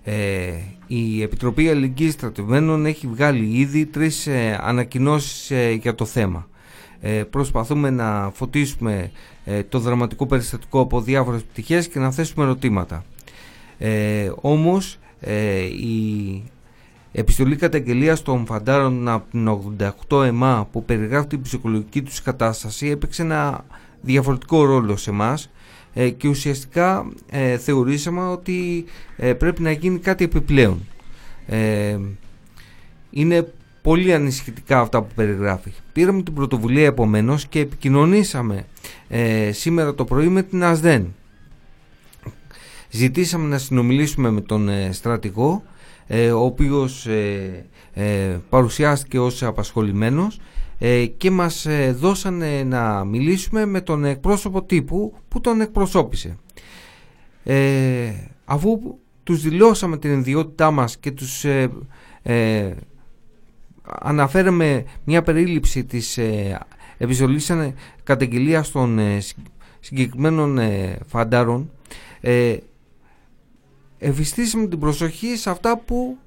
Ε, 0.08 0.52
η 0.86 1.22
Επιτροπή 1.22 1.68
Αλληλεγγύης 1.68 2.12
Στρατευμένων 2.12 2.86
έχει 2.86 3.06
βγάλει 3.06 3.58
ήδη 3.58 3.86
τρεις 3.86 4.26
ε, 4.26 4.58
ανακοινώσεις 4.62 5.50
ε, 5.50 5.70
για 5.70 5.94
το 5.94 6.04
θέμα. 6.04 6.48
Ε, 7.00 7.22
προσπαθούμε 7.22 7.90
να 7.90 8.30
φωτίσουμε 8.34 9.10
ε, 9.44 9.62
το 9.62 9.78
δραματικό 9.78 10.26
περιστατικό 10.26 10.80
από 10.80 11.00
διάφορες 11.00 11.42
πτυχές 11.42 11.88
και 11.88 11.98
να 11.98 12.10
θέσουμε 12.10 12.44
ερωτήματα. 12.44 13.04
Ε, 13.78 14.30
όμως 14.40 14.98
η 15.80 16.42
επιστολή 17.12 17.56
καταγγελίας 17.56 18.22
των 18.22 18.46
φαντάρων 18.46 19.08
από 19.08 19.24
την 19.30 19.48
88 20.08 20.24
ΕΜΑ 20.24 20.68
που 20.72 20.84
περιγράφει 20.84 21.26
την 21.26 21.42
ψυχολογική 21.42 22.02
τους 22.02 22.22
κατάσταση 22.22 22.86
έπαιξε 22.88 23.22
ένα 23.22 23.64
διαφορετικό 24.00 24.64
ρόλο 24.64 24.96
σε 24.96 25.10
μας 25.10 25.50
ε, 25.98 26.10
και 26.10 26.28
ουσιαστικά 26.28 27.12
ε, 27.30 27.58
θεωρήσαμε 27.58 28.20
ότι 28.20 28.84
ε, 29.16 29.34
πρέπει 29.34 29.62
να 29.62 29.70
γίνει 29.70 29.98
κάτι 29.98 30.24
επιπλέον. 30.24 30.86
είναι 33.10 33.52
πολύ 33.86 34.14
ανησυχητικά 34.14 34.80
αυτά 34.80 35.02
που 35.02 35.14
περιγράφει. 35.14 35.72
Πήραμε 35.92 36.22
την 36.22 36.34
πρωτοβουλία 36.34 36.86
επομένως 36.86 37.46
και 37.46 37.60
επικοινωνήσαμε 37.60 38.66
σήμερα 39.50 39.94
το 39.94 40.04
πρωί 40.04 40.28
με 40.28 40.42
την 40.42 40.64
ΑΣΔΕΝ. 40.64 41.14
Ζητήσαμε 42.90 43.48
να 43.48 43.58
συνομιλήσουμε 43.58 44.30
με 44.30 44.40
τον 44.40 44.68
στρατηγό 44.90 45.62
ο 46.34 46.44
οποίος 46.44 47.08
παρουσιάστηκε 48.48 49.18
ως 49.18 49.42
απασχολημένος 49.42 50.40
ε, 50.78 51.06
και 51.06 51.30
μας 51.30 51.66
ε, 51.66 51.92
δώσανε 51.92 52.62
να 52.62 53.04
μιλήσουμε 53.04 53.64
με 53.64 53.80
τον 53.80 54.04
εκπρόσωπο 54.04 54.62
τύπου 54.62 55.14
που 55.28 55.40
τον 55.40 55.60
εκπροσώπησε. 55.60 56.38
Ε, 57.44 58.12
αφού 58.44 58.98
τους 59.22 59.42
δηλώσαμε 59.42 59.98
την 59.98 60.18
ιδιότητά 60.18 60.70
μας 60.70 60.96
και 60.98 61.10
τους 61.10 61.44
ε, 61.44 61.70
ε 62.22 62.70
αναφέραμε 64.00 64.84
μια 65.04 65.22
περίληψη 65.22 65.84
της 65.84 66.18
ε, 66.18 66.58
επιστολής 66.98 67.52
καταγγελίας 68.04 68.70
των 68.70 68.98
συγκεκριμένων 69.80 70.58
φαντάρων 71.06 71.70
ε, 72.20 72.56
ευιστήσαμε 73.98 74.66
την 74.66 74.78
προσοχή 74.78 75.36
σε 75.36 75.50
αυτά 75.50 75.78
που 75.78 76.18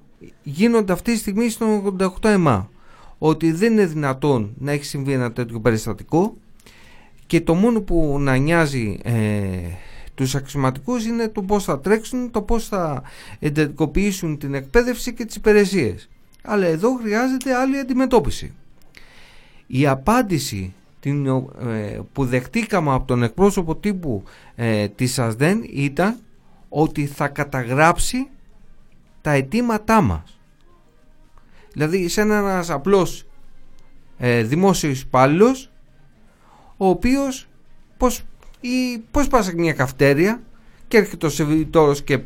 γίνονται 0.43 0.93
αυτή 0.93 1.11
τη 1.11 1.17
στιγμή 1.17 1.49
στον 1.49 1.97
88 1.99 2.29
ΕΜΑ 2.29 2.69
ότι 3.17 3.51
δεν 3.51 3.71
είναι 3.71 3.85
δυνατόν 3.85 4.53
να 4.57 4.71
έχει 4.71 4.85
συμβεί 4.85 5.11
ένα 5.11 5.31
τέτοιο 5.31 5.59
περιστατικό 5.59 6.37
και 7.25 7.41
το 7.41 7.53
μόνο 7.53 7.81
που 7.81 8.17
να 8.19 8.35
νοιάζει 8.35 8.99
ε, 9.03 9.13
τους 10.15 10.35
αξιωματικούς 10.35 11.05
είναι 11.05 11.27
το 11.27 11.41
πώς 11.41 11.63
θα 11.63 11.79
τρέξουν, 11.79 12.31
το 12.31 12.41
πώς 12.41 12.67
θα 12.67 13.03
εντατικοποιήσουν 13.39 14.37
την 14.37 14.53
εκπαίδευση 14.53 15.13
και 15.13 15.25
τις 15.25 15.35
υπηρεσίες. 15.35 16.09
Αλλά 16.43 16.65
εδώ 16.65 16.93
χρειάζεται 16.93 17.55
άλλη 17.55 17.79
αντιμετώπιση. 17.79 18.53
Η 19.67 19.87
απάντηση 19.87 20.73
την, 20.99 21.25
ε, 21.25 21.99
που 22.13 22.25
δεχτήκαμε 22.25 22.93
από 22.93 23.07
τον 23.07 23.23
εκπρόσωπο 23.23 23.75
τύπου 23.75 24.23
ε, 24.55 24.87
της 24.87 25.19
ΑΣΔΕΝ 25.19 25.63
ήταν 25.69 26.19
ότι 26.69 27.05
θα 27.05 27.27
καταγράψει 27.27 28.29
τα 29.21 29.31
αιτήματά 29.31 30.01
μας. 30.01 30.39
Δηλαδή 31.73 32.07
σε 32.07 32.21
ένας 32.21 32.69
απλός 32.69 33.25
ε, 34.17 34.43
δημόσιος 34.43 35.01
υπάλληλος, 35.01 35.71
ο 36.77 36.87
οποίος 36.87 37.47
πώς, 37.97 38.23
ή, 38.59 38.97
πώς 39.11 39.27
πας 39.27 39.45
σε 39.45 39.53
μια 39.53 39.73
καυτέρια 39.73 40.41
και 40.87 40.97
έρχεται 40.97 41.25
ο 41.25 41.29
σεβιτόρος 41.29 42.03
και 42.03 42.19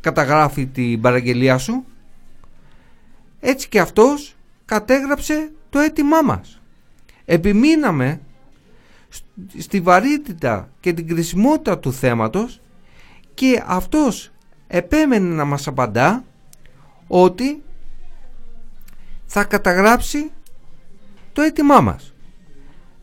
καταγράφει 0.00 0.66
την 0.66 1.00
παραγγελία 1.00 1.58
σου 1.58 1.84
έτσι 3.44 3.68
και 3.68 3.80
αυτός 3.80 4.36
κατέγραψε 4.64 5.52
το 5.70 5.78
αίτημά 5.78 6.22
μας 6.22 6.60
επιμείναμε 7.24 8.20
στη 9.58 9.80
βαρύτητα 9.80 10.70
και 10.80 10.92
την 10.92 11.06
κρισιμότητα 11.06 11.78
του 11.78 11.92
θέματος 11.92 12.60
και 13.34 13.62
αυτός 13.66 14.32
επέμενε 14.66 15.34
να 15.34 15.44
μας 15.44 15.66
απαντά 15.66 16.24
ότι 17.06 17.62
θα 19.26 19.44
καταγράψει 19.44 20.30
το 21.32 21.42
αίτημά 21.42 21.80
μας. 21.80 22.14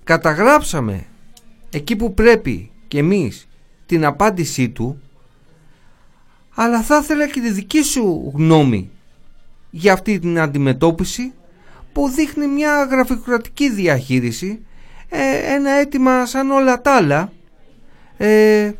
καταγράψαμε 0.03 1.05
εκεί 1.69 1.95
που 1.95 2.13
πρέπει 2.13 2.71
και 2.87 2.97
εμείς 2.97 3.47
την 3.85 4.05
απάντησή 4.05 4.69
του 4.69 5.01
αλλά 6.55 6.81
θα 6.81 6.97
ήθελα 6.97 7.27
και 7.27 7.41
τη 7.41 7.51
δική 7.51 7.81
σου 7.81 8.31
γνώμη 8.35 8.89
για 9.69 9.93
αυτή 9.93 10.19
την 10.19 10.39
αντιμετώπιση 10.39 11.33
που 11.93 12.09
δείχνει 12.09 12.47
μια 12.47 12.83
γραφειοκρατική 12.83 13.69
διαχείριση 13.69 14.65
ε, 15.09 15.53
ένα 15.53 15.71
αίτημα 15.71 16.25
σαν 16.25 16.51
όλα 16.51 16.81
τα 16.81 16.95
άλλα. 16.95 17.31
Ε, 18.17 18.71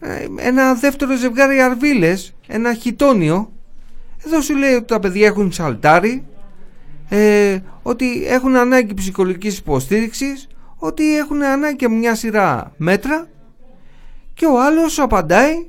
ε, 0.00 0.26
ένα 0.36 0.74
δεύτερο 0.74 1.16
ζευγάρι 1.16 1.60
αρβίλες 1.60 2.34
ένα 2.46 2.74
χιτόνιο. 2.74 3.52
Εδώ 4.26 4.40
σου 4.40 4.56
λέει 4.56 4.74
ότι 4.74 4.84
τα 4.84 5.00
παιδιά 5.00 5.26
έχουν 5.26 5.52
σαλτάρι 5.52 6.24
ε, 7.08 7.58
ότι 7.82 8.26
έχουν 8.26 8.56
ανάγκη 8.56 8.94
ψυχολογικής 8.94 9.58
υποστήριξης 9.58 10.48
ότι 10.76 11.16
έχουν 11.16 11.42
ανάγκη 11.42 11.88
μια 11.88 12.14
σειρά 12.14 12.72
μέτρα. 12.76 13.28
Και 14.34 14.46
ο 14.46 14.62
άλλος 14.62 14.98
απαντάει 14.98 15.66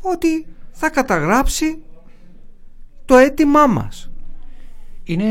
ότι 0.00 0.46
θα 0.72 0.90
καταγράψει 0.90 1.82
το 3.08 3.16
αίτημά 3.16 3.66
μας. 3.66 4.10
Είναι 5.04 5.26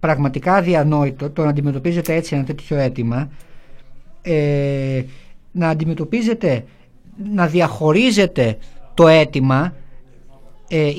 πραγματικά 0.00 0.54
αδιανόητο 0.54 1.30
το 1.30 1.42
να 1.42 1.48
αντιμετωπίζετε 1.48 2.14
έτσι 2.14 2.34
ένα 2.34 2.44
τέτοιο 2.44 2.76
αίτημα 2.76 3.30
ε, 4.22 5.02
να 5.52 5.68
αντιμετωπίζετε 5.68 6.64
να 7.34 7.46
διαχωρίζετε 7.46 8.56
το 8.94 9.08
αίτημα 9.08 9.74
ε, 10.68 10.90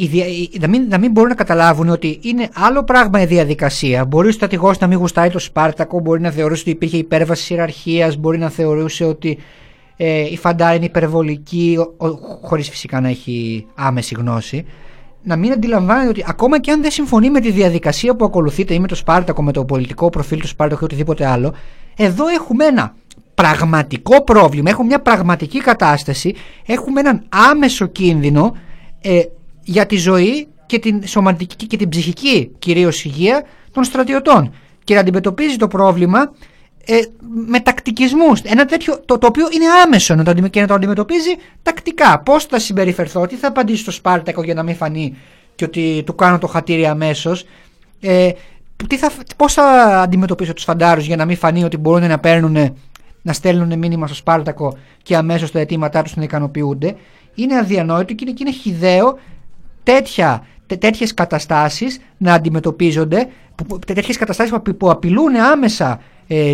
να, 0.59 0.67
μην, 0.67 0.87
να 0.87 0.97
μην 0.97 1.11
μπορούν 1.11 1.29
να 1.29 1.35
καταλάβουν 1.35 1.89
ότι 1.89 2.19
είναι 2.21 2.49
άλλο 2.53 2.83
πράγμα 2.83 3.21
η 3.21 3.25
διαδικασία. 3.25 4.05
Μπορεί 4.05 4.27
ο 4.27 4.31
στρατηγός 4.31 4.79
να 4.79 4.87
μην 4.87 4.97
γουστάει 4.97 5.29
το 5.29 5.39
Σπάρτακο, 5.39 5.99
μπορεί 5.99 6.21
να 6.21 6.31
θεωρούσε 6.31 6.61
ότι 6.61 6.71
υπήρχε 6.71 6.97
υπέρβαση 6.97 7.53
ιεραρχίας, 7.53 8.17
μπορεί 8.17 8.37
να 8.37 8.49
θεωρούσε 8.49 9.03
ότι 9.03 9.37
ε, 9.97 10.19
η 10.19 10.37
φαντάρα 10.37 10.75
είναι 10.75 10.85
υπερβολική, 10.85 11.77
χωρίς 12.41 12.69
φυσικά 12.69 13.01
να 13.01 13.09
έχει 13.09 13.65
άμεση 13.75 14.15
γνώση. 14.17 14.65
Να 15.27 15.35
μην 15.35 15.51
αντιλαμβάνεται 15.51 16.09
ότι 16.09 16.23
ακόμα 16.27 16.59
και 16.59 16.71
αν 16.71 16.81
δεν 16.81 16.91
συμφωνεί 16.91 17.29
με 17.29 17.39
τη 17.39 17.51
διαδικασία 17.51 18.15
που 18.15 18.25
ακολουθείτε 18.25 18.73
ή 18.73 18.79
με 18.79 18.87
το 18.87 18.95
Σπάρτακο, 18.95 19.43
με 19.43 19.51
το 19.51 19.65
πολιτικό 19.65 20.09
προφίλ 20.09 20.39
του 20.39 20.47
Σπάρτακο 20.47 20.81
ή 20.81 20.85
οτιδήποτε 20.85 21.25
άλλο, 21.25 21.53
εδώ 21.97 22.27
έχουμε 22.27 22.65
ένα 22.65 22.95
πραγματικό 23.35 24.23
πρόβλημα, 24.23 24.69
έχουμε 24.69 24.87
μια 24.87 25.01
πραγματική 25.01 25.59
κατάσταση, 25.59 26.35
έχουμε 26.65 26.99
έναν 26.99 27.23
άμεσο 27.29 27.85
κίνδυνο 27.85 28.55
ε, 29.01 29.21
για 29.63 29.85
τη 29.85 29.97
ζωή 29.97 30.47
και 30.65 30.79
την 30.79 31.07
σωματική 31.07 31.67
και 31.67 31.77
την 31.77 31.89
ψυχική 31.89 32.51
κυρίως 32.59 33.05
υγεία 33.05 33.43
των 33.71 33.83
στρατιωτών. 33.83 34.53
Και 34.83 34.93
να 34.93 34.99
αντιμετωπίζει 34.99 35.55
το 35.55 35.67
πρόβλημα 35.67 36.31
ε, 36.85 36.99
με 37.45 37.59
τακτικισμούς. 37.59 38.41
Ένα 38.41 38.65
τέτοιο 38.65 38.99
το, 39.05 39.17
το 39.17 39.27
οποίο 39.27 39.47
είναι 39.51 39.65
άμεσο 39.85 40.15
να 40.15 40.23
το, 40.23 40.33
και 40.33 40.61
να 40.61 40.67
το 40.67 40.73
αντιμετωπίζει 40.73 41.35
τακτικά. 41.63 42.19
Πώς 42.19 42.45
θα 42.45 42.59
συμπεριφερθώ, 42.59 43.27
τι 43.27 43.35
θα 43.35 43.47
απαντήσει 43.47 43.81
στο 43.81 43.91
Σπάρτακο 43.91 44.43
για 44.43 44.53
να 44.53 44.63
μην 44.63 44.75
φανεί 44.75 45.17
και 45.55 45.65
ότι 45.65 46.03
του 46.05 46.15
κάνω 46.15 46.37
το 46.37 46.47
χατήρι 46.47 46.85
αμέσως. 46.85 47.45
Ε, 48.01 48.29
τι 48.87 48.97
θα, 48.97 49.11
πώς 49.37 49.53
θα 49.53 49.63
αντιμετωπίσω 50.01 50.53
τους 50.53 50.63
φαντάρους 50.63 51.05
για 51.05 51.15
να 51.15 51.25
μην 51.25 51.37
φανεί 51.37 51.63
ότι 51.63 51.77
μπορούν 51.77 52.07
να 52.07 52.19
παίρνουν 52.19 52.75
να 53.21 53.33
στέλνουν 53.33 53.77
μήνυμα 53.77 54.07
στο 54.07 54.15
Σπάρτακο 54.15 54.77
και 55.03 55.15
αμέσως 55.15 55.51
τα 55.51 55.59
αιτήματά 55.59 56.01
τους 56.01 56.15
να 56.15 56.23
ικανοποιούνται. 56.23 56.95
Είναι 57.35 57.57
αδιανόητο 57.57 58.13
και 58.13 58.25
είναι, 58.27 58.31
και 58.31 58.43
είναι 58.47 58.55
χιδαίο 58.55 59.19
τέτοια, 59.83 60.45
τέτοιες 60.79 61.13
καταστάσεις 61.13 61.99
να 62.17 62.33
αντιμετωπίζονται, 62.33 63.27
τέτοιες 63.85 64.17
καταστάσεις 64.17 64.53
που 64.77 64.89
απειλούν 64.89 65.35
άμεσα 65.35 65.91
ε, 65.91 65.99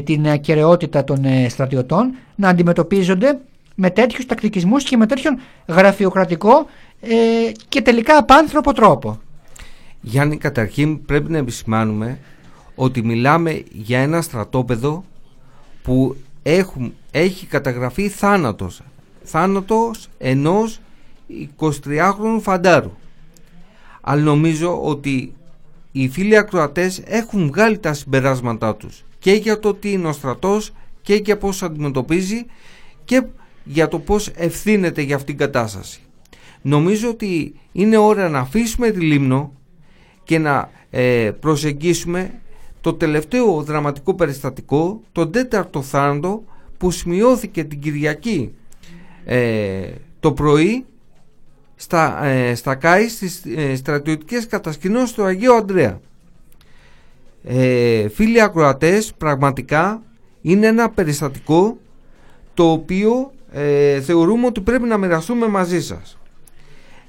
την 0.04 0.28
ακαιρεότητα 0.28 1.04
των 1.04 1.26
ε, 1.26 1.50
στρατιωτών 1.50 2.16
να 2.36 2.50
αντιμετωπίζονται 2.50 3.40
με 3.76 3.90
τέτοιους 3.90 4.26
τακτικισμούς 4.26 4.84
και 4.84 4.98
με 4.98 5.06
τέτοιον 5.06 5.40
γραφειοκρατικό 5.68 6.66
ε, 7.02 7.16
και 7.70 7.82
τελικά 7.82 8.18
απάνθρωπο 8.18 8.74
τρόπο. 8.74 9.20
Γιάννη, 10.02 10.38
καταρχήν 10.38 11.06
πρέπει 11.06 11.32
να 11.32 11.38
επισημάνουμε 11.38 12.20
ότι 12.76 13.04
μιλάμε 13.04 13.64
για 13.72 14.00
ένα 14.00 14.22
στρατόπεδο 14.22 15.04
που 15.84 16.16
έχουν, 16.44 16.94
έχει 17.12 17.46
καταγραφεί 17.46 18.10
θάνατος. 18.10 18.82
Θάνατος 19.24 20.08
ενός 20.18 20.80
23χρονου 21.60 22.40
φαντάρου 22.42 22.92
αλλά 24.02 24.22
νομίζω 24.22 24.82
ότι 24.84 25.34
οι 25.92 26.10
φίλοι 26.10 26.38
ακροατές 26.38 27.02
έχουν 27.06 27.48
βγάλει 27.48 27.78
τα 27.78 27.94
συμπεράσματά 27.94 28.76
τους 28.76 29.04
και 29.20 29.32
για 29.32 29.60
το 29.60 29.74
τι 29.74 29.92
είναι 29.92 30.08
ο 30.08 30.12
στρατός 30.12 30.74
και 31.02 31.16
για 31.16 31.38
πώς 31.38 31.64
αντιμετωπίζει 31.64 32.46
και 33.06 33.24
για 33.64 33.88
το 33.88 34.00
πώς 34.00 34.28
ευθύνεται 34.36 35.02
για 35.02 35.16
αυτήν 35.16 35.38
την 35.38 35.46
κατάσταση. 35.46 36.02
Νομίζω 36.62 37.10
ότι 37.10 37.54
είναι 37.72 37.98
ώρα 37.98 38.30
να 38.30 38.40
αφήσουμε 38.40 38.92
τη 38.92 39.00
Λίμνο 39.00 39.54
και 40.24 40.40
να 40.40 40.70
ε, 40.90 41.32
προσεγγίσουμε 41.40 42.42
το 42.82 42.94
τελευταίο 42.94 43.64
δραματικό 43.64 44.14
περιστατικό, 44.14 45.02
τον 45.12 45.32
τέταρτο 45.32 45.82
θάνατο 45.82 46.44
που 46.78 46.92
σημειώθηκε 46.92 47.64
την 47.64 47.80
Κυριακή 47.80 48.54
ε, 49.26 49.90
το 50.20 50.32
πρωί 50.34 50.86
στα, 51.82 52.24
ε, 52.24 52.56
στα 52.56 52.76
ΚΑΙ 52.76 53.08
στις 53.08 53.42
ε, 53.56 53.76
στρατιωτικές 53.76 54.48
κατασκηνώσεις 54.48 55.14
του 55.16 55.24
Αγίου 55.24 55.54
Αντρέα. 55.54 56.00
Ε, 57.44 58.10
φίλοι 58.10 58.42
ακροατές, 58.42 59.14
πραγματικά 59.18 60.02
είναι 60.42 60.68
ένα 60.68 60.90
περιστατικό 60.90 61.78
το 62.54 62.72
οποίο 62.72 63.32
ε, 63.52 64.02
θεωρούμε 64.02 64.46
ότι 64.46 64.62
πρέπει 64.62 64.88
να 64.88 64.98
μοιραστούμε 64.98 65.48
μαζί 65.48 65.82
σας. 65.82 66.18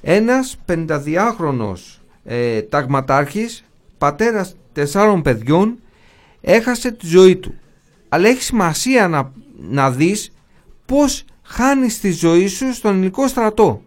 Ένας 0.03 0.57
52χρονος 0.67 2.01
ε, 2.25 2.63
ταγματάρχης, 2.63 3.65
πατέρας 3.99 4.57
τεσσάρων 4.73 5.23
παιδιών, 5.23 5.79
έχασε 6.41 6.91
τη 6.93 7.07
ζωή 7.07 7.37
του. 7.37 7.55
Αλλά 8.09 8.29
έχει 8.29 8.43
σημασία 8.43 9.09
να, 9.09 9.33
να 9.69 9.91
δεις 9.91 10.33
πώς 10.87 11.25
χάνεις 11.43 12.01
τη 12.01 12.11
ζωή 12.11 12.47
σου 12.47 12.75
στον 12.75 12.93
ελληνικό 12.93 13.29
στρατό. 13.29 13.83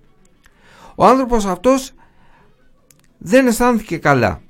Ο 0.95 1.05
άνθρωπος 1.05 1.45
αυτός 1.45 1.93
δεν 3.17 3.47
αισθάνθηκε 3.47 3.97
καλά. 3.97 4.41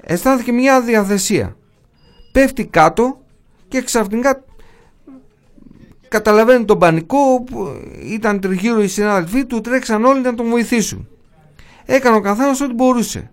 Αισθάνθηκε 0.00 0.52
μια 0.52 0.80
διαθεσία. 0.80 1.56
Πέφτει 2.32 2.66
κάτω 2.66 3.20
και 3.68 3.82
ξαφνικά 3.82 4.44
καταλαβαίνει 6.08 6.64
τον 6.64 6.78
πανικό 6.78 7.42
που 7.42 7.68
ήταν 8.02 8.40
τριγύρω 8.40 8.82
οι 8.82 8.88
συνάδελφοί 8.88 9.44
του 9.44 9.60
τρέξαν 9.60 10.04
όλοι 10.04 10.20
να 10.20 10.34
τον 10.34 10.48
βοηθήσουν. 10.48 11.08
Έκανε 11.84 12.16
ο 12.16 12.20
καθένας 12.20 12.60
ό,τι 12.60 12.74
μπορούσε. 12.74 13.30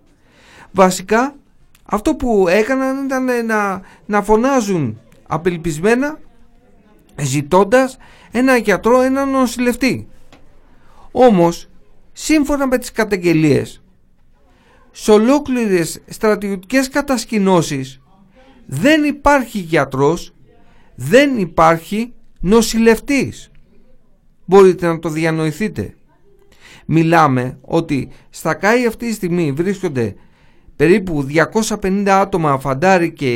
Βασικά 0.72 1.34
αυτό 1.84 2.14
που 2.14 2.48
έκαναν 2.48 3.04
ήταν 3.04 3.46
να, 3.46 3.80
να 4.06 4.22
φωνάζουν 4.22 5.00
απελπισμένα 5.26 6.18
ζητώντας 7.16 7.98
ένα 8.30 8.56
γιατρό, 8.56 9.00
έναν 9.00 9.30
νοσηλευτή. 9.30 10.08
Όμως 11.12 11.68
σύμφωνα 12.18 12.66
με 12.66 12.78
τις 12.78 12.92
καταγγελίες. 12.92 13.82
Σε 14.90 15.10
ολόκληρες 15.10 16.02
στρατιωτικές 16.06 16.88
κατασκηνώσεις 16.88 18.00
δεν 18.66 19.04
υπάρχει 19.04 19.58
γιατρός 19.58 20.34
δεν 20.94 21.38
υπάρχει 21.38 22.12
νοσηλευτής. 22.40 23.50
Μπορείτε 24.44 24.86
να 24.86 24.98
το 24.98 25.08
διανοηθείτε. 25.08 25.94
Μιλάμε 26.86 27.58
ότι 27.60 28.08
στα 28.30 28.54
ΚΑΙ 28.54 28.86
αυτή 28.86 29.06
τη 29.06 29.12
στιγμή 29.12 29.52
βρίσκονται 29.52 30.14
περίπου 30.76 31.26
250 31.80 32.08
άτομα 32.08 32.58
φαντάρι 32.58 33.12
και 33.12 33.30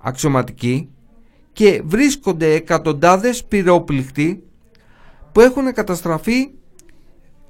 αξιωματικοί 0.00 0.88
και 1.52 1.82
βρίσκονται 1.84 2.54
εκατοντάδες 2.54 3.44
πυρόπληκτοι 3.44 4.42
που 5.32 5.40
έχουν 5.40 5.72
καταστραφεί 5.72 6.50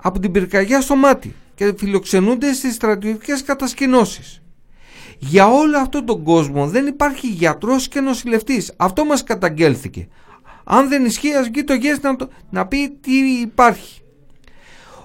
από 0.02 0.18
την 0.18 0.32
πυρκαγιά 0.32 0.80
στο 0.80 0.96
μάτι 0.96 1.34
και 1.54 1.74
φιλοξενούνται 1.76 2.52
στις 2.52 2.74
στρατιωτικές 2.74 3.42
κατασκηνώσεις. 3.42 4.42
Για 5.18 5.46
όλο 5.46 5.78
αυτόν 5.78 6.04
τον 6.06 6.22
κόσμο 6.22 6.66
δεν 6.66 6.86
υπάρχει 6.86 7.26
γιατρός 7.26 7.88
και 7.88 8.00
νοσηλευτής. 8.00 8.72
Αυτό 8.76 9.04
μας 9.04 9.24
καταγγέλθηκε. 9.24 10.08
Αν 10.64 10.88
δεν 10.88 11.04
ισχύει 11.04 11.34
ας 11.34 11.48
βγει 11.48 11.64
το 11.64 11.74
ΓΕΣ 11.74 12.00
να, 12.00 12.16
να 12.50 12.66
πει 12.66 12.98
τι 13.00 13.12
υπάρχει. 13.42 14.00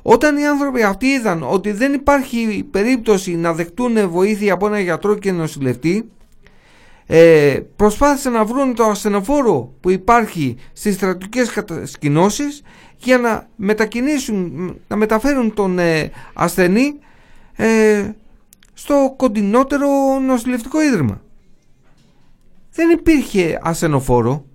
Όταν 0.01 0.37
οι 0.37 0.47
άνθρωποι 0.47 0.83
αυτοί 0.83 1.05
είδαν 1.05 1.43
ότι 1.49 1.71
δεν 1.71 1.93
υπάρχει 1.93 2.67
περίπτωση 2.71 3.35
να 3.35 3.53
δεχτούν 3.53 4.09
βοήθεια 4.09 4.53
από 4.53 4.67
ένα 4.67 4.79
γιατρό 4.79 5.17
και 5.17 5.31
νοσηλευτή 5.31 6.11
ε, 7.09 7.59
προσπάθησαν 7.75 8.33
να 8.33 8.45
βρουν 8.45 8.75
το 8.75 8.83
ασθενοφόρο 8.83 9.73
που 9.79 9.89
υπάρχει 9.89 10.57
στις 10.73 10.95
στρατιωτικές 10.95 11.49
κατασκηνώσεις 11.49 12.61
για 12.97 13.17
να 13.17 13.47
μετακινήσουν, 13.55 14.75
να 14.87 14.95
μεταφέρουν 14.95 15.53
τον 15.53 15.79
ε, 15.79 16.11
ασθενή 16.33 16.99
ε, 17.55 18.09
στο 18.73 19.13
κοντινότερο 19.17 20.19
νοσηλευτικό 20.19 20.81
ίδρυμα. 20.81 21.21
δεν 22.71 22.89
υπήρχε 22.89 23.59
ασθενοφόρο. 23.61 24.45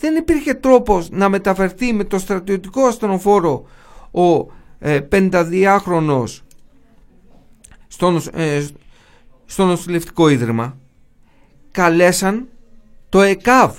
Δεν 0.00 0.16
υπήρχε 0.16 0.54
τρόπος 0.54 1.10
να 1.10 1.28
μεταφερθεί 1.28 1.92
με 1.92 2.04
το 2.04 2.18
στρατιωτικό 2.18 2.86
ασθενοφόρο 2.86 3.66
ο 4.10 4.52
ε, 4.78 5.00
52χρονος 5.12 6.38
στο, 7.86 8.20
ε, 8.32 8.66
στο 9.46 9.64
νοσηλευτικό 9.64 10.28
ίδρυμα. 10.28 10.78
Καλέσαν 11.70 12.48
το 13.08 13.20
ΕΚΑΒ. 13.20 13.76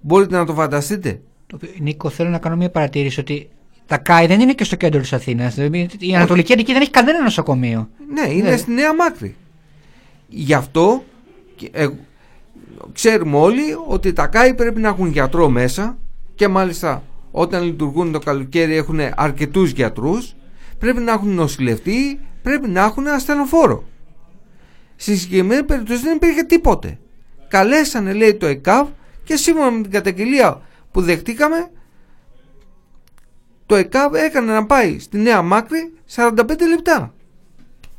Μπορείτε 0.00 0.36
να 0.36 0.46
το 0.46 0.54
φανταστείτε. 0.54 1.20
Νίκο, 1.78 2.08
θέλω 2.08 2.28
να 2.28 2.38
κάνω 2.38 2.56
μια 2.56 2.70
παρατήρηση 2.70 3.20
ότι 3.20 3.48
τα 3.86 3.98
ΚΑΙ 3.98 4.26
δεν 4.26 4.40
είναι 4.40 4.52
και 4.52 4.64
στο 4.64 4.76
κέντρο 4.76 5.00
της 5.00 5.12
Αθήνας. 5.12 5.56
Η 5.98 6.14
Ανατολική 6.14 6.52
Αττική 6.52 6.72
δεν 6.72 6.80
έχει 6.80 6.90
κανένα 6.90 7.22
νοσοκομείο. 7.22 7.88
Ναι, 8.12 8.32
είναι 8.32 8.50
ναι. 8.50 8.56
στη 8.56 8.70
Νέα 8.70 8.94
Μάκρη. 8.94 9.36
Γι' 10.28 10.54
αυτό 10.54 11.04
ε, 11.70 11.88
ξέρουμε 12.92 13.36
όλοι 13.36 13.62
ότι 13.86 14.12
τα 14.12 14.26
ΚΑΙ 14.26 14.54
πρέπει 14.54 14.80
να 14.80 14.88
έχουν 14.88 15.10
γιατρό 15.10 15.48
μέσα 15.48 15.98
και 16.34 16.48
μάλιστα 16.48 17.02
όταν 17.30 17.62
λειτουργούν 17.62 18.12
το 18.12 18.18
καλοκαίρι 18.18 18.76
έχουν 18.76 19.00
αρκετούς 19.14 19.70
γιατρούς 19.70 20.34
πρέπει 20.78 21.00
να 21.00 21.12
έχουν 21.12 21.34
νοσηλευτή 21.34 22.20
πρέπει 22.42 22.68
να 22.68 22.84
έχουν 22.84 23.06
ασθενοφόρο 23.06 23.84
στη 24.96 25.16
συγκεκριμένη 25.16 25.62
περίπτωση 25.62 26.02
δεν 26.02 26.16
υπήρχε 26.16 26.42
τίποτε 26.42 26.98
καλέσανε 27.48 28.12
λέει 28.12 28.34
το 28.34 28.46
ΕΚΑΒ 28.46 28.88
και 29.24 29.36
σύμφωνα 29.36 29.70
με 29.70 29.82
την 29.82 29.90
καταγγελία 29.90 30.62
που 30.98 31.04
δεχτήκαμε 31.04 31.70
το 33.66 33.74
ΕΚΑΒ 33.74 34.14
έκανε 34.14 34.52
να 34.52 34.66
πάει 34.66 34.98
στη 34.98 35.18
Νέα 35.18 35.42
Μάκρη 35.42 35.92
45 36.14 36.32
λεπτά. 36.68 37.14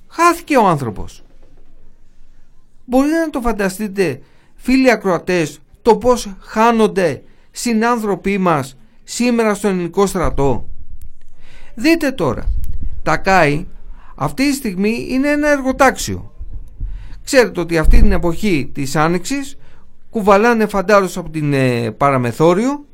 Χάθηκε 0.07 0.57
ο 0.57 0.67
άνθρωπος. 0.67 1.23
Μπορείτε 2.85 3.17
να 3.19 3.29
το 3.29 3.41
φανταστείτε 3.41 4.21
φίλοι 4.55 4.91
ακροατές 4.91 5.59
το 5.81 5.97
πως 5.97 6.35
χάνονται 6.39 7.23
συνάνθρωποι 7.51 8.37
μας 8.37 8.77
σήμερα 9.03 9.53
στον 9.53 9.71
ελληνικό 9.71 10.05
στρατό. 10.05 10.69
Δείτε 11.75 12.11
τώρα 12.11 12.53
τα 13.03 13.17
ΚΑΙ 13.17 13.67
αυτή 14.15 14.49
τη 14.49 14.53
στιγμή 14.55 15.07
είναι 15.09 15.29
ένα 15.29 15.49
εργοτάξιο. 15.49 16.33
Ξέρετε 17.23 17.59
ότι 17.59 17.77
αυτή 17.77 18.01
την 18.01 18.11
εποχή 18.11 18.69
της 18.73 18.95
Άνοιξης 18.95 19.57
κουβαλάνε 20.09 20.67
φαντάρους 20.67 21.17
από 21.17 21.29
την 21.29 21.53
ε, 21.53 21.91
παραμεθόριο 21.91 22.87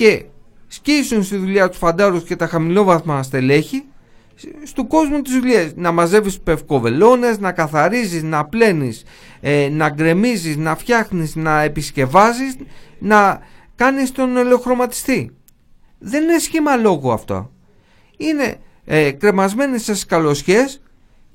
και 0.00 0.24
σκίσουν 0.66 1.22
στη 1.22 1.36
δουλειά 1.36 1.68
τους 1.68 1.78
φαντάρους 1.78 2.24
και 2.24 2.36
τα 2.36 2.46
χαμηλόβαθμα 2.46 3.22
στελέχη 3.22 3.84
του 4.74 4.86
κόσμου 4.86 5.22
τις 5.22 5.32
δουλειές 5.32 5.72
να 5.76 5.92
μαζεύεις 5.92 6.40
πευκοβελώνες, 6.40 7.38
να 7.38 7.52
καθαρίζεις, 7.52 8.22
να 8.22 8.44
πλένεις, 8.44 9.04
ε, 9.40 9.68
να 9.72 9.88
γκρεμίζεις, 9.88 10.56
να 10.56 10.76
φτιάχνεις, 10.76 11.36
να 11.36 11.60
επισκευάζεις, 11.60 12.56
να 12.98 13.40
κάνεις 13.74 14.12
τον 14.12 14.36
ελεοχρωματιστή. 14.36 15.36
Δεν 15.98 16.22
είναι 16.22 16.38
σχήμα 16.38 16.76
λόγου 16.76 17.12
αυτό. 17.12 17.50
Είναι 18.16 18.56
ε, 18.84 19.10
κρεμασμένοι 19.10 19.78
σε 19.78 19.94
σκαλωσιές 19.94 20.82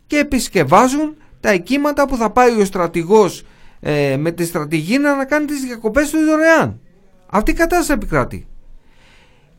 και 0.08 0.18
επισκευάζουν 0.18 1.16
τα 1.40 1.50
εκείματα 1.50 2.08
που 2.08 2.16
θα 2.16 2.30
πάει 2.30 2.62
ο 2.62 2.66
στρατηγός 2.66 3.46
ε, 3.80 4.18
με 4.18 4.32
τη 4.32 4.46
στρατηγή 4.46 4.98
να 4.98 5.26
κάνει 5.26 5.46
τις 5.46 5.62
διακοπές 5.62 6.10
του 6.10 6.18
δωρεάν. 6.18 6.80
Αυτή 7.26 7.52
η 7.52 7.54
κατάσταση 7.54 7.92
επικράτει. 7.92 8.48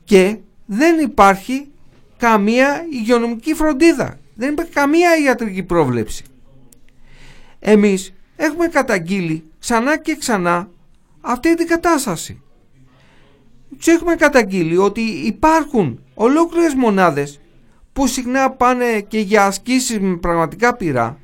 Και 0.07 0.37
δεν 0.67 0.99
υπάρχει 0.99 1.69
καμία 2.17 2.87
υγειονομική 2.91 3.55
φροντίδα. 3.55 4.19
Δεν 4.35 4.53
υπάρχει 4.53 4.73
καμία 4.73 5.11
ιατρική 5.25 5.63
πρόβλεψη. 5.63 6.25
Εμείς 7.59 8.15
έχουμε 8.37 8.67
καταγγείλει 8.67 9.45
ξανά 9.59 9.99
και 9.99 10.17
ξανά 10.17 10.69
αυτή 11.21 11.55
την 11.55 11.67
κατάσταση. 11.67 12.41
Τους 13.77 13.87
έχουμε 13.87 14.15
καταγγείλει 14.15 14.77
ότι 14.77 15.01
υπάρχουν 15.01 16.01
ολόκληρες 16.15 16.75
μονάδες 16.75 17.41
που 17.93 18.07
συχνά 18.07 18.51
πάνε 18.51 19.01
και 19.01 19.19
για 19.19 19.45
ασκήσεις 19.45 20.01
με 20.01 20.17
πραγματικά 20.17 20.77
πειρά 20.77 21.19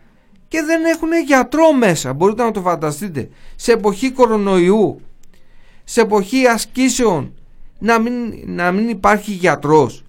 και 0.48 0.62
δεν 0.62 0.84
έχουν 0.84 1.08
γιατρό 1.26 1.72
μέσα. 1.72 2.12
Μπορείτε 2.12 2.42
να 2.42 2.50
το 2.50 2.60
φανταστείτε. 2.60 3.28
Σε 3.56 3.72
εποχή 3.72 4.10
κορονοϊού, 4.10 5.00
σε 5.84 6.00
εποχή 6.00 6.46
ασκήσεων, 6.46 7.34
να 7.82 7.98
μην, 7.98 8.12
να 8.46 8.72
μην 8.72 8.88
υπάρχει 8.88 9.32
γιατρός. 9.32 10.04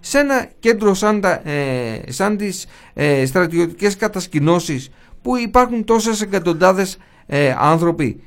Σε 0.00 0.18
ένα 0.18 0.48
κέντρο 0.58 0.94
σαν, 0.94 1.20
τα, 1.20 1.48
ε, 1.48 2.02
σαν 2.08 2.36
τις 2.36 2.66
ε, 2.94 3.26
στρατιωτικές 3.26 3.96
κατασκηνώσεις 3.96 4.90
που 5.22 5.36
υπάρχουν 5.36 5.84
τόσες 5.84 6.20
εκατοντάδες 6.20 6.98
ε, 7.26 7.54
άνθρωποι. 7.58 8.22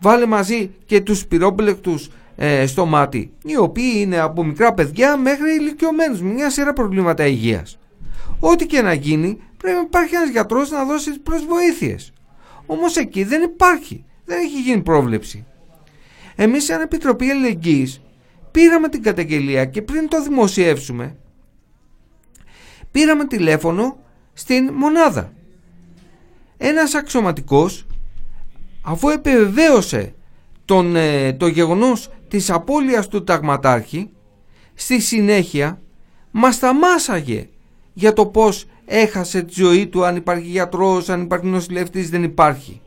Βάλε 0.00 0.26
μαζί 0.26 0.70
και 0.86 1.00
τους 1.00 1.26
πυρόπλεκτους 1.26 2.10
ε, 2.36 2.66
στο 2.66 2.86
μάτι, 2.86 3.32
οι 3.44 3.56
οποίοι 3.56 3.92
είναι 3.96 4.18
από 4.18 4.44
μικρά 4.44 4.74
παιδιά 4.74 5.16
μέχρι 5.16 5.54
ηλικιωμένους 5.54 6.20
με 6.20 6.32
μια 6.32 6.50
σειρά 6.50 6.72
προβλήματα 6.72 7.26
υγείας. 7.26 7.78
Ό,τι 8.40 8.66
και 8.66 8.82
να 8.82 8.92
γίνει 8.92 9.38
πρέπει 9.56 9.76
να 9.76 9.82
υπάρχει 9.82 10.14
ένας 10.14 10.28
γιατρός 10.28 10.70
να 10.70 10.84
δώσει 10.84 11.10
τις 11.10 11.20
προσβοήθειες. 11.20 12.12
Όμως 12.66 12.96
εκεί 12.96 13.24
δεν 13.24 13.42
υπάρχει, 13.42 14.04
δεν 14.24 14.38
έχει 14.38 14.60
γίνει 14.60 14.82
πρόβλεψη. 14.82 15.44
Εμείς 16.36 16.64
σαν 16.64 16.80
Επιτροπή 16.80 17.30
Ελεγγύης 17.30 18.00
πήραμε 18.50 18.88
την 18.88 19.02
καταγγελία 19.02 19.64
και 19.64 19.82
πριν 19.82 20.08
το 20.08 20.22
δημοσιεύσουμε 20.22 21.16
πήραμε 22.90 23.24
τηλέφωνο 23.26 23.96
στην 24.32 24.72
μονάδα. 24.72 25.32
Ένας 26.56 26.94
αξιωματικός 26.94 27.86
αφού 28.82 29.08
επιβεβαίωσε 29.08 30.14
τον, 30.64 30.96
ε, 30.96 31.32
το 31.32 31.46
γεγονός 31.46 32.10
της 32.28 32.50
απώλειας 32.50 33.08
του 33.08 33.24
ταγματάρχη 33.24 34.10
στη 34.74 35.00
συνέχεια 35.00 35.80
μας 36.30 36.58
τα 36.58 36.74
μάσαγε 36.74 37.48
για 37.92 38.12
το 38.12 38.26
πως 38.26 38.66
έχασε 38.84 39.42
τη 39.42 39.52
ζωή 39.56 39.86
του 39.86 40.04
αν 40.04 40.16
υπάρχει 40.16 40.48
γιατρός, 40.48 41.08
αν 41.08 41.22
υπάρχει 41.22 41.46
νοσηλευτής 41.46 42.10
δεν 42.10 42.22
υπάρχει 42.22 42.80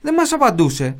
δεν 0.00 0.14
μας 0.14 0.32
απαντούσε 0.32 0.98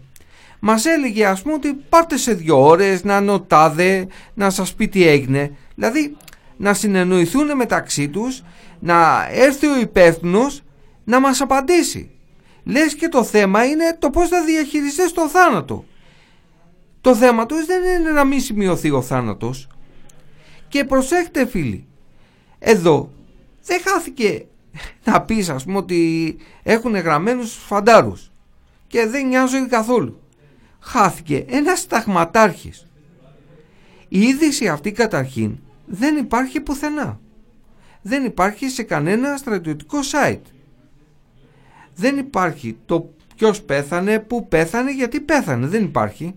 μας 0.60 0.84
έλεγε 0.84 1.26
ας 1.26 1.42
πούμε 1.42 1.54
ότι 1.54 1.74
πάρτε 1.88 2.16
σε 2.16 2.34
δύο 2.34 2.66
ώρες 2.66 3.04
να 3.04 3.20
νοτάδε 3.20 4.06
να 4.34 4.50
σας 4.50 4.74
πει 4.74 4.88
τι 4.88 5.06
έγινε 5.06 5.56
δηλαδή 5.74 6.16
να 6.56 6.74
συνεννοηθούν 6.74 7.56
μεταξύ 7.56 8.08
τους 8.08 8.42
να 8.80 9.28
έρθει 9.30 9.66
ο 9.66 9.78
υπεύθυνος 9.80 10.62
να 11.04 11.20
μας 11.20 11.40
απαντήσει 11.40 12.10
λες 12.64 12.94
και 12.94 13.08
το 13.08 13.24
θέμα 13.24 13.64
είναι 13.64 13.96
το 13.98 14.10
πως 14.10 14.28
θα 14.28 14.44
διαχειριστείς 14.44 15.12
το 15.12 15.28
θάνατο 15.28 15.84
το 17.00 17.14
θέμα 17.14 17.46
τους 17.46 17.66
δεν 17.66 18.00
είναι 18.00 18.10
να 18.10 18.24
μην 18.24 18.40
σημειωθεί 18.40 18.90
ο 18.90 19.02
θάνατος. 19.02 19.68
Και 20.68 20.84
προσέχτε 20.84 21.46
φίλοι, 21.46 21.86
εδώ 22.58 23.12
δεν 23.64 23.80
χάθηκε 23.84 24.46
να 25.04 25.22
πεις 25.22 25.48
ας 25.48 25.64
πούμε 25.64 25.76
ότι 25.76 26.36
έχουν 26.62 26.94
γραμμένους 26.94 27.54
φαντάρους 27.54 28.30
και 28.86 29.06
δεν 29.06 29.26
νοιάζονται 29.26 29.68
καθόλου. 29.68 30.20
Χάθηκε 30.80 31.44
ένας 31.48 31.86
ταγματάρχης. 31.86 32.86
Η 34.08 34.20
είδηση 34.20 34.68
αυτή 34.68 34.92
καταρχήν 34.92 35.58
δεν 35.86 36.16
υπάρχει 36.16 36.60
πουθενά. 36.60 37.20
Δεν 38.02 38.24
υπάρχει 38.24 38.68
σε 38.68 38.82
κανένα 38.82 39.36
στρατιωτικό 39.36 39.98
site. 40.12 40.40
Δεν 41.94 42.18
υπάρχει 42.18 42.76
το 42.86 43.10
ποιος 43.36 43.62
πέθανε, 43.62 44.18
πού 44.18 44.48
πέθανε, 44.48 44.92
γιατί 44.92 45.20
πέθανε. 45.20 45.66
Δεν 45.66 45.84
υπάρχει 45.84 46.34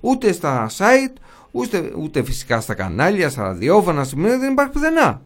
ούτε 0.00 0.32
στα 0.32 0.70
site, 0.78 1.12
ούτε, 1.50 1.92
ούτε 1.98 2.22
φυσικά 2.22 2.60
στα 2.60 2.74
κανάλια, 2.74 3.28
στα 3.28 3.42
ραδιόφωνα, 3.42 4.02
δεν 4.14 4.52
υπάρχει 4.52 4.72
πουθενά. 4.72 5.22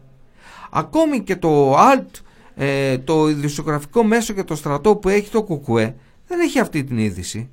Ακόμη 0.71 1.21
και 1.21 1.35
το 1.35 1.77
alt, 1.77 2.21
ε, 2.55 2.97
το 2.97 3.29
ειδησιογραφικό 3.29 4.03
μέσο 4.03 4.33
και 4.33 4.43
το 4.43 4.55
στρατό 4.55 4.95
που 4.95 5.09
έχει 5.09 5.29
το 5.29 5.43
κουκουέ, 5.43 5.95
δεν 6.27 6.39
έχει 6.39 6.59
αυτή 6.59 6.83
την 6.83 6.97
είδηση. 6.97 7.49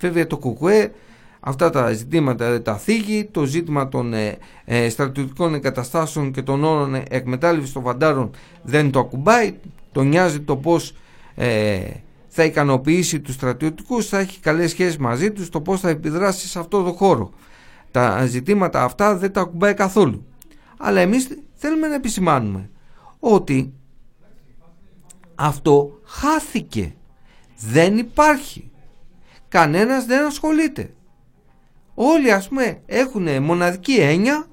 Βέβαια 0.00 0.26
το 0.26 0.38
κουκουέ 0.38 0.92
αυτά 1.40 1.70
τα 1.70 1.92
ζητήματα 1.92 2.62
τα 2.62 2.76
θίγει, 2.76 3.28
το 3.30 3.44
ζήτημα 3.44 3.88
των 3.88 4.14
ε, 4.14 4.38
ε, 4.64 4.88
στρατιωτικών 4.88 5.54
εγκαταστάσεων 5.54 6.32
και 6.32 6.42
των 6.42 6.64
όρων 6.64 7.02
εκμετάλλευσης 7.08 7.72
των 7.72 7.82
βαντάρων 7.82 8.30
δεν 8.62 8.90
το 8.90 8.98
ακουμπάει, 8.98 9.54
τον 9.92 10.08
νοιάζει 10.08 10.40
το 10.40 10.56
πώς 10.56 10.94
ε, 11.34 11.80
θα 12.28 12.44
ικανοποιήσει 12.44 13.20
τους 13.20 13.34
στρατιωτικούς, 13.34 14.08
θα 14.08 14.18
έχει 14.18 14.40
καλές 14.40 14.70
σχέσεις 14.70 14.96
μαζί 14.96 15.32
τους, 15.32 15.48
το 15.48 15.60
πώς 15.60 15.80
θα 15.80 15.88
επιδράσει 15.88 16.48
σε 16.48 16.58
αυτό 16.58 16.82
το 16.82 16.92
χώρο. 16.92 17.30
Τα 17.90 18.26
ζητήματα 18.26 18.84
αυτά 18.84 19.16
δεν 19.16 19.32
τα 19.32 19.40
ακουμπάει 19.40 19.74
καθόλου. 19.74 20.26
Αλλά 20.76 21.00
εμείς 21.00 21.28
θέλουμε 21.54 21.88
να 21.88 21.94
επισημάνουμε 21.94 22.70
ότι 23.18 23.72
αυτό 25.34 26.00
χάθηκε. 26.04 26.94
Δεν 27.56 27.98
υπάρχει. 27.98 28.69
Κανένας 29.50 30.04
δεν 30.04 30.26
ασχολείται. 30.26 30.94
Όλοι 31.94 32.32
ας 32.32 32.48
πούμε 32.48 32.82
έχουν 32.86 33.42
μοναδική 33.42 33.94
έννοια 33.94 34.46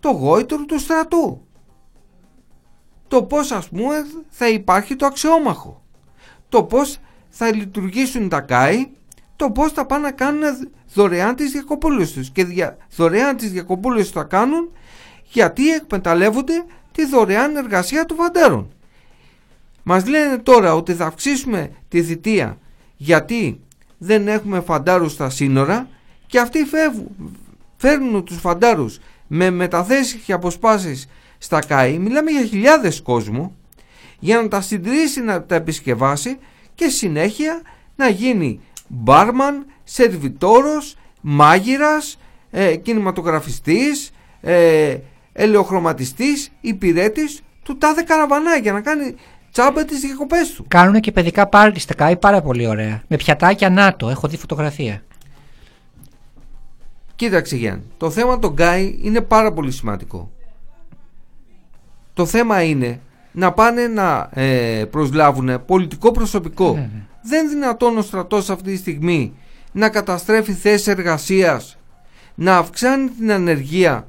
το 0.00 0.10
γόητρο 0.10 0.64
του 0.64 0.78
στρατού. 0.78 1.46
Το 3.08 3.22
πώς 3.22 3.52
ας 3.52 3.68
πούμε 3.68 3.94
θα 4.28 4.48
υπάρχει 4.48 4.96
το 4.96 5.06
αξιόμαχο. 5.06 5.82
Το 6.48 6.64
πώς 6.64 6.98
θα 7.28 7.54
λειτουργήσουν 7.54 8.28
τα 8.28 8.40
ΚΑΙ 8.40 8.90
το 9.36 9.50
πώς 9.50 9.72
θα 9.72 9.86
πάνε 9.86 10.02
να 10.02 10.12
κάνουν 10.12 10.42
δωρεάν 10.94 11.36
τις 11.36 11.50
διακοπούλες 11.50 12.12
τους 12.12 12.30
και 12.30 12.44
δια, 12.44 12.76
δωρεάν 12.96 13.36
τις 13.36 13.52
διακοπούλες 13.52 14.02
τους 14.02 14.12
θα 14.12 14.24
κάνουν 14.24 14.70
γιατί 15.24 15.72
εκμεταλλεύονται 15.72 16.64
τη 16.92 17.06
δωρεάν 17.06 17.56
εργασία 17.56 18.04
των 18.04 18.16
φαντάρων. 18.16 18.72
Μας 19.82 20.06
λένε 20.06 20.38
τώρα 20.38 20.74
ότι 20.74 20.94
θα 20.94 21.06
αυξήσουμε 21.06 21.70
τη 21.88 22.02
θητεία 22.02 22.58
γιατί 22.96 23.60
δεν 24.02 24.28
έχουμε 24.28 24.60
φαντάρους 24.60 25.12
στα 25.12 25.30
σύνορα 25.30 25.88
και 26.26 26.38
αυτοί 26.38 26.64
φεύγουν, 26.64 27.36
φέρνουν 27.76 28.24
τους 28.24 28.36
φαντάρους 28.36 28.98
με 29.26 29.50
μεταθέσεις 29.50 30.20
και 30.20 30.32
αποσπάσεις 30.32 31.08
στα 31.38 31.60
ΚΑΗ, 31.60 31.98
μιλάμε 31.98 32.30
για 32.30 32.44
χιλιάδες 32.44 33.02
κόσμου, 33.02 33.56
για 34.18 34.42
να 34.42 34.48
τα 34.48 34.60
συντηρήσει, 34.60 35.20
να 35.20 35.42
τα 35.44 35.54
επισκευάσει 35.54 36.38
και 36.74 36.88
συνέχεια 36.88 37.62
να 37.96 38.08
γίνει 38.08 38.60
μπάρμαν, 38.88 39.66
σερβιτόρος, 39.84 40.96
μάγειρας, 41.20 42.18
ε, 42.50 42.76
κινηματογραφιστής, 42.76 44.10
ε, 44.40 44.96
ελαιοχρωματιστής, 45.32 46.50
υπηρέτης 46.60 47.40
του 47.62 47.76
τάδε 47.78 48.02
καραβανά 48.02 48.56
για 48.56 48.72
να 48.72 48.80
κάνει 48.80 49.14
τσάμπα 49.52 49.84
τις 49.84 50.00
διακοπές 50.00 50.50
του. 50.50 50.64
Κάνουν 50.68 51.00
και 51.00 51.12
παιδικά 51.12 51.46
πάρτι 51.46 51.80
στα 51.80 51.94
ΚΑΗ 51.94 52.16
πάρα 52.16 52.42
πολύ 52.42 52.66
ωραία. 52.66 53.02
Με 53.08 53.16
πιατάκια 53.16 53.70
ΝΑΤΟ, 53.70 54.08
έχω 54.08 54.28
δει 54.28 54.36
φωτογραφία. 54.36 55.02
Κοίταξε 57.16 57.56
Γιάννη, 57.56 57.82
το 57.96 58.10
θέμα 58.10 58.38
των 58.38 58.54
ΚΑΗ 58.54 58.98
είναι 59.02 59.20
πάρα 59.20 59.52
πολύ 59.52 59.70
σημαντικό. 59.70 60.30
Το 62.14 62.26
θέμα 62.26 62.62
είναι 62.62 63.00
να 63.32 63.52
πάνε 63.52 63.86
να 63.86 64.28
ε, 64.32 64.84
προσλάβουν 64.90 65.64
πολιτικό 65.66 66.10
προσωπικό. 66.10 66.72
Ναι, 66.72 66.80
ναι. 66.80 67.04
Δεν 67.22 67.44
είναι 67.44 67.54
δυνατόν 67.54 67.98
ο 67.98 68.02
στρατός 68.02 68.50
αυτή 68.50 68.70
τη 68.70 68.76
στιγμή 68.76 69.34
να 69.72 69.88
καταστρέφει 69.88 70.52
θέσεις 70.52 70.86
εργασίας, 70.86 71.78
να 72.34 72.56
αυξάνει 72.56 73.08
την 73.08 73.32
ανεργία 73.32 74.06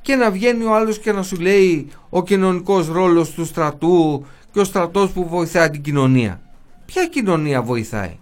και 0.00 0.14
να 0.16 0.30
βγαίνει 0.30 0.64
ο 0.64 0.74
άλλος 0.74 0.98
και 0.98 1.12
να 1.12 1.22
σου 1.22 1.36
λέει 1.36 1.88
ο 2.08 2.22
κοινωνικός 2.22 2.88
ρόλος 2.88 3.30
του 3.30 3.44
στρατού 3.44 4.26
και 4.52 4.60
ο 4.60 4.64
στρατός 4.64 5.10
που 5.10 5.28
βοηθάει 5.28 5.70
την 5.70 5.82
κοινωνία. 5.82 6.40
Ποια 6.86 7.06
κοινωνία 7.06 7.62
βοηθάει; 7.62 8.18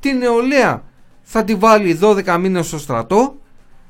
Την 0.00 0.16
νεολαία 0.16 0.82
θα 1.22 1.44
τη 1.44 1.54
βάλει 1.54 1.98
12 2.02 2.38
μήνες 2.40 2.66
στο 2.66 2.78
στρατό, 2.78 3.36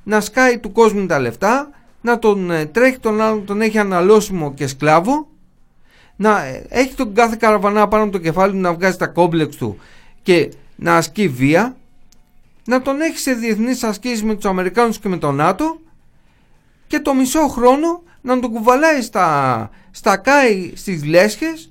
να 0.03 0.21
σκάει 0.21 0.59
του 0.59 0.73
κόσμου 0.73 1.07
τα 1.07 1.19
λεφτά, 1.19 1.71
να 2.01 2.19
τον 2.19 2.51
ε, 2.51 2.67
τρέχει 2.67 2.99
τον 2.99 3.21
άλλον, 3.21 3.45
τον 3.45 3.61
έχει 3.61 3.79
αναλώσιμο 3.79 4.55
και 4.55 4.67
σκλάβο, 4.67 5.29
να 6.17 6.45
ε, 6.45 6.67
έχει 6.69 6.95
τον 6.95 7.15
κάθε 7.15 7.37
καραβανά 7.39 7.89
πάνω 7.89 8.03
από 8.03 8.13
το 8.13 8.19
κεφάλι 8.19 8.53
του 8.53 8.59
να 8.59 8.75
βγάζει 8.75 8.97
τα 8.97 9.07
κόμπλεξ 9.07 9.57
του 9.57 9.79
και 10.23 10.53
να 10.77 10.97
ασκεί 10.97 11.29
βία, 11.29 11.77
να 12.65 12.83
τον 12.83 13.01
έχει 13.01 13.19
σε 13.19 13.33
διεθνείς 13.33 13.83
ασκήσεις 13.83 14.23
με 14.23 14.35
τους 14.35 14.45
Αμερικάνους 14.45 14.99
και 14.99 15.09
με 15.09 15.17
τον 15.17 15.35
ΝΑΤΟ 15.35 15.81
και 16.87 17.01
το 17.01 17.15
μισό 17.15 17.49
χρόνο 17.49 18.03
να 18.27 18.41
τον 18.41 18.53
κουβαλάει 18.53 19.03
στα, 19.03 19.71
στα 19.91 20.17
κάη 20.17 20.73
στις 20.77 21.05
λέσχες 21.05 21.71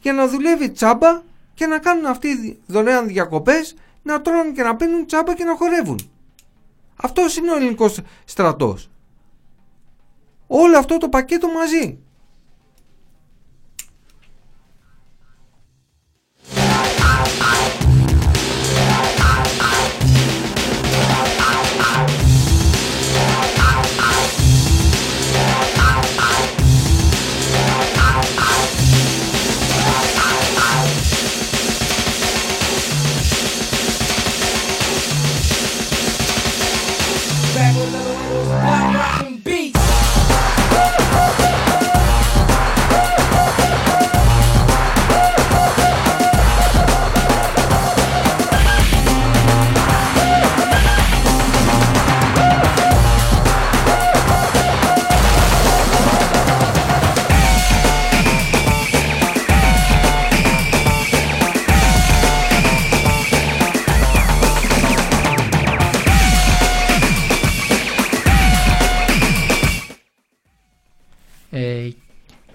για 0.00 0.12
να 0.12 0.28
δουλεύει 0.28 0.70
τσάμπα 0.70 1.22
και 1.54 1.66
να 1.66 1.78
κάνουν 1.78 2.06
αυτοί 2.06 2.60
δωρεάν 2.66 3.06
διακοπές 3.06 3.76
να 4.02 4.20
τρώνε 4.20 4.50
και 4.50 4.62
να 4.62 4.76
πίνουν 4.76 5.06
τσάμπα 5.06 5.34
και 5.34 5.44
να 5.44 5.56
χορεύουν. 5.56 6.10
Αυτός 6.96 7.36
είναι 7.36 7.50
ο 7.50 7.56
ελληνικός 7.56 8.00
στρατός. 8.24 8.90
Όλο 10.46 10.78
αυτό 10.78 10.98
το 10.98 11.08
πακέτο 11.08 11.48
μαζί. 11.48 11.98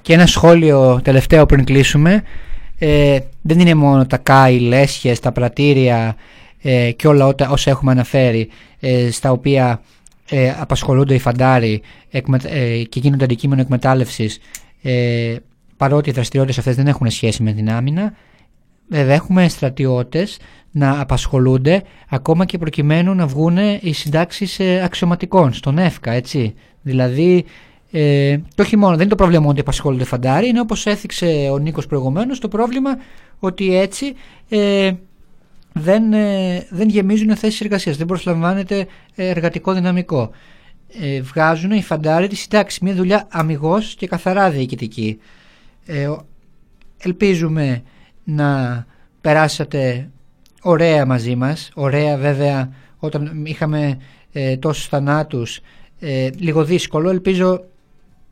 Και 0.09 0.15
ένα 0.15 0.25
σχόλιο 0.25 0.99
τελευταίο 1.03 1.45
πριν 1.45 1.63
κλείσουμε. 1.63 2.23
Ε, 2.77 3.19
δεν 3.41 3.59
είναι 3.59 3.73
μόνο 3.73 4.05
τα 4.05 4.17
ΚΑΙ, 4.17 4.59
λέσχες, 4.59 5.19
τα 5.19 5.31
πρατήρια 5.31 6.15
ε, 6.61 6.91
και 6.91 7.07
όλα 7.07 7.35
όσα 7.49 7.69
έχουμε 7.69 7.91
αναφέρει 7.91 8.49
ε, 8.79 9.11
στα 9.11 9.31
οποία 9.31 9.81
ε, 10.29 10.53
απασχολούνται 10.59 11.13
οι 11.13 11.19
φαντάροι 11.19 11.81
ε, 12.11 12.19
και 12.89 12.99
γίνονται 12.99 13.23
αντικείμενο 13.23 13.61
εκμετάλλευσης 13.61 14.39
ε, 14.81 15.35
παρότι 15.77 16.09
οι 16.09 16.13
δραστηριότητες 16.13 16.57
αυτές 16.57 16.75
δεν 16.75 16.87
έχουν 16.87 17.09
σχέση 17.09 17.43
με 17.43 17.51
την 17.51 17.69
άμυνα. 17.69 18.13
Βέβαια 18.89 19.15
έχουμε 19.15 19.47
στρατιώτες 19.47 20.37
να 20.71 21.01
απασχολούνται 21.01 21.83
ακόμα 22.09 22.45
και 22.45 22.57
προκειμένου 22.57 23.13
να 23.13 23.27
βγουν 23.27 23.57
οι 23.81 23.93
συντάξεις 23.93 24.59
αξιωματικών 24.83 25.53
στον 25.53 25.77
ΕΦΚΑ, 25.77 26.11
έτσι. 26.11 26.53
Δηλαδή 26.81 27.45
ε, 27.91 28.37
και 28.55 28.61
όχι 28.61 28.77
μόνο, 28.77 28.91
δεν 28.91 29.01
είναι 29.01 29.09
το 29.09 29.15
πρόβλημα 29.15 29.47
ότι 29.47 29.59
απασχολούνται 29.59 30.03
φαντάρι, 30.03 30.47
είναι 30.47 30.59
όπως 30.59 30.85
έθιξε 30.85 31.49
ο 31.51 31.57
Νίκος 31.57 31.87
προηγουμένως 31.87 32.39
το 32.39 32.47
πρόβλημα 32.47 32.97
ότι 33.39 33.77
έτσι 33.77 34.13
ε, 34.49 34.91
δεν, 35.73 36.13
ε, 36.13 36.67
δεν 36.69 36.89
γεμίζουν 36.89 37.35
θέσεις 37.35 37.61
εργασίας, 37.61 37.97
δεν 37.97 38.07
προσλαμβάνεται 38.07 38.87
εργατικό 39.15 39.73
δυναμικό. 39.73 40.31
Ε, 41.01 41.21
βγάζουν 41.21 41.71
οι 41.71 41.81
φαντάροι 41.81 42.27
της 42.27 42.39
συντάξη, 42.39 42.83
μια 42.83 42.93
δουλειά 42.93 43.27
αμυγός 43.29 43.95
και 43.95 44.07
καθαρά 44.07 44.49
διοικητική. 44.49 45.19
Ε, 45.85 46.09
ελπίζουμε 46.97 47.83
να 48.23 48.85
περάσατε 49.21 50.09
ωραία 50.61 51.05
μαζί 51.05 51.35
μας, 51.35 51.71
ωραία 51.73 52.17
βέβαια 52.17 52.73
όταν 52.97 53.45
είχαμε 53.45 53.97
ε, 54.31 54.57
τόσους 54.57 54.87
θανάτους, 54.87 55.59
ε, 55.99 56.29
λίγο 56.37 56.63
δύσκολο, 56.63 57.09
ελπίζω 57.09 57.63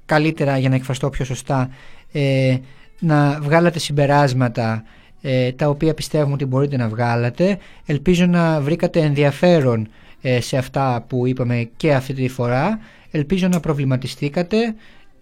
καλύτερα 0.07 0.57
για 0.57 0.69
να 0.69 0.75
εκφραστώ 0.75 1.09
πιο 1.09 1.25
σωστά 1.25 1.69
ε, 2.11 2.57
να 2.99 3.39
βγάλατε 3.41 3.79
συμπεράσματα 3.79 4.83
ε, 5.21 5.51
τα 5.51 5.69
οποία 5.69 5.93
πιστεύουμε 5.93 6.33
ότι 6.33 6.45
μπορείτε 6.45 6.77
να 6.77 6.87
βγάλατε. 6.89 7.57
Ελπίζω 7.85 8.25
να 8.25 8.61
βρήκατε 8.61 8.99
ενδιαφέρον 8.99 9.87
ε, 10.21 10.41
σε 10.41 10.57
αυτά 10.57 11.05
που 11.07 11.27
είπαμε 11.27 11.69
και 11.77 11.93
αυτή 11.93 12.13
τη 12.13 12.27
φορά. 12.27 12.79
Ελπίζω 13.11 13.47
να 13.47 13.59
προβληματιστήκατε. 13.59 14.75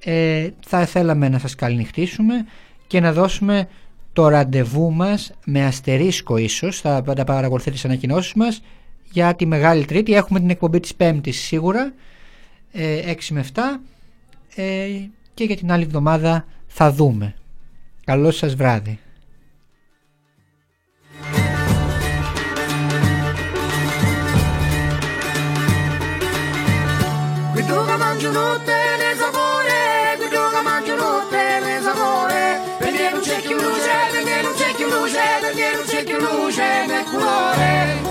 Ε, 0.03 0.49
θα 0.65 0.85
θέλαμε 0.85 1.29
να 1.29 1.39
σας 1.39 1.55
καληνυχτήσουμε 1.55 2.45
και 2.87 2.99
να 2.99 3.13
δώσουμε 3.13 3.67
το 4.13 4.27
ραντεβού 4.27 4.91
μας 4.91 5.31
με 5.45 5.65
αστερίσκο 5.65 6.37
ίσως. 6.37 6.81
Θα 6.81 7.01
τα 7.01 7.23
παρακολουθείτε 7.23 7.71
τις 7.71 7.85
ανακοινώσεις 7.85 8.33
μας. 8.33 8.61
Για 9.11 9.35
τη 9.35 9.45
Μεγάλη 9.45 9.85
Τρίτη 9.85 10.13
έχουμε 10.13 10.39
την 10.39 10.49
εκπομπή 10.49 10.79
της 10.79 10.95
Πέμπτης 10.95 11.39
σίγουρα. 11.39 11.93
6 12.73 13.31
με 13.31 13.45
7 13.53 13.61
ε, 14.55 14.87
και 15.33 15.43
για 15.43 15.55
την 15.55 15.71
άλλη 15.71 15.83
εβδομάδα 15.83 16.45
θα 16.67 16.91
δούμε. 16.91 17.35
Καλό 18.05 18.31
σας 18.31 18.55
βράδυ. 18.55 18.99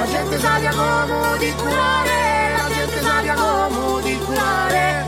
La 0.05 0.11
gente 0.15 0.39
sa 0.45 0.59
di 0.59 0.69
di 1.43 1.51
curare, 1.61 2.21
la 2.59 2.67
gente 2.75 2.99
sa 3.07 3.17
di 3.25 3.31
di 4.07 4.15
curare 4.25 5.04